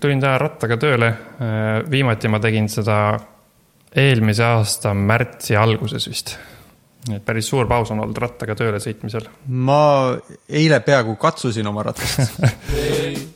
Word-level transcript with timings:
tulin 0.00 0.20
täna 0.20 0.36
rattaga 0.38 0.76
tööle. 0.76 1.06
viimati 1.90 2.28
ma 2.28 2.40
tegin 2.42 2.68
seda 2.68 2.98
eelmise 3.96 4.44
aasta 4.44 4.92
märtsi 4.94 5.56
alguses 5.56 6.08
vist. 6.08 6.34
et 7.14 7.24
päris 7.24 7.48
suur 7.48 7.66
paus 7.66 7.90
on 7.90 8.02
olnud 8.04 8.18
rattaga 8.18 8.54
tööle 8.54 8.80
sõitmisel. 8.82 9.30
ma 9.48 10.18
eile 10.48 10.80
peaaegu 10.80 11.16
katsusin 11.16 11.66
oma 11.72 11.86
ratast 11.88 12.36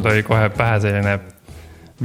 mul 0.00 0.10
tuli 0.10 0.22
kohe 0.22 0.48
pähe 0.56 0.80
selline 0.80 1.18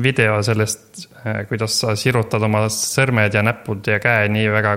video 0.04 0.42
sellest, 0.44 1.06
kuidas 1.50 1.80
sa 1.80 1.96
sirutad 1.96 2.44
oma 2.44 2.66
sõrmed 2.72 3.34
ja 3.34 3.44
näpud 3.46 3.88
ja 3.88 4.00
käe 4.04 4.28
nii 4.32 4.50
väga, 4.52 4.76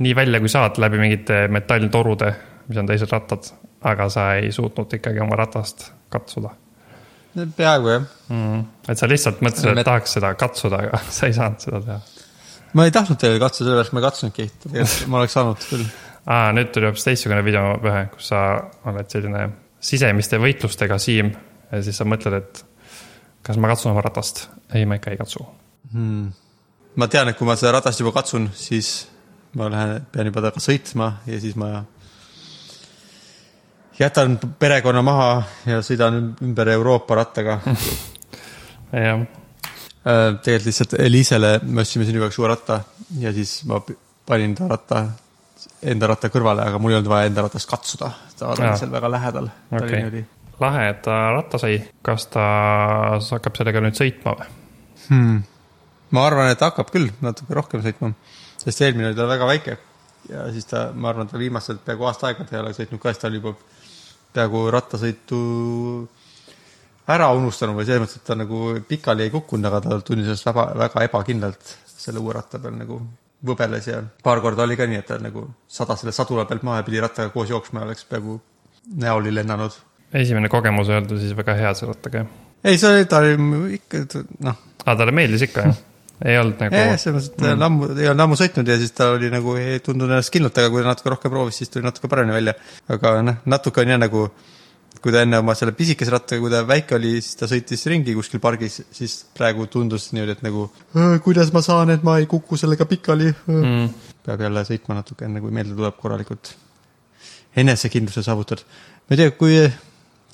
nii 0.00 0.14
välja 0.16 0.40
kui 0.40 0.52
saad 0.52 0.80
läbi 0.80 1.00
mingite 1.02 1.44
metalltorude, 1.52 2.32
mis 2.68 2.80
on 2.80 2.88
teised 2.88 3.12
rattad, 3.12 3.50
aga 3.84 4.08
sa 4.12 4.32
ei 4.40 4.52
suutnud 4.52 4.96
ikkagi 4.96 5.20
oma 5.20 5.36
ratast 5.36 5.90
katsuda. 6.12 6.54
Peaaegu 7.56 7.88
jah. 7.88 8.08
Mm.. 8.28 8.64
et 8.88 9.00
sa 9.00 9.08
lihtsalt 9.08 9.40
mõtlesid, 9.44 9.78
et 9.80 9.88
tahaks 9.88 10.18
seda 10.18 10.34
katsuda, 10.36 10.82
aga 10.86 11.04
sa 11.16 11.28
ei 11.28 11.36
saanud 11.36 11.64
seda 11.64 11.80
teha. 11.84 12.00
ma 12.72 12.88
ei 12.88 12.92
tahtnud 12.92 13.20
teile 13.20 13.40
katsuda 13.40 13.68
sellepärast 13.68 13.92
ma 13.92 14.00
ei 14.00 14.08
katsunudki 14.08 14.50
tegelikult 14.64 15.06
ma 15.12 15.20
oleks 15.22 15.38
saanud 15.38 15.64
küll. 15.68 15.86
Aa, 16.22 16.52
nüüd 16.56 16.68
tuli 16.72 16.86
hoopis 16.88 17.08
teistsugune 17.08 17.44
video 17.44 17.72
pähe, 17.82 18.04
kus 18.12 18.28
sa 18.32 18.42
oled 18.88 19.08
selline 19.12 19.48
sisemiste 19.82 20.38
võitlustega 20.38 21.00
Siim 21.02 21.32
ja 21.72 21.82
siis 21.82 21.98
sa 21.98 22.06
mõtled, 22.08 22.36
et 22.38 22.64
kas 23.42 23.58
ma 23.58 23.72
katsun 23.72 23.92
oma 23.92 24.04
ratast. 24.04 24.46
ei, 24.74 24.86
ma 24.86 25.00
ikka 25.00 25.14
ei 25.14 25.20
katsu. 25.20 25.46
hmm. 25.92 26.30
ma 26.96 27.08
tean 27.08 27.32
et 27.32 27.38
kui 27.38 27.48
ma 27.48 27.56
seda 27.56 27.74
ratast 27.78 28.00
juba 28.00 28.14
katsun 28.20 28.50
siis 28.54 29.08
ma 29.58 29.68
lähen 29.72 30.06
pean 30.12 30.30
juba 30.30 30.44
temaga 30.44 30.62
sõitma 30.62 31.12
ja 31.26 31.40
siis 31.40 31.56
ma 31.56 31.84
jätan 33.98 34.38
perekonna 34.58 35.02
maha 35.02 35.30
ja 35.66 35.82
sõidan 35.84 36.34
ümber 36.42 36.72
Euroopa 36.72 37.18
rattaga 37.20 37.60
jah, 38.92 39.26
Äh, 40.02 40.34
tegelikult 40.42 40.66
lihtsalt 40.66 40.94
Eliisele 40.98 41.50
me 41.62 41.84
ostsime 41.84 42.02
siin 42.02 42.16
üheks 42.18 42.34
uue 42.40 42.48
ratta 42.50 42.80
ja 43.22 43.30
siis 43.34 43.60
ma 43.70 43.76
panin 44.26 44.56
ta 44.58 44.66
ratta, 44.66 45.02
enda 45.92 46.08
ratta 46.10 46.30
kõrvale, 46.32 46.64
aga 46.66 46.80
mul 46.82 46.90
ei 46.90 46.96
olnud 46.98 47.10
vaja 47.12 47.28
enda 47.30 47.44
ratast 47.46 47.70
katsuda. 47.70 48.08
ta 48.38 48.48
oli 48.50 48.72
seal 48.80 48.90
väga 48.90 49.10
lähedal. 49.12 49.46
okei 49.70 50.00
okay.. 50.08 50.24
lahe, 50.62 50.88
et 50.92 51.00
ta 51.04 51.18
ratta 51.36 51.60
sai. 51.60 51.80
kas 52.02 52.28
ta 52.32 52.44
hakkab 53.18 53.58
sellega 53.58 53.82
nüüd 53.84 53.98
sõitma 53.98 54.36
või? 54.38 54.50
Hmm. 55.08 55.40
ma 56.14 56.26
arvan, 56.28 56.52
et 56.52 56.62
hakkab 56.62 56.92
küll 56.94 57.10
natuke 57.24 57.56
rohkem 57.58 57.82
sõitma, 57.84 58.12
sest 58.62 58.84
eelmine 58.86 59.10
oli 59.10 59.18
tal 59.18 59.30
väga 59.30 59.48
väike 59.50 59.78
ja 60.30 60.46
siis 60.54 60.66
ta, 60.70 60.88
ma 60.94 61.10
arvan, 61.10 61.28
ta 61.28 61.40
viimased 61.40 61.82
peaaegu 61.86 62.06
aasta 62.08 62.30
aega 62.30 62.46
ta 62.46 62.56
ei 62.56 62.62
ole 62.62 62.74
sõitnud 62.76 63.02
ka, 63.02 63.12
siis 63.12 63.22
ta 63.22 63.30
oli 63.30 63.40
juba 63.40 63.54
peaaegu 64.32 64.66
rattasõitu 64.72 65.40
ära 67.12 67.28
unustanud 67.34 67.76
või 67.76 67.86
selles 67.88 68.04
mõttes, 68.04 68.20
et 68.20 68.28
ta 68.28 68.36
nagu 68.38 68.60
pikali 68.88 69.26
ei 69.26 69.32
kukkunud, 69.34 69.66
aga 69.68 69.82
ta 69.84 69.98
tundis 70.06 70.30
ennast 70.30 70.46
väga, 70.46 70.68
väga 70.84 71.04
ebakindlalt 71.08 71.74
selle 71.90 72.22
uue 72.22 72.36
ratta 72.36 72.60
peal 72.62 72.76
nagu 72.78 73.00
võbeles 73.46 73.88
ja 73.90 74.00
paar 74.22 74.40
korda 74.42 74.66
oli 74.66 74.78
ka 74.78 74.86
nii, 74.86 75.00
et 75.02 75.08
ta 75.10 75.18
nagu 75.22 75.48
sadas 75.70 76.02
selle 76.02 76.14
sadula 76.14 76.46
pealt 76.48 76.62
maha 76.66 76.80
ja 76.80 76.86
pidi 76.86 77.02
rattaga 77.02 77.32
koos 77.34 77.50
jooksma 77.50 77.82
ja 77.82 77.88
oleks 77.90 78.06
peaaegu 78.10 78.38
näoli 79.02 79.34
lennanud. 79.34 79.74
Esimene 80.12 80.50
kogemus 80.52 80.90
olnud 80.92 81.16
siis 81.20 81.36
väga 81.36 81.56
hea 81.58 81.72
jah? 81.72 82.28
ei, 82.64 82.78
see 82.78 82.90
oli, 82.90 83.08
ta 83.10 83.22
oli 83.22 83.78
ikka, 83.78 84.04
noh, 84.46 84.60
aa, 84.84 84.94
talle 84.94 85.14
meeldis 85.16 85.46
ikka, 85.48 85.66
jah? 85.68 85.80
ei 86.22 86.38
olnud 86.38 86.60
nagu 86.62 86.78
jah, 86.78 86.94
selles 87.00 87.28
mõttes, 87.28 87.32
et 87.32 87.42
ta 87.42 87.52
on 87.56 87.66
ammu, 87.66 87.90
ei 87.96 88.08
olnud 88.10 88.24
ammu 88.26 88.38
sõitnud 88.38 88.70
ja 88.70 88.78
siis 88.80 88.94
ta 88.96 89.10
oli 89.16 89.30
nagu 89.32 89.56
ei 89.58 89.80
tundunud 89.84 90.14
ennast 90.14 90.32
kindlalt, 90.34 90.58
aga 90.60 90.70
kui 90.72 90.84
ta 90.84 90.92
natuke 90.92 91.12
rohkem 91.14 91.32
proovis, 91.34 91.58
siis 91.62 91.72
tuli 91.72 91.86
natuke 91.86 92.10
paremini 92.12 92.36
välja. 92.36 92.56
aga 92.94 93.14
noh, 93.26 93.40
natuke 93.50 93.82
on 93.82 93.94
jah 93.94 94.00
nagu, 94.00 94.26
kui 95.02 95.14
ta 95.14 95.24
enne 95.26 95.40
oma 95.42 95.56
selle 95.58 95.74
pisikese 95.74 96.14
rattaga, 96.14 96.42
kui 96.44 96.52
ta 96.52 96.62
väike 96.68 96.98
oli, 96.98 97.16
siis 97.24 97.40
ta 97.40 97.48
sõitis 97.50 97.82
ringi 97.90 98.14
kuskil 98.14 98.42
pargis, 98.44 98.82
siis 98.94 99.16
praegu 99.34 99.66
tundus 99.72 100.10
niimoodi, 100.12 100.36
et 100.36 100.44
nagu 100.46 100.68
"Äh, 100.94 101.16
kuidas 101.24 101.50
ma 101.56 101.64
saan, 101.64 101.90
et 101.90 102.04
ma 102.06 102.18
ei 102.20 102.28
kuku 102.30 102.60
sellega 102.60 102.86
pikali 102.86 103.32
mm.. 103.32 103.62
mm,. 103.64 103.88
peab 104.22 104.46
jälle 104.46 104.62
sõitma 104.68 105.00
natuke, 105.00 105.26
enne 105.26 105.42
kui 105.42 105.50
meelde 105.50 105.74
tuleb 105.74 105.98
korralikult 105.98 106.54
enesekindluse 107.56 108.22
saavutad. 108.22 108.62
ma 109.08 109.16
ei 109.16 109.24
tea, 109.24 109.34
kui, 109.34 109.56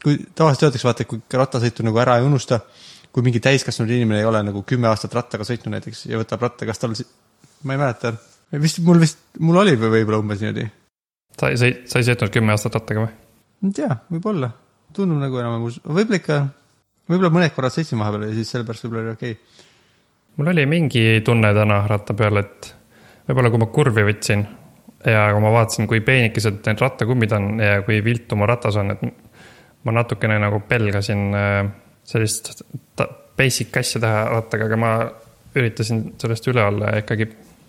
kui 0.03 0.19
tavaliselt 0.34 0.69
öeldakse, 0.69 0.86
vaata, 0.86 1.06
kui 1.09 1.41
rattasõitu 1.41 1.86
nagu 1.86 2.00
ära 2.03 2.19
ei 2.19 2.26
unusta, 2.26 2.60
kui 3.12 3.25
mingi 3.26 3.41
täiskasvanud 3.42 3.92
inimene 3.94 4.20
ei 4.22 4.28
ole 4.28 4.42
nagu 4.47 4.62
kümme 4.69 4.91
aastat 4.91 5.14
rattaga 5.16 5.47
sõitnud 5.47 5.75
näiteks 5.75 6.04
ja 6.10 6.20
võtab 6.20 6.44
ratta, 6.44 6.69
kas 6.69 6.82
tal, 6.82 6.94
ma 7.66 7.75
ei 7.75 7.81
mäleta, 7.81 8.12
vist 8.62 8.82
mul 8.87 9.00
vist, 9.03 9.20
mul 9.41 9.58
oli 9.64 9.75
või 9.81 9.97
võib-olla 9.97 10.20
umbes 10.22 10.42
niimoodi. 10.44 10.69
sa 11.41 11.50
ei 11.53 11.60
sõit-, 11.60 11.82
sa 11.91 12.00
ei 12.00 12.08
sõitnud 12.10 12.34
kümme 12.34 12.54
aastat 12.54 12.78
rattaga 12.78 13.06
või? 13.06 13.14
ei 13.66 13.75
tea, 13.81 13.98
võib-olla, 14.12 14.53
tundub 14.94 15.22
nagu 15.22 15.41
enam-vähem, 15.42 15.82
võib-olla 15.88 16.22
ikka, 16.22 16.38
võib-olla 17.10 17.34
mõned 17.38 17.56
korrad 17.56 17.75
sõitsin 17.75 18.03
vahepeal 18.03 18.28
ja 18.28 18.37
siis 18.38 18.54
sellepärast 18.54 18.87
võib-olla 18.87 19.06
oli 19.06 19.16
okei 19.16 19.37
okay.. 19.37 19.66
mul 20.38 20.54
oli 20.54 20.66
mingi 20.70 21.04
tunne 21.26 21.53
täna 21.56 21.82
ratta 21.91 22.16
peal, 22.19 22.44
et 22.44 22.72
võib-olla 23.28 23.54
kui 23.54 23.64
ma 23.64 23.72
kurvi 23.72 24.06
võtsin 24.12 24.47
ja 25.06 25.28
kui 25.32 25.42
ma 25.42 25.54
vaatasin, 25.54 25.88
kui 25.91 26.00
peenikesed 26.04 26.60
need 26.66 26.82
rattakummid 26.82 27.34
on 27.37 27.50
ja 27.62 27.81
kui 27.87 28.00
viltu 28.04 28.38
mu 28.38 28.47
ratas 28.48 28.78
on, 28.81 28.94
et 28.94 29.03
ma 29.88 29.97
natukene 29.97 30.38
nagu 30.43 30.60
pelgasin 30.69 31.25
äh, 31.34 31.62
sellist 32.09 32.62
basic 33.38 33.76
asja 33.81 34.03
teha 34.03 34.25
rattaga, 34.32 34.69
aga 34.69 34.81
ma 34.81 34.93
üritasin 35.59 36.12
sellest 36.21 36.49
üle 36.50 36.65
olla 36.65 36.93
ja 36.93 37.03
ikkagi 37.04 37.28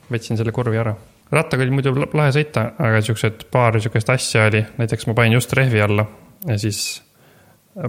võtsin 0.10 0.40
selle 0.40 0.54
kurvi 0.56 0.80
ära. 0.82 0.96
rattaga 1.32 1.66
oli 1.66 1.76
muidu 1.76 1.94
lahe 2.02 2.32
sõita, 2.36 2.72
aga 2.82 3.02
siuksed 3.06 3.46
paar 3.54 3.78
siukest 3.82 4.10
asja 4.10 4.48
oli, 4.50 4.64
näiteks 4.80 5.08
ma 5.08 5.16
panin 5.18 5.38
just 5.38 5.54
rehvi 5.58 5.82
alla 5.86 6.06
ja 6.48 6.58
siis 6.58 7.02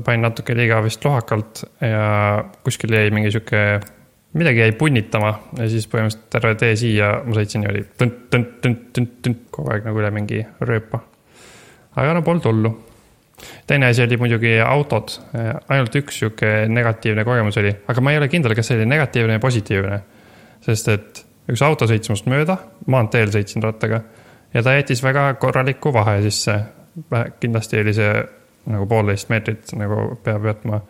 panin 0.04 0.26
natuke 0.26 0.54
liiga 0.56 0.82
vist 0.84 1.04
lohakalt 1.04 1.64
ja 1.80 2.44
kuskil 2.64 2.92
jäi 2.94 3.10
mingi 3.14 3.32
sihuke, 3.32 3.80
midagi 4.36 4.62
jäi 4.62 4.74
punnitama 4.78 5.32
ja 5.58 5.68
siis 5.70 5.88
põhimõtteliselt 5.90 6.28
terve 6.32 6.54
tee 6.60 6.76
siia 6.78 7.12
ma 7.24 7.38
sõitsin 7.38 7.64
niimoodi 7.64 7.86
tõnt, 8.02 8.20
tõnt, 8.32 8.52
tõnt, 8.64 8.84
tõnt, 8.96 9.16
tõnt 9.24 9.42
kogu 9.54 9.72
aeg 9.72 9.88
nagu 9.88 10.02
üle 10.02 10.12
mingi 10.14 10.44
rööpa. 10.60 11.02
aga 11.96 12.14
no 12.14 12.22
polnud 12.26 12.50
hullu. 12.50 12.74
Teine 13.66 13.90
asi 13.90 14.02
oli 14.04 14.18
muidugi 14.20 14.54
autod, 14.64 15.12
ainult 15.68 15.96
üks 16.00 16.20
sihuke 16.20 16.52
negatiivne 16.68 17.24
kogemus 17.24 17.58
oli, 17.60 17.72
aga 17.88 18.04
ma 18.04 18.14
ei 18.14 18.20
ole 18.20 18.28
kindel, 18.32 18.54
kas 18.58 18.70
see 18.70 18.80
oli 18.80 18.88
negatiivne 18.90 19.36
või 19.38 19.44
positiivne. 19.46 20.00
sest 20.64 20.88
et 20.92 21.22
üks 21.50 21.62
auto 21.64 21.88
sõitis 21.88 22.10
minust 22.10 22.28
mööda, 22.30 22.58
maanteel 22.86 23.32
sõitsin 23.32 23.64
rattaga 23.64 24.02
ja 24.54 24.62
ta 24.62 24.74
jättis 24.74 25.02
väga 25.02 25.34
korraliku 25.34 25.92
vahe 25.92 26.20
sisse. 26.22 26.60
kindlasti 27.40 27.80
oli 27.80 27.94
see 27.94 28.24
nagu 28.70 28.86
poolteist 28.86 29.30
meetrit 29.30 29.72
nagu 29.78 30.16
peab 30.24 30.44
jätma. 30.44 30.80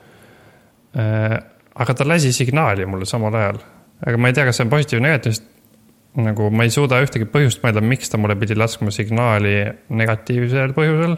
aga 1.75 1.95
ta 1.95 2.09
lasi 2.09 2.33
signaali 2.33 2.87
mulle 2.87 3.07
samal 3.07 3.35
ajal, 3.35 3.61
aga 4.07 4.19
ma 4.19 4.29
ei 4.29 4.35
tea, 4.35 4.45
kas 4.45 4.57
see 4.57 4.67
on 4.67 4.71
positiivne 4.71 5.09
või 5.09 5.13
negatiivne, 5.13 5.35
sest 5.35 6.25
nagu 6.25 6.51
ma 6.51 6.67
ei 6.67 6.73
suuda 6.75 6.99
ühtegi 7.05 7.29
põhjust 7.31 7.63
mõelda, 7.63 7.83
miks 7.85 8.11
ta 8.11 8.19
mulle 8.19 8.35
pidi 8.41 8.57
laskma 8.59 8.91
signaali 8.95 9.55
negatiivsel 9.89 10.75
põhjusel. 10.75 11.17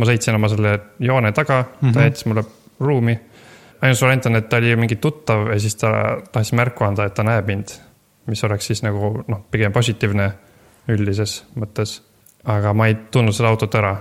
Ma 0.00 0.08
sõitsin 0.08 0.36
oma 0.38 0.48
selle 0.48 0.78
joone 0.98 1.32
taga 1.36 1.60
mm, 1.60 1.76
-hmm. 1.80 1.92
ta 1.94 2.08
jättis 2.08 2.26
mulle 2.26 2.44
ruumi. 2.80 3.20
ainus 3.82 4.02
variant 4.02 4.26
on, 4.26 4.36
et 4.36 4.48
ta 4.48 4.56
oli 4.56 4.76
mingi 4.76 4.96
tuttav 4.96 5.48
ja 5.52 5.60
siis 5.60 5.76
ta 5.76 5.90
tahtis 6.32 6.52
märku 6.52 6.84
anda, 6.84 7.04
et 7.04 7.14
ta 7.14 7.22
näeb 7.22 7.46
mind. 7.46 7.76
mis 8.26 8.44
oleks 8.44 8.66
siis 8.66 8.82
nagu 8.82 9.24
noh, 9.28 9.42
pigem 9.50 9.72
positiivne 9.72 10.30
üldises 10.88 11.42
mõttes. 11.58 12.00
aga 12.44 12.72
ma 12.74 12.86
ei 12.88 12.96
tundnud 13.10 13.36
seda 13.36 13.48
autot 13.48 13.74
ära. 13.74 13.96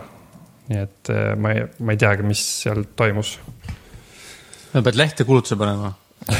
nii 0.70 0.82
et 0.84 1.10
eh, 1.10 1.36
ma 1.36 1.52
ei, 1.52 1.66
ma 1.80 1.96
ei 1.96 1.98
teagi, 1.98 2.24
mis 2.24 2.44
seal 2.64 2.84
toimus. 2.96 3.40
sa 4.72 4.82
pead 4.82 4.96
lehte 4.96 5.24
kulutuse 5.24 5.56
panema. 5.56 5.94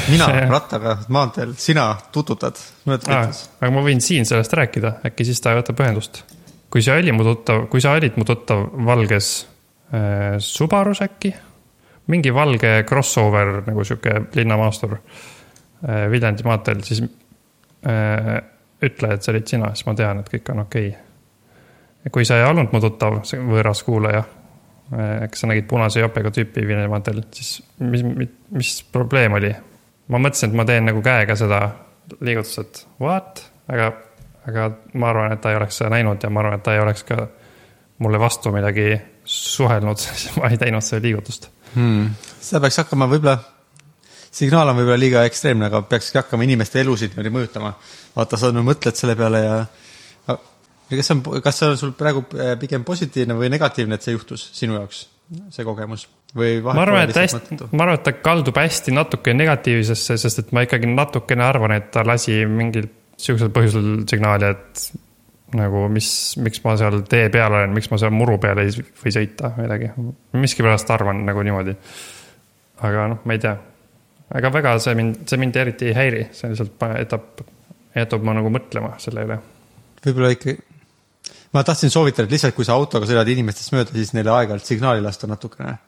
mina 0.08 0.26
rattaga 0.56 0.98
maanteel, 1.08 1.54
sina 1.56 1.96
tututad. 2.12 2.56
aga 2.86 3.70
ma 3.70 3.84
võin 3.84 4.00
siin 4.00 4.26
sellest 4.26 4.52
rääkida, 4.52 5.00
äkki 5.06 5.24
siis 5.24 5.40
ta 5.40 5.54
võtab 5.58 5.84
ühendust. 5.84 6.24
kui 6.70 6.82
see 6.82 6.96
oli 6.96 7.12
mu 7.12 7.24
tuttav, 7.26 7.66
kui 7.68 7.80
sa 7.80 7.92
olid 7.98 8.16
mu 8.16 8.24
tuttav 8.24 8.68
valges 8.86 9.49
Subarus 10.38 11.00
äkki, 11.02 11.32
mingi 12.10 12.30
valge 12.34 12.84
crossover 12.86 13.60
nagu 13.66 13.84
sihuke 13.84 14.12
linnamaastur 14.38 14.96
äh, 14.96 16.04
Viljandi 16.10 16.46
maanteel, 16.46 16.82
siis 16.86 17.02
äh, 17.02 18.36
ütle, 18.82 19.14
et 19.14 19.24
see 19.24 19.32
olid 19.34 19.50
sina, 19.50 19.72
siis 19.74 19.88
ma 19.88 19.96
tean, 19.98 20.22
et 20.22 20.30
kõik 20.30 20.52
on 20.54 20.62
okei 20.64 20.92
okay.. 20.92 22.12
kui 22.14 22.28
sa 22.28 22.38
ei 22.38 22.46
olnud 22.48 22.70
mu 22.72 22.80
tuttav, 22.82 23.18
võõras 23.50 23.82
kuulaja, 23.84 24.22
kas 24.90 25.42
sa 25.42 25.50
nägid 25.50 25.68
punase 25.70 26.00
jopega 26.00 26.32
tüüpi 26.34 26.64
Viljandi 26.66 26.90
maanteel, 26.90 27.20
siis 27.34 27.60
mis, 27.78 28.06
mis, 28.06 28.32
mis 28.54 28.72
probleem 28.94 29.36
oli? 29.38 29.52
ma 30.10 30.18
mõtlesin, 30.18 30.50
et 30.50 30.58
ma 30.58 30.66
teen 30.66 30.88
nagu 30.88 31.02
käega 31.04 31.36
seda 31.38 31.60
liigutust, 32.18 32.62
et 32.62 32.80
what, 33.02 33.44
aga, 33.70 33.92
aga 34.48 34.70
ma 34.98 35.12
arvan, 35.12 35.34
et 35.34 35.42
ta 35.42 35.52
ei 35.52 35.60
oleks 35.60 35.78
seda 35.78 35.92
näinud 35.94 36.22
ja 36.22 36.30
ma 36.32 36.42
arvan, 36.42 36.58
et 36.58 36.66
ta 36.66 36.74
ei 36.74 36.82
oleks 36.82 37.04
ka 37.06 37.28
mulle 38.00 38.20
vastu 38.20 38.52
midagi 38.54 38.94
suhelnud, 39.24 40.00
siis 40.04 40.36
ma 40.36 40.50
ei 40.50 40.60
teinud 40.60 40.84
seda 40.84 41.02
liigutust. 41.06 41.50
hmm.. 41.74 42.12
seda 42.40 42.62
peaks 42.64 42.80
hakkama 42.82 43.08
võib-olla, 43.10 43.38
signaal 44.30 44.72
on 44.72 44.80
võib-olla 44.80 45.00
liiga 45.00 45.24
ekstreemne, 45.28 45.68
aga 45.70 45.82
peakski 45.90 46.20
hakkama 46.22 46.46
inimeste 46.48 46.82
elusid 46.82 47.14
niimoodi 47.14 47.34
mõjutama. 47.36 47.74
vaata, 48.16 48.40
sa 48.40 48.52
nüüd 48.54 48.66
mõtled 48.72 48.98
selle 48.98 49.16
peale 49.18 49.44
ja 49.44 49.60
ja 50.90 50.98
kas 50.98 51.10
see 51.10 51.16
on, 51.16 51.42
kas 51.44 51.60
see 51.60 51.68
on 51.70 51.78
sul 51.78 51.92
praegu 51.98 52.24
äh, 52.34 52.54
pigem 52.60 52.84
positiivne 52.86 53.36
või 53.38 53.50
negatiivne, 53.52 53.96
et 53.96 54.06
see 54.06 54.16
juhtus 54.16 54.48
sinu 54.56 54.78
jaoks, 54.78 55.04
see 55.54 55.66
kogemus? 55.66 56.08
või 56.36 56.60
ma 56.62 56.76
arvan, 56.84 57.08
et 57.08 57.16
hästi, 57.18 57.56
ma 57.74 57.84
arvan, 57.84 57.96
et 57.98 58.04
ta 58.06 58.12
kaldub 58.22 58.58
hästi 58.58 58.94
natuke 58.94 59.34
negatiivsesse, 59.34 60.14
sest 60.22 60.42
et 60.44 60.52
ma 60.54 60.62
ikkagi 60.62 60.90
natukene 60.90 61.42
arvan, 61.42 61.74
et 61.74 61.88
ta 61.94 62.04
lasi 62.06 62.36
mingil 62.46 62.86
sihukesel 63.18 63.50
põhjusel 63.54 63.88
signaali, 64.10 64.52
et 64.54 64.84
nagu 65.58 65.86
mis, 65.92 66.10
miks 66.42 66.62
ma 66.64 66.76
seal 66.78 67.02
tee 67.10 67.28
peal 67.32 67.52
olen, 67.52 67.74
miks 67.74 67.90
ma 67.90 67.98
seal 68.00 68.12
muru 68.14 68.38
peal 68.42 68.62
ei 68.62 68.70
või 68.72 69.12
sõita 69.14 69.52
või 69.56 69.66
midagi. 69.66 69.90
miskipärast 70.38 70.90
arvan 70.94 71.24
nagu 71.26 71.42
niimoodi. 71.46 71.74
aga 72.86 73.06
noh, 73.14 73.22
ma 73.24 73.36
ei 73.36 73.42
tea. 73.42 73.56
aga 74.38 74.52
väga 74.54 74.78
see 74.78 74.96
mind, 74.98 75.22
see 75.28 75.40
mind 75.42 75.56
eriti 75.56 75.90
ei 75.90 75.96
häiri, 75.96 76.26
see 76.36 76.52
lihtsalt 76.52 76.86
jätab, 77.02 77.44
jätab 77.96 78.26
ma 78.26 78.36
nagu 78.38 78.52
mõtlema 78.52 78.94
selle 79.02 79.26
üle. 79.26 79.38
võib-olla 80.04 80.32
ikka, 80.36 80.56
ma 81.56 81.64
tahtsin 81.66 81.92
soovitada, 81.92 82.28
et 82.28 82.36
lihtsalt 82.36 82.56
kui 82.56 82.66
sa 82.68 82.76
autoga 82.78 83.08
sõidad 83.08 83.28
inimestest 83.32 83.74
mööda, 83.74 83.94
siis 83.96 84.14
neile 84.16 84.32
aeg-ajalt 84.34 84.66
signaali 84.66 85.02
lasta 85.04 85.30
natukene. 85.30 85.78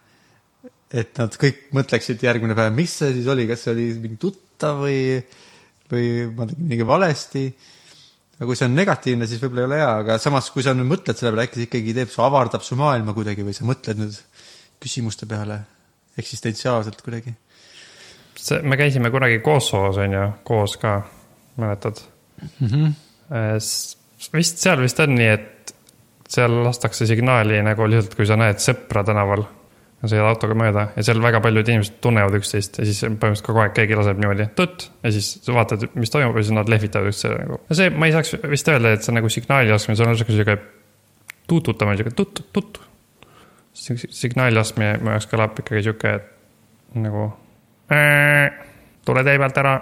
et 0.93 1.17
nad 1.19 1.39
kõik 1.41 1.69
mõtleksid 1.73 2.21
järgmine 2.21 2.57
päev, 2.57 2.75
mis 2.77 2.99
see 2.99 3.15
siis 3.15 3.29
oli, 3.33 3.47
kas 3.49 3.63
see 3.65 3.73
oli 3.73 3.87
mingi 4.01 4.19
tuttav 4.21 4.83
või, 4.83 5.23
või 5.93 6.09
ma 6.37 6.49
tegin 6.51 6.67
midagi 6.67 6.89
valesti. 6.89 7.47
Aga 8.39 8.49
kui 8.49 8.59
see 8.59 8.69
on 8.69 8.75
negatiivne, 8.79 9.29
siis 9.29 9.43
võib-olla 9.43 9.63
ei 9.63 9.69
ole 9.69 9.81
hea, 9.83 9.93
aga 10.05 10.19
samas, 10.23 10.51
kui 10.55 10.65
sa 10.65 10.75
nüüd 10.77 10.89
mõtled 10.91 11.19
selle 11.19 11.33
peale, 11.35 11.47
äkki 11.47 11.61
see 11.61 11.69
ikkagi 11.69 11.95
teeb, 11.99 12.11
see 12.13 12.25
avardab 12.25 12.65
su 12.67 12.79
maailma 12.81 13.15
kuidagi 13.17 13.47
või 13.47 13.55
sa 13.57 13.69
mõtled 13.69 14.01
nüüd 14.03 14.19
küsimuste 14.83 15.29
peale 15.31 15.61
eksistentsiaalselt 16.19 17.03
kuidagi. 17.05 17.35
see, 18.37 18.63
me 18.63 18.77
käisime 18.77 19.11
kunagi 19.11 19.41
Kosovos 19.45 20.01
on 20.03 20.17
ju, 20.17 20.27
koos 20.45 20.77
ka, 20.81 21.03
mäletad 21.57 22.01
mm? 22.61 22.69
-hmm. 22.69 22.93
vist 24.33 24.59
seal 24.59 24.81
vist 24.81 25.01
on 25.01 25.15
nii, 25.15 25.29
et 25.29 25.75
seal 26.33 26.63
lastakse 26.65 27.07
signaali 27.07 27.61
nagu 27.63 27.87
lihtsalt, 27.89 28.17
kui 28.17 28.27
sa 28.27 28.39
näed 28.41 28.61
sõpra 28.63 29.05
tänaval. 29.05 29.45
Sõidad 30.11 30.29
autoga 30.33 30.57
mööda 30.59 30.87
ja 30.97 31.05
seal 31.07 31.21
väga 31.23 31.41
paljud 31.45 31.69
inimesed 31.71 31.99
tunnevad 32.03 32.35
üksteist 32.41 32.81
ja 32.81 32.87
siis 32.89 33.03
põhimõtteliselt 33.05 33.47
kogu 33.47 33.63
aeg 33.63 33.75
keegi 33.77 33.99
laseb 33.99 34.19
niimoodi 34.23 34.49
tut 34.59 34.89
ja 35.05 35.13
siis 35.15 35.29
sa 35.45 35.55
vaatad, 35.55 35.87
mis 35.95 36.11
toimub 36.11 36.39
ja 36.39 36.45
siis 36.47 36.57
nad 36.57 36.71
lehvitavad 36.73 37.13
üksteisele 37.13 37.45
nagu. 37.45 37.61
no 37.69 37.79
see, 37.79 37.91
ma 37.95 38.09
ei 38.09 38.17
saaks 38.17 38.35
vist 38.51 38.71
öelda, 38.73 38.97
et 38.97 39.07
see 39.07 39.15
nagu 39.15 39.31
signaali 39.33 39.71
laskmine, 39.71 39.99
see 40.01 40.09
on 40.09 40.19
sihuke 40.19 40.39
sihuke 40.39 40.59
tuututamine, 41.51 42.01
sihuke 42.01 42.17
tut, 42.19 42.43
tut. 42.53 42.83
signaali 43.75 44.59
laskmine 44.59 44.99
mu 45.03 45.15
jaoks 45.15 45.31
kõlab 45.31 45.63
ikkagi 45.63 45.87
sihuke 45.87 46.17
nagu 47.03 47.31
tule 49.07 49.25
tee 49.27 49.39
pealt 49.39 49.61
ära. 49.63 49.75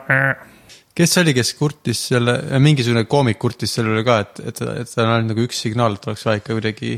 kes 0.94 1.14
see 1.14 1.24
oli, 1.24 1.34
kes 1.36 1.54
kurtis 1.58 2.02
selle, 2.10 2.36
mingisugune 2.62 3.06
koomik 3.08 3.38
kurtis 3.40 3.72
selle 3.76 3.94
üle 3.94 4.04
ka, 4.06 4.20
et, 4.24 4.42
et, 4.52 4.62
et 4.82 4.94
tal 4.94 5.14
on 5.14 5.30
nagu 5.30 5.46
üks 5.46 5.64
signaal, 5.64 5.96
et 5.96 6.10
oleks 6.10 6.26
vaja 6.28 6.42
ikka 6.42 6.56
kuidagi 6.58 6.92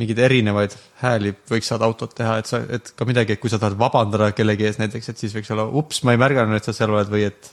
mingeid 0.00 0.20
erinevaid 0.24 0.74
hääli 1.02 1.34
võiks 1.50 1.68
saada 1.68 1.86
autot 1.88 2.14
teha, 2.16 2.38
et 2.40 2.48
sa, 2.48 2.62
et 2.72 2.92
ka 2.96 3.06
midagi, 3.08 3.36
et 3.36 3.42
kui 3.42 3.52
sa 3.52 3.60
tahad 3.60 3.76
vabandada 3.80 4.30
kellegi 4.36 4.68
ees 4.70 4.80
näiteks, 4.80 5.12
et 5.12 5.24
siis 5.24 5.34
võiks 5.36 5.52
olla 5.52 5.66
ups, 5.68 6.00
ma 6.06 6.14
ei 6.14 6.20
märganud, 6.20 6.56
et 6.56 6.68
sa 6.68 6.74
seal 6.76 6.92
oled 6.94 7.10
või 7.12 7.26
et, 7.28 7.50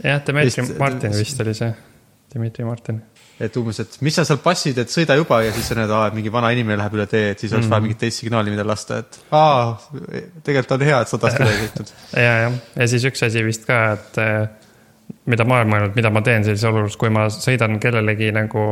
jah, 0.00 0.22
Dmitri 0.24 0.64
Vist- 0.64 0.78
Martin 0.80 1.12
vist 1.16 1.42
oli 1.44 1.54
see, 1.58 1.72
Dmitri 2.32 2.64
Martin. 2.64 3.02
et 3.42 3.56
umbes, 3.60 3.82
et 3.84 3.98
mis 4.06 4.16
sa 4.16 4.24
seal 4.24 4.40
passid, 4.40 4.80
et 4.80 4.92
sõida 4.92 5.18
juba 5.18 5.42
ja 5.44 5.52
siis 5.52 5.68
sa 5.68 5.76
näed, 5.76 5.92
et 5.92 6.16
mingi 6.16 6.32
vana 6.32 6.52
inimene 6.54 6.78
läheb 6.80 6.96
üle 6.96 7.06
tee, 7.10 7.34
et 7.34 7.44
siis 7.44 7.52
oleks 7.52 7.66
mm. 7.66 7.74
vaja 7.74 7.84
mingit 7.84 8.00
teist 8.06 8.22
signaali, 8.22 8.54
mida 8.54 8.64
lasta, 8.64 9.02
et 9.02 9.20
aa, 9.36 9.76
tegelikult 10.46 10.76
on 10.78 10.86
hea, 10.88 11.02
et 11.02 11.12
sa 11.12 11.20
üle 11.20 11.50
ei 11.50 11.60
sõitnud. 11.66 11.94
ja, 12.16 12.34
jah, 12.46 12.58
ja 12.78 12.88
siis 12.94 13.04
üks 13.10 13.26
asi 13.28 13.44
vist 13.44 13.68
ka, 13.68 13.82
et 13.98 14.22
eh, 14.22 14.40
mida 15.28 15.44
ma 15.44 15.60
olen 15.60 15.74
mõelnud, 15.74 15.96
mida 15.98 16.14
ma 16.14 16.24
teen 16.24 16.48
sellises 16.48 16.70
olukorras, 16.70 16.96
kui 17.00 17.12
ma 17.12 17.28
sõidan 17.34 17.76
kellelegi 17.82 18.32
nagu 18.32 18.64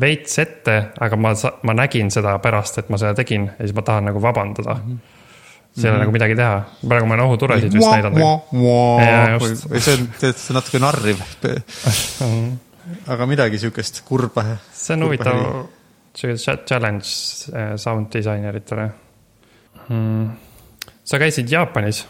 veits 0.00 0.38
ette, 0.38 0.76
aga 1.02 1.16
ma, 1.18 1.32
ma 1.66 1.74
nägin 1.74 2.12
seda 2.14 2.36
pärast, 2.42 2.78
et 2.78 2.90
ma 2.92 2.98
seda 3.00 3.14
tegin 3.18 3.48
ja 3.48 3.64
siis 3.64 3.74
ma 3.74 3.82
tahan 3.86 4.06
nagu 4.10 4.22
vabandada 4.22 4.76
mm. 4.76 4.90
-hmm. 4.90 4.98
siis 5.74 5.84
ei 5.84 5.90
ole 5.90 6.02
nagu 6.04 6.14
midagi 6.14 6.36
teha, 6.38 6.60
praegu 6.86 7.06
ma 7.06 7.14
olen 7.14 7.26
ohutulesid 7.26 7.74
vist 7.74 7.90
näidanud. 7.90 8.20
Või 8.52 9.80
see 9.80 9.96
on, 9.98 10.08
see 10.20 10.34
on 10.50 10.58
natuke 10.60 10.82
narriv. 10.82 11.24
aga 13.14 13.26
midagi 13.26 13.58
siukest 13.58 14.02
kurba. 14.06 14.44
see 14.72 14.94
on 14.94 15.08
huvitav, 15.08 15.42
sihuke 16.14 16.56
challenge 16.66 17.08
eh, 17.54 17.74
sound 17.76 18.12
disaineritele 18.12 18.90
hmm.. 19.88 20.30
sa 21.04 21.18
käisid 21.18 21.50
Jaapanis, 21.50 22.06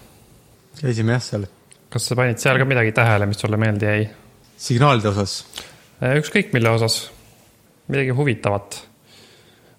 käisime 0.81 1.17
jah 1.17 1.25
seal 1.25 1.49
kas 1.91 2.07
sa 2.07 2.17
panid 2.19 2.39
seal 2.39 2.59
ka 2.61 2.67
midagi 2.69 2.93
tähele, 2.95 3.27
mis 3.27 3.41
sulle 3.43 3.59
meelde 3.61 3.89
jäi? 3.89 4.05
signaalide 4.61 5.11
osas. 5.11 5.41
ükskõik 6.21 6.53
mille 6.55 6.71
osas, 6.71 7.03
midagi 7.91 8.15
huvitavat. 8.17 8.79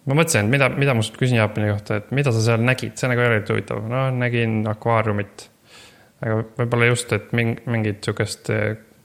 ma 0.05 0.17
mõtlesin, 0.17 0.47
et 0.47 0.51
mida, 0.51 0.69
mida 0.73 0.95
ma 0.97 1.05
sult 1.05 1.19
küsin 1.21 1.39
Jaapani 1.39 1.71
kohta, 1.71 2.01
et 2.01 2.13
mida 2.15 2.33
sa 2.33 2.43
seal 2.43 2.63
nägid, 2.65 2.95
see 2.97 3.09
nagu 3.11 3.21
ei 3.23 3.31
ole 3.31 3.41
huvitav, 3.47 3.81
no 3.89 4.05
nägin 4.15 4.61
akvaariumit. 4.71 5.47
aga 6.21 6.39
võib-olla 6.59 6.91
just, 6.91 7.13
et 7.17 7.33
ming-, 7.37 7.61
mingit 7.71 8.03
sihukest, 8.05 8.53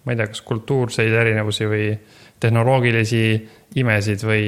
ma 0.05 0.15
ei 0.15 0.21
tea, 0.21 0.31
kas 0.33 0.43
kultuurseid 0.47 1.15
erinevusi 1.23 1.69
või 1.71 1.91
tehnoloogilisi 2.41 3.25
imesid 3.81 4.25
või 4.27 4.47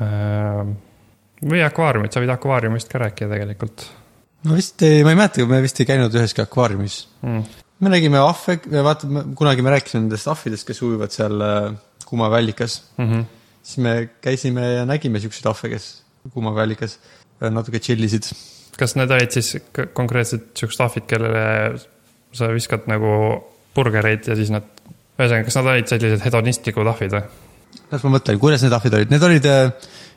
äh,. 0.00 0.64
või 1.44 1.66
akvaariumit, 1.66 2.14
sa 2.14 2.22
võid 2.22 2.32
akvaariumist 2.34 2.90
ka 2.90 3.02
rääkida 3.02 3.34
tegelikult 3.34 3.88
no 4.44 4.56
vist 4.58 4.82
ei, 4.84 5.02
ma 5.04 5.12
ei 5.12 5.18
mäleta, 5.18 5.46
me 5.48 5.60
vist 5.64 5.80
ei 5.80 5.88
käinud 5.88 6.14
üheski 6.14 6.42
akvaariumis 6.44 6.98
mm.. 7.24 7.60
me 7.84 7.92
nägime 7.92 8.20
ahve, 8.20 8.58
vaata, 8.84 9.08
kunagi 9.38 9.64
me 9.64 9.74
rääkisime 9.74 10.04
nendest 10.04 10.30
ahvidest, 10.30 10.66
kes 10.68 10.82
ujuvad 10.84 11.14
seal 11.14 11.44
äh, 12.04 12.08
kuumaväelikas 12.10 12.82
Mm 12.98 13.10
-hmm. 13.10 13.24
siis 13.62 13.78
me 13.78 14.08
käisime 14.20 14.74
ja 14.74 14.84
nägime 14.84 15.20
siukseid 15.20 15.46
ahve, 15.46 15.68
kes 15.68 16.02
kuumaväelikas 16.32 16.98
äh, 17.42 17.50
natuke 17.50 17.80
chill 17.80 18.04
isid. 18.04 18.24
kas 18.78 18.96
need 18.96 19.10
olid 19.10 19.30
siis 19.30 19.56
konkreetselt 19.92 20.56
siuksed 20.58 20.80
ahvid, 20.80 21.04
kellele 21.06 21.78
sa 22.32 22.48
viskad 22.50 22.88
nagu 22.90 23.44
burgereid 23.74 24.26
ja 24.26 24.34
siis 24.36 24.50
nad, 24.50 24.66
ühesõnaga, 25.18 25.44
kas 25.44 25.56
nad 25.60 25.68
olid 25.70 25.86
sellised 25.86 26.24
hedonistlikud 26.24 26.86
ahvid 26.86 27.12
või? 27.14 27.22
las 27.92 28.02
ma 28.02 28.10
mõtlen, 28.16 28.38
kuidas 28.38 28.62
need 28.62 28.74
ahvid 28.74 28.94
olid, 28.98 29.10
need 29.10 29.22
olid, 29.22 29.46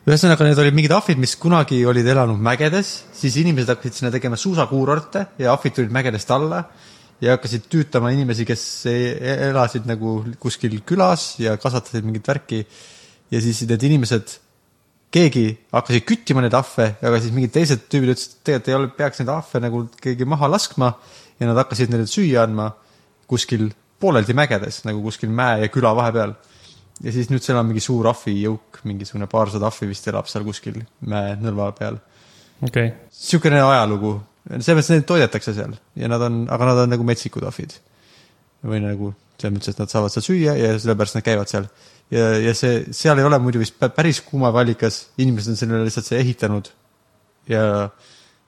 ühesõnaga 0.08 0.48
need 0.48 0.58
olid 0.64 0.74
mingid 0.74 0.92
ahvid, 0.92 1.22
mis 1.22 1.36
kunagi 1.36 1.86
olid 1.86 2.08
elanud 2.08 2.42
mägedes, 2.42 3.04
siis 3.14 3.38
inimesed 3.38 3.70
hakkasid 3.70 3.94
sinna 3.94 4.12
tegema 4.12 4.40
suusakuurorte 4.40 5.26
ja 5.38 5.54
ahvid 5.54 5.76
tulid 5.78 5.94
mägedest 5.94 6.32
alla 6.32 6.64
ja 7.22 7.36
hakkasid 7.36 7.68
tüütama 7.72 8.12
inimesi, 8.14 8.46
kes 8.46 8.64
e- 8.90 9.38
elasid 9.50 9.88
nagu 9.90 10.20
kuskil 10.42 10.80
külas 10.88 11.36
ja 11.42 11.56
kasvatasid 11.58 12.06
mingit 12.06 12.28
värki. 12.28 12.66
ja 13.32 13.42
siis 13.44 13.62
need 13.68 13.84
inimesed, 13.84 14.38
keegi 15.12 15.58
hakkasid 15.74 16.06
küttima 16.08 16.44
neid 16.44 16.54
ahve, 16.56 16.94
aga 17.02 17.20
siis 17.20 17.34
mingid 17.36 17.52
teised 17.56 17.88
tüübid 17.92 18.14
ütlesid, 18.14 18.38
et 18.38 18.44
tegelikult 18.48 18.70
ei 18.70 18.78
ole, 18.78 18.92
peaks 18.96 19.20
neid 19.20 19.32
ahve 19.34 19.64
nagu 19.64 19.82
keegi 20.04 20.28
maha 20.28 20.48
laskma 20.52 20.94
ja 21.40 21.50
nad 21.50 21.60
hakkasid 21.64 21.92
neile 21.92 22.08
süüa 22.08 22.46
andma 22.48 22.70
kuskil 23.28 23.68
pooleldi 24.00 24.36
mägedes 24.38 24.84
nagu 24.88 25.02
kuskil 25.04 25.34
mäe 25.34 25.66
ja 25.66 25.72
küla 25.74 25.92
vahepeal 25.98 26.36
ja 27.04 27.14
siis 27.14 27.30
nüüd 27.32 27.44
seal 27.46 27.60
on 27.60 27.68
mingi 27.70 27.84
suur 27.84 28.08
ahvijõuk, 28.10 28.82
mingisugune 28.88 29.28
paarsada 29.32 29.70
ahvi 29.70 29.90
vist 29.92 30.08
elab 30.10 30.30
seal 30.32 30.46
kuskil 30.48 30.80
mäenõlva 31.06 31.72
peal. 31.78 32.00
okei 32.62 32.70
okay., 32.70 32.94
niisugune 33.12 33.62
ajalugu, 33.62 34.14
selles 34.48 34.78
mõttes 34.78 34.92
neid 34.94 35.06
toidetakse 35.10 35.54
seal 35.56 35.76
ja 36.00 36.10
nad 36.12 36.24
on, 36.24 36.42
aga 36.54 36.72
nad 36.72 36.84
on 36.86 36.92
nagu 36.96 37.06
metsikud 37.08 37.46
ahvid. 37.48 37.78
või 38.68 38.82
nagu 38.84 39.14
selles 39.38 39.54
mõttes, 39.54 39.76
et 39.76 39.80
nad 39.80 39.92
saavad 39.92 40.14
seal 40.14 40.26
süüa 40.26 40.58
ja 40.58 40.74
sellepärast 40.80 41.20
nad 41.20 41.26
käivad 41.26 41.52
seal. 41.52 41.68
ja, 42.12 42.30
ja 42.42 42.54
see, 42.58 42.86
seal 42.96 43.20
ei 43.20 43.28
ole 43.28 43.40
muidu 43.44 43.62
vist 43.62 43.78
pä- 43.80 43.92
päris 43.94 44.22
kuumavallikas, 44.26 45.08
inimesed 45.18 45.54
on 45.54 45.60
sellele 45.60 45.88
lihtsalt 45.88 46.10
see 46.10 46.22
ehitanud 46.24 46.72
ja 47.52 47.90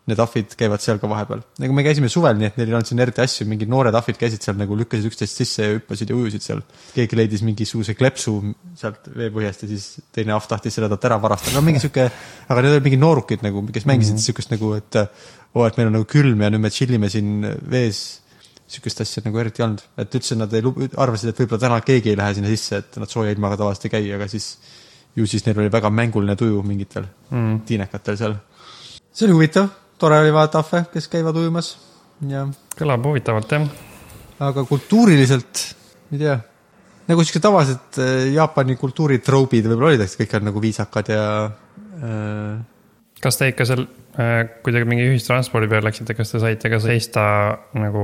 need 0.09 0.21
ahvid 0.23 0.53
käivad 0.59 0.83
seal 0.83 0.99
ka 1.01 1.09
vahepeal. 1.09 1.41
nagu 1.61 1.75
me 1.75 1.83
käisime 1.85 2.09
suvel, 2.11 2.37
nii 2.39 2.49
et 2.49 2.59
neil 2.59 2.71
ei 2.71 2.77
olnud 2.77 2.89
siin 2.89 3.03
eriti 3.03 3.23
asju, 3.23 3.47
mingid 3.49 3.71
noored 3.71 3.95
ahvid 3.95 4.19
käisid 4.19 4.45
seal 4.45 4.57
nagu 4.59 4.77
lükkasid 4.79 5.09
üksteist 5.09 5.41
sisse 5.41 5.65
ja 5.67 5.75
hüppasid 5.77 6.11
ja 6.11 6.17
ujusid 6.17 6.45
seal. 6.45 6.63
keegi 6.95 7.19
leidis 7.19 7.43
mingisuguse 7.47 7.95
klepsu 7.99 8.37
sealt 8.79 9.11
veepõhjast 9.15 9.65
ja 9.65 9.71
siis 9.73 9.89
teine 10.15 10.35
ahv 10.37 10.47
tahtis 10.49 10.79
selle 10.79 10.89
talt 10.91 11.09
ära 11.09 11.19
varastada, 11.21 11.57
no 11.57 11.65
mingi 11.65 11.83
sihuke, 11.83 12.07
aga 12.47 12.65
need 12.65 12.77
olid 12.77 12.89
mingid 12.89 13.03
noorukid 13.03 13.45
nagu, 13.45 13.65
kes 13.69 13.85
mängisid 13.89 14.15
mm 14.15 14.21
-hmm. 14.21 14.25
siukest 14.31 14.55
nagu, 14.55 14.73
et 14.79 14.99
oo, 15.53 15.67
et 15.67 15.77
meil 15.77 15.91
on 15.91 15.99
nagu 15.99 16.09
külm 16.09 16.41
ja 16.41 16.49
nüüd 16.49 16.65
me 16.65 16.73
chill 16.73 16.93
ime 16.93 17.09
siin 17.09 17.45
vees. 17.69 18.21
sihukest 18.69 19.01
asja 19.01 19.23
nagu 19.25 19.39
eriti 19.41 19.63
ei 19.63 19.65
olnud, 19.65 19.81
et 19.97 20.15
üldse 20.15 20.35
nad 20.37 20.51
ei 20.53 20.61
arvasid, 21.01 21.31
et 21.31 21.39
võib-olla 21.41 21.61
täna 21.63 21.79
keegi 21.81 22.11
ei 22.11 22.17
lähe 22.19 22.35
sinna 22.37 22.51
sisse, 22.51 22.77
et 22.83 22.97
nad 23.01 23.09
sooja 23.09 23.31
ilmaga 23.33 23.57
tavaliselt 23.57 23.87
ei 23.87 23.93
käi, 23.95 24.11
aga 24.13 24.27
siis 24.29 24.59
ju 25.15 25.27
siis 25.27 25.45
neil 25.45 25.59
oli 25.59 25.71
väga 25.71 25.89
mänguline 25.89 26.35
tuju 26.37 26.61
mingitel 26.63 27.07
mm. 27.31 27.61
tiinekatel 27.65 28.17
seal. 28.17 28.35
see 29.11 29.25
oli 29.27 29.35
huvitav, 29.39 29.69
tore 29.99 30.19
oli 30.23 30.33
vaadata 30.33 30.63
ahve, 30.63 30.83
kes 30.93 31.09
käivad 31.11 31.37
ujumas 31.39 31.73
ja, 32.29 32.45
kõlab 32.79 33.05
huvitavalt 33.09 33.55
jah. 33.55 33.67
aga 34.49 34.63
kultuuriliselt, 34.67 35.63
ma 36.09 36.17
ei 36.17 36.23
tea, 36.23 36.35
nagu 37.11 37.25
siuksed 37.25 37.43
tavalised 37.43 38.01
äh, 38.01 38.27
Jaapani 38.35 38.77
kultuuritroubid 38.79 39.69
võib-olla 39.69 39.93
olid, 39.93 40.05
et 40.05 40.19
kõik 40.21 40.35
on 40.39 40.49
nagu 40.49 40.63
viisakad 40.63 41.11
ja 41.13 41.23
äh, 41.45 42.59
kas 43.19 43.39
te 43.39 43.49
ikka 43.51 43.67
seal, 43.67 43.87
kui 44.63 44.73
te 44.73 44.83
mingi 44.87 45.05
ühistranspordi 45.07 45.69
peal 45.71 45.83
läksite, 45.85 46.15
kas 46.17 46.31
te 46.33 46.41
saite 46.41 46.71
ka 46.71 46.79
seista 46.83 47.23
nagu 47.77 48.03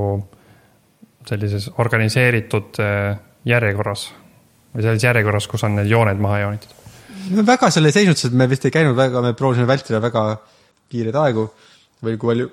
sellises 1.25 1.69
organiseeritud 1.81 2.79
äh, 2.83 3.15
järjekorras 3.47 4.09
või 4.75 4.83
selles 4.83 5.05
järjekorras, 5.05 5.47
kus 5.49 5.63
on 5.65 5.79
need 5.79 5.89
jooned 5.89 6.19
maha 6.21 6.43
joonitud? 6.43 6.81
me 7.31 7.45
väga 7.47 7.71
seal 7.73 7.87
ei 7.89 7.95
seisnud, 7.95 8.19
sest 8.19 8.35
me 8.37 8.45
vist 8.49 8.67
ei 8.67 8.73
käinud 8.73 8.97
väga, 8.97 9.21
me 9.23 9.33
proovisime 9.37 9.65
vältida 9.69 10.01
väga 10.03 10.25
kiireid 10.91 11.15
aegu 11.17 11.47
või 12.05 12.19
kui 12.21 12.31
palju, 12.31 12.49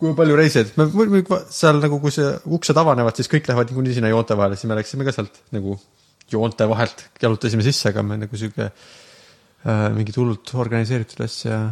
kui 0.00 0.14
palju 0.18 0.38
reisijaid, 0.38 0.72
me 0.78 1.22
seal 1.52 1.82
nagu, 1.82 1.98
kui 2.02 2.14
see 2.14 2.30
uksed 2.58 2.78
avanevad, 2.82 3.18
siis 3.18 3.30
kõik 3.30 3.48
lähevad 3.50 3.70
niikuinii 3.70 3.98
sinna 3.98 4.12
joonte 4.12 4.38
vahele, 4.38 4.58
siis 4.58 4.70
me 4.70 4.78
läksime 4.78 5.06
ka 5.06 5.14
sealt 5.14 5.42
nagu 5.54 5.76
joonte 6.32 6.66
vahelt, 6.70 7.06
jalutasime 7.22 7.64
sisse, 7.66 7.90
aga 7.92 8.04
me 8.06 8.18
nagu 8.24 8.38
sihuke 8.38 8.68
äh, 8.68 9.86
mingit 9.96 10.18
hullult 10.20 10.54
organiseeritud 10.58 11.24
asja. 11.26 11.62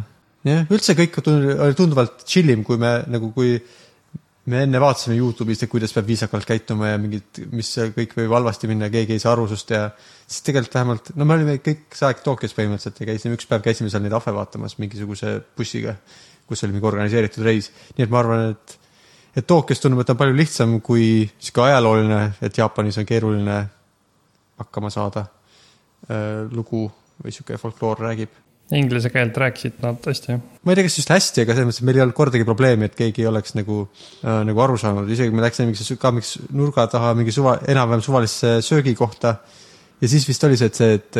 jah, 0.47 0.65
üldse 0.71 0.95
kõik 0.97 1.21
oli 1.25 1.77
tunduvalt 1.77 2.25
chill 2.27 2.53
im, 2.53 2.65
kui 2.67 2.79
me 2.81 2.99
nagu, 3.11 3.31
kui 3.35 3.57
me 4.49 4.63
enne 4.65 4.79
vaatasime 4.81 5.15
Youtube'ist, 5.19 5.67
et 5.67 5.71
kuidas 5.71 5.93
peab 5.93 6.07
viisakalt 6.07 6.47
käituma 6.49 6.93
ja 6.93 7.01
mingid, 7.01 7.43
mis 7.53 7.69
kõik 7.95 8.15
võib 8.17 8.33
halvasti 8.33 8.69
minna 8.71 8.89
keegi 8.93 9.15
ei 9.15 9.21
saa 9.21 9.35
aru 9.35 9.45
sust 9.51 9.69
ja 9.73 9.83
siis 9.99 10.41
tegelikult 10.47 10.77
vähemalt, 10.79 11.11
no 11.19 11.27
me 11.29 11.37
olime 11.37 11.59
kõik 11.61 11.93
see 11.97 12.07
aeg 12.09 12.23
Tokyos 12.25 12.55
põhimõtteliselt 12.57 13.03
ja 13.03 13.09
käisime, 13.11 13.37
üks 13.37 13.49
päev 13.49 13.61
käisime 13.65 13.91
seal 13.93 14.01
neid 14.05 14.15
ahve 14.17 14.33
vaatamas 14.33 14.79
mingisuguse 14.81 15.35
bussiga, 15.57 15.93
kus 16.51 16.65
oli 16.67 16.75
mingi 16.75 16.87
organiseeritud 16.91 17.47
reis. 17.47 17.71
nii 17.97 18.05
et 18.05 18.11
ma 18.11 18.21
arvan, 18.21 18.51
et, 18.51 18.77
et 19.39 19.47
Tokyos 19.47 19.79
tundub, 19.81 20.03
et 20.03 20.11
on 20.11 20.19
palju 20.19 20.35
lihtsam 20.37 20.79
kui 20.83 21.05
sihuke 21.37 21.65
ajalooline, 21.69 22.21
et 22.43 22.59
Jaapanis 22.59 22.99
on 23.01 23.07
keeruline 23.07 23.57
hakkama 24.61 24.91
saada 24.93 25.25
äh, 25.25 26.45
lugu 26.51 26.85
või 27.21 27.33
sihuke 27.33 27.57
folkloor 27.61 28.01
räägib. 28.07 28.37
Inglise 28.71 29.09
keelt 29.11 29.35
rääkisid 29.35 29.81
nad 29.83 30.05
hästi, 30.07 30.29
jah? 30.31 30.43
ma 30.63 30.71
ei 30.71 30.77
tea, 30.79 30.85
kas 30.87 30.99
just 31.01 31.09
hästi, 31.11 31.43
aga 31.43 31.55
selles 31.57 31.67
mõttes, 31.67 31.81
et 31.81 31.87
meil 31.89 31.97
ei 31.97 32.03
olnud 32.05 32.15
kordagi 32.15 32.45
probleemi, 32.47 32.87
et 32.87 32.93
keegi 32.95 33.25
ei 33.25 33.27
oleks 33.27 33.57
nagu 33.57 33.81
äh,, 33.83 34.37
nagu 34.47 34.63
aru 34.63 34.77
saanud, 34.79 35.09
isegi 35.11 35.33
me 35.35 35.43
läksime 35.43 35.67
mingisse, 35.67 35.97
ka 35.99 36.13
mingi 36.15 36.45
nurga 36.55 36.85
taha 36.93 37.11
mingi 37.19 37.33
suva, 37.35 37.57
enam-vähem 37.73 38.03
suvalisse 38.05 38.53
söögikohta. 38.63 39.35
ja 40.01 40.11
siis 40.13 40.27
vist 40.27 40.47
oli 40.47 40.59
see, 40.59 40.71
et 40.71 40.79
see, 40.79 40.93
et, 41.01 41.19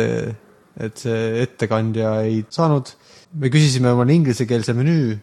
et 0.80 1.04
see 1.04 1.42
ettekandja 1.42 2.14
ei 2.24 2.42
saanud, 2.50 2.94
me 3.40 3.50
küsisime 3.52 3.92
omale 3.92 4.14
inglisekeelse 4.16 4.74
menüü 4.76 5.16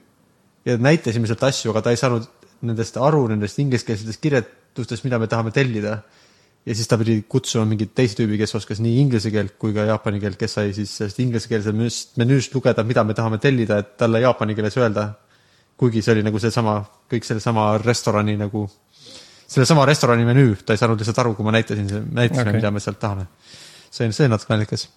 ja 0.66 0.78
näitasime 0.78 1.30
sealt 1.30 1.44
asju, 1.50 1.72
aga 1.74 1.86
ta 1.86 1.94
ei 1.94 2.00
saanud 2.00 2.28
nendest 2.68 2.98
aru, 3.00 3.26
nendest 3.32 3.60
ingliskeelsetest 3.64 4.22
kirjetustest, 4.22 5.06
mida 5.08 5.20
me 5.20 5.30
tahame 5.32 5.54
tellida. 5.56 6.02
ja 6.66 6.76
siis 6.76 6.90
ta 6.92 6.98
pidi 7.00 7.22
kutsuma 7.24 7.64
mingit 7.66 7.94
teist 7.96 8.18
tüübi, 8.20 8.36
kes 8.38 8.52
oskas 8.60 8.82
nii 8.84 8.98
inglise 9.02 9.32
keelt 9.32 9.54
kui 9.58 9.72
ka 9.74 9.86
jaapani 9.88 10.20
keelt, 10.20 10.36
kes 10.38 10.58
sai 10.58 10.74
siis 10.76 10.92
sellest 11.00 11.22
inglisekeelse 11.24 11.72
menüüst, 11.72 12.52
lugeda, 12.54 12.84
mida 12.84 13.04
me 13.08 13.16
tahame 13.16 13.40
tellida, 13.42 13.80
et 13.80 13.96
talle 13.98 14.20
jaapani 14.22 14.56
keeles 14.58 14.78
öelda. 14.78 15.14
kuigi 15.80 16.02
see 16.04 16.12
oli 16.12 16.24
nagu 16.28 16.40
seesama, 16.44 16.82
kõik 17.08 17.24
sellesama 17.24 17.78
restorani 17.80 18.36
nagu, 18.38 18.66
sellesama 19.48 19.86
restorani 19.88 20.28
menüü, 20.28 20.58
ta 20.66 20.76
ei 20.76 20.82
saanud 20.82 21.00
lihtsalt 21.00 21.24
aru, 21.24 21.34
kui 21.38 21.48
ma 21.48 21.56
näitasin, 21.56 21.88
näitasime 21.88 22.42
Okei. 22.42 22.52
okay., 22.52 22.60
mida 22.60 22.72
me 22.76 22.84
sealt 22.84 23.00
tahame. 23.00 23.30
see 23.90 24.06
on, 24.06 24.14
see 24.14 24.28
on 24.28 24.36
natuke 24.36 24.54
naljakas. 24.54 24.90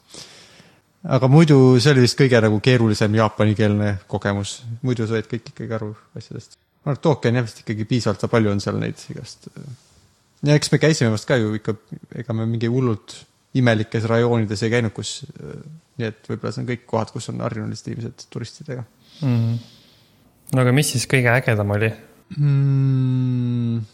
Aga 1.03 1.29
muidu 1.31 1.57
see 1.83 1.95
oli 1.95 2.05
vist 2.05 2.19
kõige 2.19 2.41
nagu 2.45 2.61
keerulisem 2.63 3.17
jaapanikeelne 3.19 3.95
kogemus, 4.11 4.61
muidu 4.87 5.09
said 5.11 5.27
kõik 5.31 5.51
ikkagi 5.51 5.75
aru 5.79 5.91
asjadest. 6.19 6.57
ma 6.83 6.93
arvan, 6.93 6.99
et 6.99 7.03
Tokyo 7.03 7.31
on 7.31 7.39
jah 7.41 7.47
vist 7.47 7.63
ikkagi 7.65 7.89
piisavalt 7.91 8.31
palju 8.31 8.53
on 8.53 8.63
seal 8.63 8.79
neid 8.79 9.03
igast. 9.11 9.49
ja 10.47 10.59
eks 10.59 10.73
me 10.73 10.79
käisime 10.83 11.11
vast 11.15 11.27
ka 11.27 11.39
ju 11.41 11.57
ikka, 11.59 11.75
ega 12.23 12.37
me 12.39 12.47
mingi 12.47 12.71
hullult 12.71 13.19
imelikes 13.59 14.07
rajoonides 14.09 14.63
ei 14.65 14.73
käinud, 14.73 14.95
kus, 14.97 15.27
nii 15.99 16.09
et 16.09 16.31
võib-olla 16.31 16.55
see 16.55 16.63
on 16.63 16.71
kõik 16.71 16.87
kohad, 16.89 17.11
kus 17.13 17.29
on 17.33 17.43
harjunud 17.45 17.75
lihtsalt 17.75 17.93
inimesed 17.93 18.29
turistidega 18.33 18.85
mm. 18.85 19.35
-hmm. 19.35 19.59
no 20.55 20.65
aga 20.65 20.73
mis 20.73 20.95
siis 20.95 21.09
kõige 21.11 21.35
ägedam 21.35 21.75
oli? 21.75 21.91
mm,. 22.39 23.85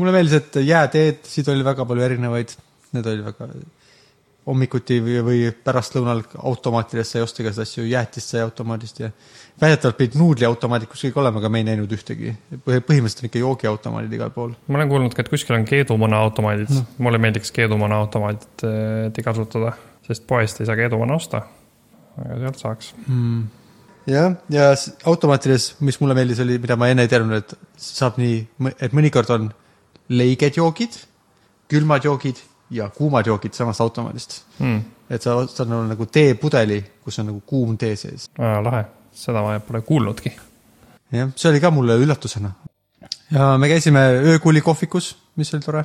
mulle 0.00 0.16
meeldis, 0.16 0.40
et 0.40 0.60
jääteed, 0.64 1.32
oli 1.52 1.64
väga 1.64 1.84
palju 1.84 2.08
erinevaid, 2.08 2.56
need 2.96 3.12
olid 3.12 3.26
väga 3.28 3.52
hommikuti 4.46 4.98
või, 5.00 5.16
või 5.24 5.38
pärastlõunal 5.64 6.20
automaatidest 6.44 7.14
sai 7.14 7.22
osta 7.24 7.42
igasuguseid 7.42 7.68
asju, 7.70 7.86
jäätist 7.88 8.34
sai 8.34 8.42
automaadist 8.44 9.00
ja 9.00 9.08
väidetavalt 9.60 9.96
pidid 9.96 10.18
nuudliautomaadid 10.20 10.90
kuskil 10.90 11.16
olema, 11.22 11.40
aga 11.40 11.50
me 11.52 11.62
ei 11.62 11.68
näinud 11.70 11.92
ühtegi. 11.96 12.34
põhimõtteliselt 12.66 13.24
on 13.24 13.30
ikka 13.30 13.42
joogiautomaadid 13.44 14.16
igal 14.18 14.32
pool. 14.34 14.52
ma 14.68 14.78
olen 14.80 14.92
kuulnud 14.92 15.16
ka, 15.16 15.24
et 15.24 15.32
kuskil 15.32 15.56
on 15.56 15.64
keedumuna 15.68 16.20
automaadid 16.26 16.72
no., 16.76 16.84
mulle 16.98 17.20
meeldiks 17.24 17.52
keedumuna 17.56 18.02
automaadid 18.04 18.64
kasutada, 19.24 19.74
sest 20.06 20.26
poest 20.28 20.60
ei 20.60 20.68
saa 20.68 20.76
keedumuna 20.76 21.16
osta. 21.16 21.44
aga 22.20 22.40
sealt 22.44 22.60
saaks. 22.60 22.94
mm.. 23.06 23.42
jah, 24.12 24.36
ja 24.52 24.70
s- 24.76 24.90
automaatides, 25.08 25.74
mis 25.80 26.00
mulle 26.04 26.18
meeldis, 26.20 26.44
oli, 26.44 26.58
mida 26.60 26.76
ma 26.76 26.92
enne 26.92 27.08
ei 27.08 27.12
teadnud, 27.12 27.40
et 27.40 27.56
saab 27.80 28.20
nii, 28.20 28.42
et 28.76 28.92
mõnikord 28.92 29.32
on 29.38 29.52
leiged 30.12 30.60
joogid, 30.60 31.00
külmad 31.72 32.04
joogid 32.04 32.44
ja 32.70 32.88
kuumad 32.90 33.26
joogid 33.26 33.52
samast 33.52 33.80
automaadist. 33.80 34.42
Mm. 34.58 34.82
et 35.10 35.22
sa 35.22 35.34
ostad 35.36 35.68
nagu, 35.68 35.84
nagu 35.88 36.06
teepudeli, 36.06 36.80
kus 37.04 37.18
on 37.18 37.26
nagu 37.30 37.42
kuum 37.46 37.76
tee 37.78 37.96
sees. 37.96 38.30
Lahe, 38.38 38.84
seda 39.12 39.42
ma 39.44 39.58
pole 39.60 39.82
kuulnudki. 39.82 40.32
jah, 41.12 41.32
see 41.36 41.50
oli 41.50 41.60
ka 41.60 41.70
mulle 41.70 41.98
üllatusena. 42.00 42.52
ja 43.30 43.58
me 43.58 43.68
käisime 43.68 44.06
öökuli 44.32 44.60
kohvikus, 44.60 45.16
mis 45.36 45.54
oli 45.54 45.62
tore. 45.62 45.84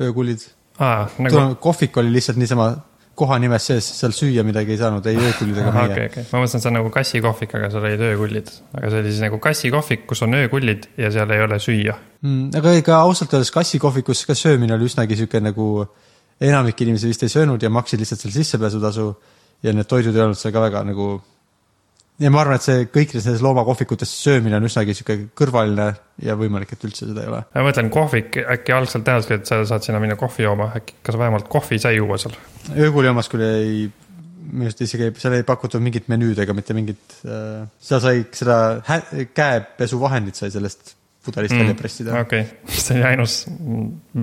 öökulid 0.00 0.46
aa, 0.78 1.08
nagu..., 1.18 1.54
kohvik 1.60 1.96
oli 1.96 2.12
lihtsalt 2.12 2.38
niisama 2.38 2.70
koha 3.18 3.38
nimes 3.42 3.68
sees, 3.70 3.88
seal 4.00 4.14
süüa 4.16 4.44
midagi 4.46 4.74
ei 4.74 4.80
saanud, 4.80 5.06
ei 5.10 5.18
öökulid 5.28 5.58
ega 5.58 5.72
okei, 5.72 5.88
meie. 5.92 6.10
okei, 6.10 6.26
ma 6.32 6.42
mõtlesin, 6.42 6.60
et 6.60 6.66
see 6.66 6.72
on 6.72 6.78
nagu 6.78 6.92
kassikohvik, 6.94 7.54
aga 7.58 7.70
seal 7.74 7.88
olid 7.88 8.04
öökullid. 8.10 8.52
aga 8.74 8.92
see 8.92 9.02
oli 9.02 9.14
siis 9.14 9.24
nagu 9.26 9.40
kassikohvik, 9.48 10.04
kus 10.10 10.24
on 10.26 10.36
öökullid 10.40 10.90
ja 11.00 11.10
seal 11.14 11.34
ei 11.36 11.46
ole 11.46 11.60
süüa. 11.62 11.96
mm,. 12.22 12.52
aga 12.60 12.76
ega 12.82 13.00
ausalt 13.06 13.34
öeldes 13.34 13.54
kassikohvikus 13.54 14.26
ka 14.28 14.38
söömine 14.38 14.76
oli 14.78 14.90
üsnagi 14.90 15.18
sihuke 15.18 15.42
nagu 15.44 15.88
enamik 16.40 16.80
inimesi 16.84 17.10
vist 17.10 17.24
ei 17.26 17.32
söönud 17.32 17.62
ja 17.62 17.70
maksid 17.70 18.00
lihtsalt 18.00 18.20
selle 18.22 18.36
sissepääsutasu 18.36 19.08
ja 19.62 19.74
need 19.74 19.88
toidud 19.90 20.14
ei 20.14 20.22
olnud 20.22 20.38
seal 20.38 20.54
ka 20.54 20.62
väga 20.68 20.84
nagu. 20.86 21.18
Ja 22.18 22.30
ma 22.34 22.40
arvan, 22.42 22.58
et 22.58 22.66
see 22.66 22.88
kõikides 22.90 23.26
nendes 23.28 23.42
loomakohvikutes 23.44 24.10
söömine 24.24 24.58
on 24.58 24.66
üsnagi 24.66 24.96
sihuke 24.96 25.16
kõrvaline 25.38 25.88
ja 26.24 26.34
võimalik, 26.38 26.74
et 26.74 26.84
üldse 26.88 27.06
seda 27.06 27.24
ei 27.24 27.30
ole. 27.30 27.44
ma 27.54 27.64
mõtlen, 27.68 27.90
kohvik, 27.94 28.40
äkki 28.56 28.74
algselt 28.74 29.06
tähendaski, 29.06 29.38
et 29.38 29.50
sa 29.50 29.60
saad 29.68 29.86
sinna 29.86 30.02
minna 30.02 30.18
kohvi 30.18 30.46
jooma, 30.46 30.72
äkki, 30.80 30.98
kas 31.06 31.18
vähemalt 31.20 31.48
kohvi 31.52 31.80
sai 31.82 31.96
juua 31.98 32.18
seal? 32.20 32.36
öökooli 32.74 33.12
omas 33.12 33.30
küll 33.32 33.46
ei, 33.46 33.86
minu 34.48 34.68
arust 34.68 34.82
isegi 34.86 35.08
ei- 35.08 35.16
seal 35.22 35.38
ei 35.38 35.46
pakutud 35.46 35.84
mingit 35.84 36.10
menüüd 36.10 36.42
ega 36.42 36.56
mitte 36.56 36.76
mingit 36.76 37.18
äh,, 37.22 37.66
seal 37.90 38.02
sai 38.04 38.24
seda 38.34 38.58
hä- 38.88 39.26
käepesuvahendit 39.36 40.38
sai 40.40 40.50
sellest 40.54 40.96
pudelist 41.24 41.54
mm. 41.54 41.64
välja 41.64 41.78
pressida. 41.78 42.20
okei 42.20 42.46
okay. 42.46 42.78
see 42.82 42.98
oli 42.98 43.08
ainus 43.12 43.40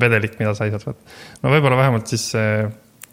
vedelik, 0.05 0.39
mida 0.41 0.55
sai 0.57 0.71
sealt 0.73 0.87
võtta. 0.89 1.17
no 1.43 1.55
võib-olla 1.55 1.79
vähemalt 1.85 2.11
siis 2.11 2.31
äh, 2.39 2.65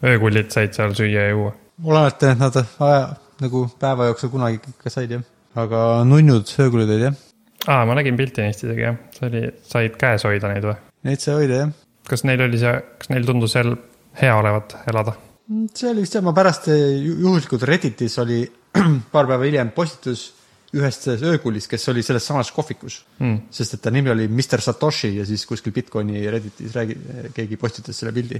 öökullid 0.03 0.51
said 0.51 0.75
seal 0.75 0.95
süüa 0.97 1.29
ja 1.29 1.35
juua. 1.35 1.53
olenevalt, 1.83 2.25
et 2.27 2.41
nad 2.41 2.63
aja 2.63 3.03
nagu 3.41 3.65
päeva 3.79 4.05
jooksul 4.11 4.29
kunagi 4.33 4.59
ikka 4.73 4.89
said 4.93 5.11
jah, 5.11 5.23
aga 5.55 6.03
nunnud 6.07 6.49
öökulid 6.59 6.89
olid 6.89 7.07
jah, 7.09 7.15
aa, 7.67 7.85
ma 7.89 7.95
nägin 7.97 8.17
pilti 8.19 8.41
neist 8.45 8.63
isegi 8.65 8.85
jah, 8.85 8.97
see 9.17 9.27
oli, 9.29 9.43
said 9.69 9.97
käes 10.01 10.25
hoida 10.27 10.51
neid 10.53 10.67
või? 10.69 10.75
neid 11.09 11.19
sai 11.23 11.35
hoida 11.41 11.61
jah. 11.63 11.73
kas 12.09 12.23
neil 12.27 12.41
oli 12.47 12.59
see, 12.61 12.73
kas 12.99 13.09
neil 13.13 13.25
tundus 13.29 13.55
seal 13.57 13.75
hea 14.21 14.35
olevat 14.37 14.77
elada? 14.91 15.15
see 15.75 15.89
oli 15.91 16.05
vist 16.05 16.15
jah, 16.19 16.23
ma 16.25 16.33
pärast 16.35 16.67
eh, 16.71 16.85
ju- 17.03 17.17
juhuslikult 17.25 17.63
Redditis 17.69 18.17
oli 18.23 18.43
paar 19.13 19.27
päeva 19.29 19.43
hiljem 19.45 19.69
postitus 19.75 20.31
ühest 20.73 21.03
öökulist, 21.13 21.67
kes 21.69 21.83
oli 21.91 22.01
selles 22.01 22.25
samas 22.25 22.49
kohvikus 22.51 23.03
Mm. 23.21 23.35
sest 23.53 23.75
et 23.75 23.81
ta 23.83 23.91
nimi 23.93 24.09
oli 24.09 24.25
Mr 24.27 24.59
Satoshi 24.65 25.11
ja 25.19 25.25
siis 25.25 25.43
kuskil 25.45 25.71
Bitcoini 25.75 26.23
Redditis 26.33 26.73
räägi-, 26.73 26.97
keegi 27.35 27.57
postitas 27.61 27.95
selle 28.01 28.11
pildi. 28.15 28.39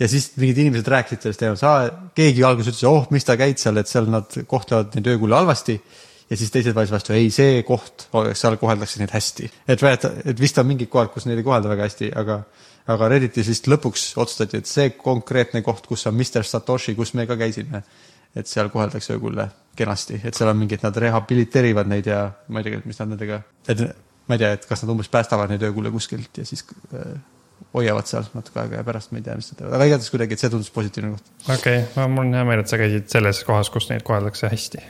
Ja 0.00 0.08
siis 0.08 0.30
mingid 0.40 0.62
inimesed 0.64 0.88
rääkisid 0.88 1.26
sellest 1.26 1.42
teemast, 1.42 1.98
keegi 2.16 2.44
alguses 2.46 2.72
ütles, 2.74 2.86
oh, 2.88 3.08
miks 3.12 3.26
sa 3.28 3.36
käid 3.40 3.60
seal, 3.60 3.80
et 3.80 3.90
seal 3.90 4.08
nad 4.10 4.38
kohtlevad 4.48 4.96
neid 4.96 5.12
öökulle 5.14 5.36
halvasti. 5.36 5.80
ja 6.30 6.36
siis 6.38 6.52
teised 6.54 6.74
vaidlesid 6.74 6.94
vastu, 6.94 7.12
ei, 7.12 7.30
see 7.34 7.62
koht, 7.66 8.06
seal 8.38 8.56
koheldakse 8.56 9.00
neid 9.02 9.12
hästi. 9.14 9.50
et 9.68 9.82
et 9.84 10.40
vist 10.40 10.58
on 10.58 10.66
mingid 10.66 10.88
kohad, 10.88 11.10
kus 11.12 11.26
neid 11.26 11.38
ei 11.38 11.46
kohelda 11.46 11.68
väga 11.68 11.88
hästi, 11.88 12.12
aga 12.16 12.42
aga 12.90 13.08
Redditis 13.12 13.48
vist 13.50 13.68
lõpuks 13.70 14.12
otsustati, 14.18 14.60
et 14.60 14.66
see 14.66 14.92
konkreetne 14.98 15.62
koht, 15.62 15.86
kus 15.86 16.06
on 16.08 16.16
Mr 16.16 16.46
Satoshi, 16.46 16.94
kus 16.98 17.12
me 17.14 17.26
ka 17.28 17.36
käisime, 17.38 17.82
et 18.34 18.48
seal 18.48 18.70
koheldakse 18.72 19.14
öökulle 19.16 19.48
kenasti, 19.76 20.20
et 20.24 20.34
seal 20.34 20.50
on 20.50 20.58
mingid, 20.58 20.82
nad 20.82 20.96
rehabiliteerivad 20.96 21.90
neid 21.90 22.08
ja 22.10 22.24
ma 22.48 22.62
ei 22.62 22.70
tea, 22.70 22.80
mis 22.84 22.98
nad 23.02 23.12
nendega, 23.12 23.42
et 23.68 23.84
ma 24.28 24.38
ei 24.38 24.42
tea, 24.42 24.54
et 24.56 24.66
kas 24.66 24.84
nad 24.84 24.94
umbes 24.94 25.10
päästavad 25.12 25.52
neid 25.52 25.62
öökulle 25.66 25.92
kuskilt 25.94 26.40
ja 26.40 26.46
siis 26.46 26.64
äh, 26.94 27.14
hoiavad 27.74 28.08
seal 28.10 28.26
natuke 28.34 28.62
aega 28.64 28.80
ja 28.80 28.86
pärast 28.86 29.12
ma 29.12 29.20
ei 29.20 29.26
tea, 29.26 29.36
mis 29.38 29.50
nad 29.52 29.60
teevad, 29.60 29.76
aga 29.76 29.88
igatahes 29.90 30.10
kuidagi, 30.14 30.36
et 30.36 30.42
see 30.42 30.52
tundus 30.52 30.72
positiivne 30.74 31.12
koht. 31.14 31.32
okei 31.46 31.82
okay., 31.84 32.08
mul 32.10 32.26
on 32.26 32.34
hea 32.38 32.46
meel, 32.48 32.64
et 32.64 32.72
sa 32.72 32.80
käisid 32.80 33.08
selles 33.12 33.42
kohas, 33.46 33.70
kus 33.70 33.88
neid 33.92 34.04
koheldakse 34.06 34.50
hästi. 34.50 34.84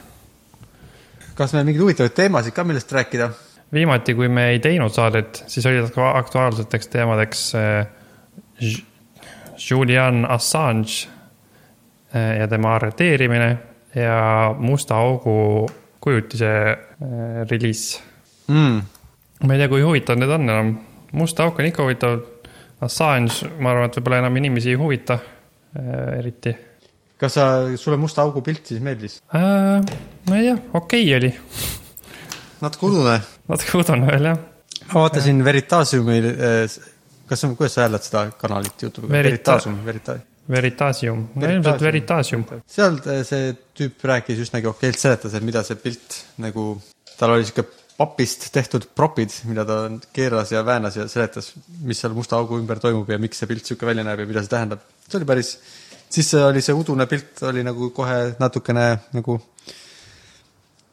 kas 1.38 1.56
meil 1.56 1.66
mingeid 1.68 1.84
huvitavaid 1.84 2.16
teemasid 2.16 2.56
ka, 2.56 2.64
millest 2.64 2.92
rääkida? 2.96 3.30
viimati, 3.72 4.14
kui 4.18 4.28
me 4.28 4.48
ei 4.54 4.60
teinud 4.64 4.94
saadet, 4.94 5.44
siis 5.46 5.66
olid 5.66 5.84
aktu- 5.90 6.06
aktuaalseteks 6.08 6.88
teemadeks 6.94 7.44
ž- 8.60 8.84
Julian 9.70 10.24
Assange 10.30 11.08
äh, 12.14 12.38
ja 12.40 12.48
tema 12.48 12.74
arreteerimine 12.74 13.58
ja 13.94 14.54
Musta 14.58 14.96
augu 14.96 15.68
kujutise 16.00 16.46
äh, 16.48 16.78
reliis 17.50 18.02
mm.. 18.48 18.82
ma 19.44 19.54
ei 19.54 19.60
tea, 19.62 19.68
kui 19.68 19.82
huvitav 19.84 20.18
need 20.18 20.30
on 20.30 20.48
enam. 20.48 20.74
musta 21.12 21.44
auk 21.44 21.58
on 21.58 21.68
ikka 21.70 21.82
huvitav. 21.82 22.20
Assange, 22.80 23.50
ma 23.60 23.74
arvan, 23.74 23.90
et 23.90 24.00
võib-olla 24.00 24.22
enam 24.22 24.36
inimesi 24.40 24.72
ei 24.72 24.80
huvita 24.80 25.18
äh, 25.20 26.18
eriti 26.18 26.56
kas 27.20 27.36
sa, 27.36 27.46
sulle 27.76 27.98
Musta 28.00 28.24
augu 28.24 28.42
pilt 28.44 28.72
siis 28.72 28.80
meeldis? 28.84 29.18
äh,. 29.34 29.84
ma 30.28 30.38
ei 30.38 30.48
tea, 30.48 30.56
okei 30.72 31.04
okay 31.04 31.16
oli, 31.18 31.32
natuke 32.64 32.88
udune. 32.88 33.18
natuke 33.50 33.82
udune 33.82 34.08
veel 34.08 34.30
jah. 34.30 34.40
ma 34.88 35.04
vaatasin 35.04 35.44
Veritasiumi, 35.44 36.20
kas 37.28 37.44
sa, 37.44 37.52
kuidas 37.52 37.76
sa 37.76 37.84
hääldad 37.84 38.06
seda 38.06 38.24
kanalit 38.40 38.86
Youtube'i? 38.86 39.12
Verita- 39.12 39.58
Veritasium, 39.58 39.80
Verita-. 39.86 40.18
Veritasium, 40.50 41.26
ilmselt 41.38 41.84
Veritasium. 41.84 42.46
seal 42.66 42.96
äh, 43.04 43.20
see 43.28 43.52
tüüp 43.76 44.08
rääkis 44.12 44.40
üsnagi 44.46 44.70
okeilt, 44.72 44.98
seletas, 44.98 45.36
et 45.36 45.44
mida 45.46 45.62
see 45.66 45.76
pilt 45.78 46.22
nagu, 46.42 46.72
tal 47.20 47.36
oli 47.36 47.44
sihuke 47.46 47.68
papist 48.00 48.46
tehtud 48.54 48.86
propid, 48.96 49.34
mida 49.44 49.66
ta 49.68 49.82
keeras 50.16 50.54
ja 50.54 50.62
väänas 50.64 50.96
ja 50.96 51.04
seletas, 51.10 51.52
mis 51.84 52.00
seal 52.00 52.14
musta 52.16 52.38
augu 52.38 52.56
ümber 52.56 52.80
toimub 52.80 53.10
ja 53.12 53.18
miks 53.20 53.42
see 53.42 53.50
pilt 53.50 53.66
sihuke 53.68 53.88
välja 53.88 54.04
näeb 54.06 54.22
ja 54.22 54.28
mida 54.30 54.44
see 54.44 54.54
tähendab. 54.54 54.86
see 55.04 55.18
oli 55.20 55.28
päris, 55.28 55.50
siis 56.08 56.32
oli 56.40 56.62
see 56.64 56.76
udune 56.76 57.06
pilt 57.10 57.42
oli 57.50 57.64
nagu 57.66 57.90
kohe 57.96 58.16
natukene 58.40 58.86
nagu 59.16 59.36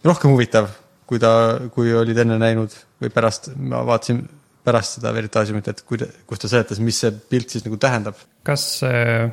rohkem 0.03 0.33
huvitav, 0.35 0.67
kui 1.07 1.19
ta, 1.23 1.31
kui 1.73 1.95
olid 1.95 2.19
enne 2.25 2.37
näinud 2.41 2.75
või 3.01 3.13
pärast, 3.13 3.53
ma 3.55 3.85
vaatasin 3.87 4.21
pärast 4.67 4.97
seda 4.97 5.13
Veritasiumit, 5.15 5.71
et 5.71 5.83
kui, 5.87 5.99
kus 6.27 6.43
ta 6.43 6.51
seletas, 6.51 6.83
mis 6.83 6.99
see 6.99 7.13
pilt 7.31 7.55
siis 7.55 7.63
nagu 7.63 7.79
tähendab. 7.79 8.19
kas 8.43 8.67
äh, 8.83 9.29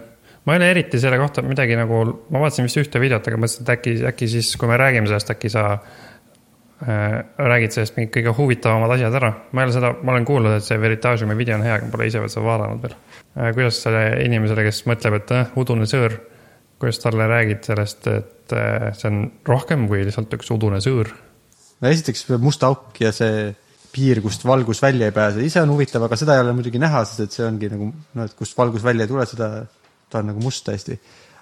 ma 0.47 0.55
ei 0.55 0.63
ole 0.63 0.71
eriti 0.77 1.01
selle 1.03 1.19
kohta 1.19 1.43
midagi 1.43 1.75
nagu, 1.79 2.05
ma 2.31 2.47
vaatasin 2.47 2.69
vist 2.69 2.79
ühte 2.79 3.03
videot, 3.03 3.27
aga 3.27 3.41
mõtlesin, 3.41 3.67
et 3.67 3.75
äkki, 3.75 3.95
äkki 4.13 4.31
siis, 4.31 4.55
kui 4.61 4.71
me 4.71 4.79
räägime 4.81 5.11
sellest, 5.11 5.35
äkki 5.35 5.51
sa 5.53 5.65
räägid 6.85 7.73
sellest 7.73 7.97
mingid 7.97 8.13
kõige 8.13 8.35
huvitavamad 8.37 8.93
asjad 8.97 9.15
ära. 9.17 9.31
ma 9.53 9.63
ei 9.63 9.69
ole 9.69 9.75
seda, 9.77 9.93
ma 10.03 10.13
olen 10.13 10.27
kuulnud, 10.29 10.57
et 10.59 10.67
see 10.67 10.81
Veritasiumi 10.81 11.37
video 11.39 11.57
on 11.57 11.65
hea, 11.65 11.79
aga 11.79 11.89
ma 11.89 11.95
pole 11.95 12.09
ise 12.11 12.21
veel 12.21 12.33
seda 12.33 12.45
vaadanud 12.45 12.83
veel 12.85 12.95
äh,. 12.95 13.51
kuidas 13.57 13.81
selle 13.87 14.05
inimesele, 14.25 14.67
kes 14.67 14.85
mõtleb, 14.91 15.19
et 15.21 15.35
äh, 15.35 15.53
udune 15.61 15.89
sõõr, 15.89 16.19
kuidas 16.83 17.01
talle 17.01 17.29
räägid 17.31 17.65
sellest, 17.71 18.09
et 18.13 18.57
äh, 18.57 18.91
see 18.99 19.11
on 19.11 19.23
rohkem 19.49 19.89
kui 19.89 20.05
lihtsalt 20.05 20.37
üks 20.37 20.53
udune 20.53 20.83
sõõr? 20.85 21.13
no 21.81 21.93
esiteks 21.93 22.29
must 22.43 22.67
auk 22.69 23.01
ja 23.01 23.13
see 23.17 23.53
piir, 23.95 24.21
kust 24.25 24.45
valgus 24.47 24.83
välja 24.83 25.09
ei 25.09 25.15
pääse, 25.15 25.43
ise 25.45 25.63
on 25.63 25.71
huvitav, 25.71 26.05
aga 26.07 26.19
seda 26.19 26.37
ei 26.37 26.43
ole 26.45 26.55
muidugi 26.57 26.81
näha, 26.83 27.05
sest 27.07 27.27
et 27.27 27.37
see 27.37 27.47
ongi 27.47 27.71
nagu 27.71 27.93
noh, 27.95 28.25
et 28.27 28.35
kust 28.39 28.57
valgus 28.59 28.83
välja 28.85 29.07
ei 29.07 29.11
tule, 29.13 29.27
seda, 29.31 29.51
ta 30.11 30.21
on 30.21 30.33
nagu 30.33 30.43
must 30.43 30.67
täiesti. 30.67 30.99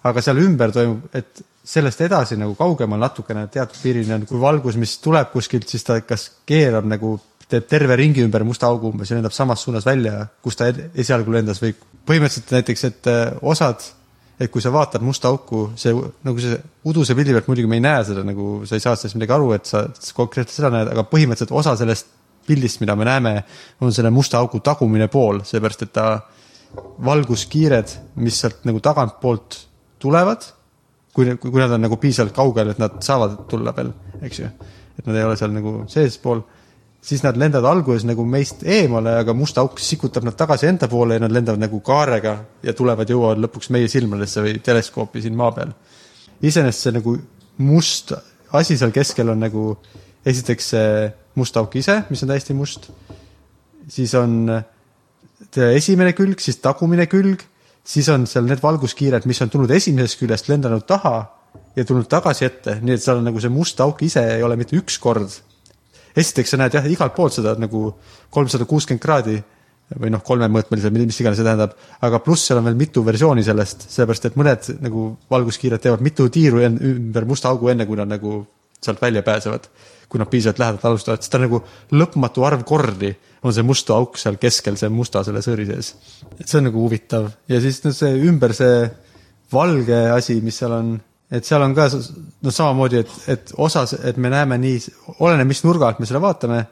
Aga 0.09 0.23
seal 0.25 0.40
ümber 0.42 0.73
toimub, 0.75 1.09
et 1.14 1.42
sellest 1.64 2.00
edasi 2.02 2.37
nagu 2.40 2.56
kaugemal 2.59 3.00
natukene 3.02 3.47
teatud 3.52 3.78
piirini 3.82 4.16
on, 4.16 4.26
kui 4.26 4.40
valgus, 4.42 4.78
mis 4.80 4.97
tuleb 5.02 5.30
kuskilt, 5.35 5.68
siis 5.71 5.87
ta 5.87 6.00
kas 6.02 6.28
keerab 6.49 6.88
nagu, 6.90 7.14
teeb 7.47 7.68
terve 7.71 7.97
ringi 8.00 8.25
ümber 8.25 8.42
musta 8.49 8.66
augu 8.71 8.90
umbes 8.90 9.11
ja 9.11 9.18
lendab 9.18 9.35
samas 9.37 9.62
suunas 9.62 9.87
välja, 9.87 10.26
kus 10.42 10.59
ta 10.59 10.73
esialgu 10.73 11.35
lendas 11.35 11.62
või 11.62 11.75
põhimõtteliselt 12.09 12.54
näiteks, 12.56 12.87
et 12.88 13.11
äh, 13.12 13.26
osad 13.42 13.85
et 14.42 14.50
kui 14.50 14.62
sa 14.64 14.73
vaatad 14.75 15.04
musta 15.06 15.30
auku, 15.30 15.68
see 15.78 15.92
nagu 15.94 16.40
see 16.42 16.56
uduse 16.90 17.14
pildi 17.14 17.35
pealt 17.37 17.49
muidugi 17.50 17.68
me 17.71 17.78
ei 17.78 17.85
näe 17.85 18.02
seda 18.09 18.25
nagu, 18.26 18.62
sa 18.66 18.75
ei 18.75 18.82
saa 18.82 18.97
sellest 18.99 19.18
midagi 19.18 19.37
aru, 19.37 19.52
et 19.54 19.68
sa 19.68 19.85
konkreetselt 20.16 20.56
seda 20.56 20.71
näed, 20.75 20.90
aga 20.94 21.04
põhimõtteliselt 21.06 21.54
osa 21.54 21.76
sellest 21.78 22.09
pildist, 22.47 22.80
mida 22.82 22.97
me 22.99 23.06
näeme, 23.06 23.35
on 23.85 23.94
selle 23.94 24.11
musta 24.11 24.40
augu 24.40 24.59
tagumine 24.64 25.06
pool, 25.12 25.44
seepärast 25.47 25.85
et 25.87 25.92
ta 25.94 26.06
valguskiired, 27.06 27.92
mis 28.25 28.40
sealt 28.42 28.64
nagu 28.66 28.80
tagantpoolt 28.82 29.61
tulevad, 30.02 30.47
kui, 31.14 31.28
kui 31.40 31.61
nad 31.61 31.76
on 31.76 31.87
nagu 31.87 31.99
piisavalt 32.00 32.35
kaugel, 32.37 32.73
et 32.73 32.80
nad 32.82 32.99
saavad 33.04 33.44
tulla 33.50 33.75
veel, 33.76 33.92
eks 34.23 34.42
ju, 34.42 34.50
et 34.99 35.06
nad 35.06 35.18
ei 35.18 35.28
ole 35.28 35.38
seal 35.38 35.54
nagu 35.54 35.82
seespool. 35.92 36.42
Siis 37.02 37.25
nad 37.25 37.35
lendavad 37.35 37.66
alguses 37.73 38.04
nagu 38.06 38.23
meist 38.30 38.61
eemale, 38.62 39.16
aga 39.24 39.35
must 39.35 39.57
auk 39.59 39.81
sikutab 39.83 40.22
nad 40.26 40.37
tagasi 40.38 40.68
enda 40.70 40.87
poole 40.90 41.16
ja 41.16 41.24
nad 41.24 41.33
lendavad 41.35 41.59
nagu 41.59 41.81
kaarega 41.83 42.37
ja 42.62 42.74
tulevad, 42.79 43.11
jõuavad 43.11 43.40
lõpuks 43.42 43.72
meie 43.74 43.88
silmadesse 43.90 44.44
või 44.44 44.61
teleskoopi 44.62 45.24
siin 45.24 45.35
maa 45.38 45.50
peal. 45.57 45.72
iseenesest 46.42 46.87
see 46.87 46.94
nagu 46.94 47.16
must 47.59 48.14
asi 48.53 48.76
seal 48.79 48.92
keskel 48.94 49.33
on 49.33 49.42
nagu 49.42 49.64
esiteks 50.26 50.70
see 50.74 51.09
must 51.38 51.57
auk 51.57 51.74
ise, 51.81 52.03
mis 52.11 52.22
on 52.22 52.31
täiesti 52.31 52.55
must, 52.55 52.90
siis 53.90 54.12
on 54.18 54.53
see 55.53 55.72
esimene 55.79 56.12
külg, 56.16 56.40
siis 56.40 56.61
tagumine 56.62 57.09
külg, 57.11 57.42
siis 57.85 58.09
on 58.12 58.27
seal 58.31 58.47
need 58.47 58.62
valguskiired, 58.62 59.27
mis 59.29 59.40
on 59.42 59.51
tulnud 59.53 59.71
esimesest 59.75 60.21
küljest, 60.21 60.51
lendanud 60.51 60.85
taha 60.88 61.16
ja 61.77 61.85
tulnud 61.88 62.09
tagasi 62.11 62.47
ette, 62.47 62.77
nii 62.83 62.97
et 62.97 63.03
seal 63.03 63.21
on 63.21 63.27
nagu 63.31 63.40
see 63.42 63.53
must 63.53 63.81
auk 63.83 64.03
ise 64.07 64.23
ei 64.37 64.45
ole 64.45 64.57
mitte 64.61 64.77
üks 64.79 64.99
kord. 65.03 65.33
Esiteks 66.16 66.53
sa 66.53 66.61
näed 66.61 66.77
jah, 66.77 66.87
igalt 66.88 67.14
poolt 67.16 67.38
seda 67.38 67.55
nagu 67.61 67.88
kolmsada 68.33 68.68
kuuskümmend 68.68 69.03
kraadi 69.03 69.38
või 69.99 70.12
noh, 70.12 70.23
kolmemõõtmelised, 70.25 70.92
mis 70.95 71.21
iganes 71.21 71.38
see 71.40 71.45
tähendab, 71.45 71.75
aga 72.05 72.21
pluss 72.25 72.47
seal 72.49 72.61
on 72.61 72.68
veel 72.68 72.79
mitu 72.79 73.03
versiooni 73.05 73.45
sellest, 73.45 73.88
sellepärast 73.92 74.29
et 74.29 74.38
mõned 74.40 74.68
nagu 74.85 75.07
valguskiired 75.33 75.83
teevad 75.83 76.05
mitu 76.05 76.29
tiiru 76.33 76.62
ümber 76.64 77.27
musta 77.29 77.51
augu, 77.51 77.68
enne 77.73 77.87
kui 77.88 77.99
nad 78.01 78.09
nagu 78.09 78.38
sealt 78.83 79.03
välja 79.03 79.23
pääsevad. 79.23 79.68
kui 80.12 80.21
nad 80.21 80.29
piisavalt 80.29 80.59
lähedalt 80.59 80.85
alustavad, 80.85 81.23
siis 81.25 81.33
ta 81.33 81.38
nagu 81.40 81.62
lõpmatu 81.97 82.45
arv 82.45 82.66
kordi 82.68 83.14
on 83.42 83.55
see 83.55 83.64
must 83.64 83.88
auk 83.90 84.18
seal 84.21 84.37
keskel, 84.40 84.77
see 84.77 84.90
musta 84.92 85.23
selle 85.25 85.40
sõõri 85.40 85.64
sees. 85.71 85.95
et 86.38 86.45
see 86.45 86.59
on 86.61 86.68
nagu 86.68 86.83
huvitav 86.85 87.31
ja 87.49 87.61
siis 87.64 87.81
no 87.85 87.95
see 87.97 88.18
ümber 88.29 88.53
see 88.57 88.90
valge 89.53 89.99
asi, 90.12 90.38
mis 90.45 90.59
seal 90.61 90.75
on, 90.77 90.92
et 91.33 91.49
seal 91.49 91.64
on 91.64 91.75
ka 91.77 91.88
noh, 91.92 92.53
samamoodi, 92.53 93.03
et, 93.03 93.16
et 93.35 93.53
osas, 93.61 93.97
et 94.01 94.21
me 94.21 94.31
näeme 94.33 94.59
nii, 94.61 94.79
oleneb, 95.18 95.51
mis 95.51 95.62
nurga 95.66 95.90
alt 95.90 96.01
me 96.01 96.09
seda 96.09 96.23
vaatame. 96.23 96.62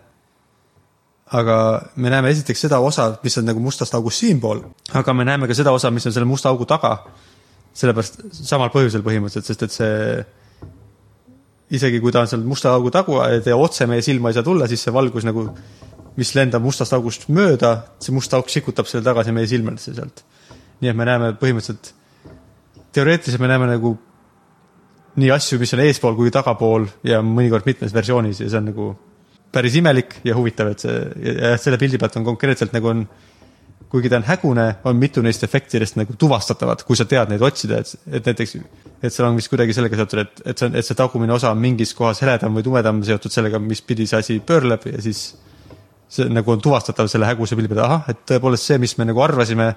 aga 1.30 1.56
me 2.02 2.10
näeme 2.10 2.30
esiteks 2.34 2.66
seda 2.66 2.80
osa, 2.82 3.12
mis 3.22 3.38
on 3.38 3.44
nagu 3.46 3.60
mustast 3.62 3.94
august 3.94 4.18
siinpool, 4.18 4.64
aga 4.98 5.14
me 5.14 5.24
näeme 5.24 5.46
ka 5.46 5.54
seda 5.54 5.72
osa, 5.72 5.90
mis 5.90 6.06
on 6.06 6.12
selle 6.12 6.26
musta 6.26 6.48
augu 6.48 6.66
taga. 6.66 6.96
sellepärast 7.74 8.22
samal 8.34 8.72
põhjusel 8.74 9.04
põhimõtteliselt, 9.06 9.46
sest 9.46 9.62
et 9.62 9.72
see 9.72 10.24
isegi 11.70 12.00
kui 12.02 12.12
ta 12.12 12.24
on 12.24 12.30
seal 12.30 12.42
musta 12.46 12.72
augu 12.74 12.90
tagu 12.94 13.18
ja 13.20 13.56
otse 13.56 13.86
meie 13.86 14.02
silma 14.02 14.30
ei 14.30 14.36
saa 14.38 14.46
tulla, 14.46 14.68
siis 14.70 14.82
see 14.86 14.94
valgus 14.94 15.26
nagu, 15.26 15.46
mis 16.18 16.34
lendab 16.34 16.64
mustast 16.64 16.94
august 16.96 17.28
mööda, 17.30 17.76
see 18.02 18.14
must 18.14 18.34
auk 18.34 18.50
sikutab 18.50 18.88
selle 18.90 19.06
tagasi 19.06 19.34
meie 19.34 19.48
silmadesse 19.50 19.94
sealt. 19.94 20.24
nii 20.80 20.90
et 20.90 20.96
me 20.96 21.04
näeme 21.04 21.34
põhimõtteliselt, 21.36 21.92
teoreetiliselt 22.96 23.42
me 23.42 23.50
näeme 23.50 23.68
nagu 23.68 23.94
nii 25.20 25.30
asju, 25.34 25.58
mis 25.60 25.74
on 25.76 25.82
eespool 25.84 26.16
kui 26.16 26.32
tagapool 26.32 26.86
ja 27.06 27.20
mõnikord 27.22 27.66
mitmes 27.68 27.94
versioonis 27.94 28.40
ja 28.40 28.48
see 28.48 28.58
on 28.58 28.70
nagu 28.70 28.86
päris 29.52 29.76
imelik 29.76 30.20
ja 30.24 30.36
huvitav, 30.38 30.70
et 30.72 30.82
see 30.82 31.56
selle 31.60 31.78
pildi 31.78 31.98
pealt 31.98 32.16
on 32.20 32.26
konkreetselt 32.26 32.74
nagu 32.74 32.90
on 32.90 33.04
kuigi 33.90 34.10
ta 34.10 34.20
on 34.20 34.26
hägune, 34.28 34.66
on 34.86 34.96
mitu 34.96 35.22
neist 35.22 35.42
efektidest 35.42 35.96
nagu 35.98 36.14
tuvastatavad, 36.18 36.84
kui 36.86 36.98
sa 36.98 37.06
tead 37.10 37.32
neid 37.32 37.42
otsida, 37.42 37.80
et, 37.82 37.94
et 38.06 38.28
näiteks, 38.30 38.56
et 39.02 39.12
seal 39.12 39.26
on 39.26 39.38
vist 39.38 39.50
kuidagi 39.50 39.74
sellega 39.74 39.98
seotud, 39.98 40.22
et, 40.22 40.42
et 40.52 40.60
see 40.62 40.68
on, 40.68 40.76
et 40.78 40.86
see 40.86 40.98
tagumine 40.98 41.34
osa 41.34 41.50
on 41.50 41.58
mingis 41.60 41.94
kohas 41.98 42.22
heledam 42.22 42.54
või 42.54 42.66
tumedam 42.66 43.00
seotud 43.06 43.34
sellega, 43.34 43.58
mis 43.62 43.82
pidi 43.82 44.06
see 44.06 44.20
asi 44.22 44.38
pöörleb 44.46 44.86
ja 44.92 45.02
siis 45.02 45.24
see 46.10 46.28
nagu 46.30 46.54
on 46.54 46.62
tuvastatav 46.62 47.10
selle 47.10 47.26
häguse 47.26 47.58
pildi 47.58 47.70
peal, 47.72 47.82
ahah, 47.86 48.06
et 48.12 48.22
tõepoolest 48.30 48.70
see, 48.70 48.78
mis 48.82 48.94
me 48.98 49.08
nagu 49.10 49.22
arvasime, 49.26 49.72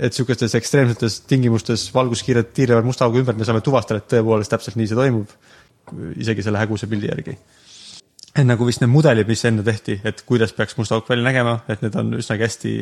et 0.00 0.14
niisugustes 0.14 0.56
ekstreemsetes 0.56 1.20
tingimustes 1.28 1.90
valguskiired 1.92 2.54
tiirlevad 2.56 2.88
musta 2.88 3.04
augu 3.04 3.20
ümber, 3.20 3.36
me 3.36 3.48
saame 3.48 3.60
tuvastada, 3.64 4.00
et 4.00 4.08
tõepoolest 4.14 4.52
täpselt 4.52 4.80
nii 4.80 4.88
see 4.88 4.96
toimub, 4.96 5.36
isegi 6.16 6.44
selle 6.46 6.60
häguse 6.60 6.88
pildi 6.88 7.12
järgi. 7.12 7.36
Et 8.30 8.46
nagu 8.46 8.64
vist 8.64 8.80
need 8.80 8.92
mudelid, 8.92 9.28
mis 9.28 9.44
enne 9.44 9.64
tehti, 9.66 9.98
et 10.06 10.24
kuidas 10.24 10.54
peaks 10.56 10.76
must 10.78 10.92
auk 10.94 11.08
välja 11.10 11.26
nägema, 11.26 11.58
et 11.68 11.82
need 11.84 11.96
on 12.00 12.14
üsnagi 12.20 12.46
hästi 12.46 12.74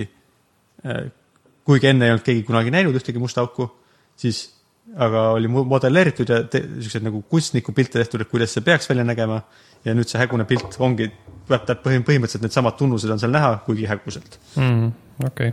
kuigi 1.68 1.90
enne 1.90 2.06
ei 2.06 2.14
olnud 2.14 2.24
keegi 2.26 2.46
kunagi 2.46 2.72
näinud 2.74 2.96
ühtegi 2.96 3.20
musta 3.20 3.42
auku, 3.44 3.66
siis 4.16 4.46
aga 4.96 5.30
oli 5.36 5.48
modelleeritud 5.48 6.30
ja 6.32 6.38
siuksed 6.48 7.04
nagu 7.04 7.20
kunstniku 7.28 7.74
pilte 7.76 8.00
tehtud, 8.00 8.22
et 8.24 8.30
kuidas 8.30 8.54
see 8.56 8.64
peaks 8.64 8.88
välja 8.88 9.04
nägema 9.04 9.42
ja 9.84 9.94
nüüd 9.96 10.08
see 10.08 10.20
hägune 10.20 10.46
pilt 10.48 10.78
ongi, 10.80 11.10
põhimõtteliselt 11.48 12.44
needsamad 12.44 12.78
tunnused 12.78 13.10
on 13.12 13.20
seal 13.20 13.34
näha, 13.34 13.58
kuigi 13.66 13.88
häguselt. 13.90 14.38
mm,. 14.56 14.88
okei 15.26 15.52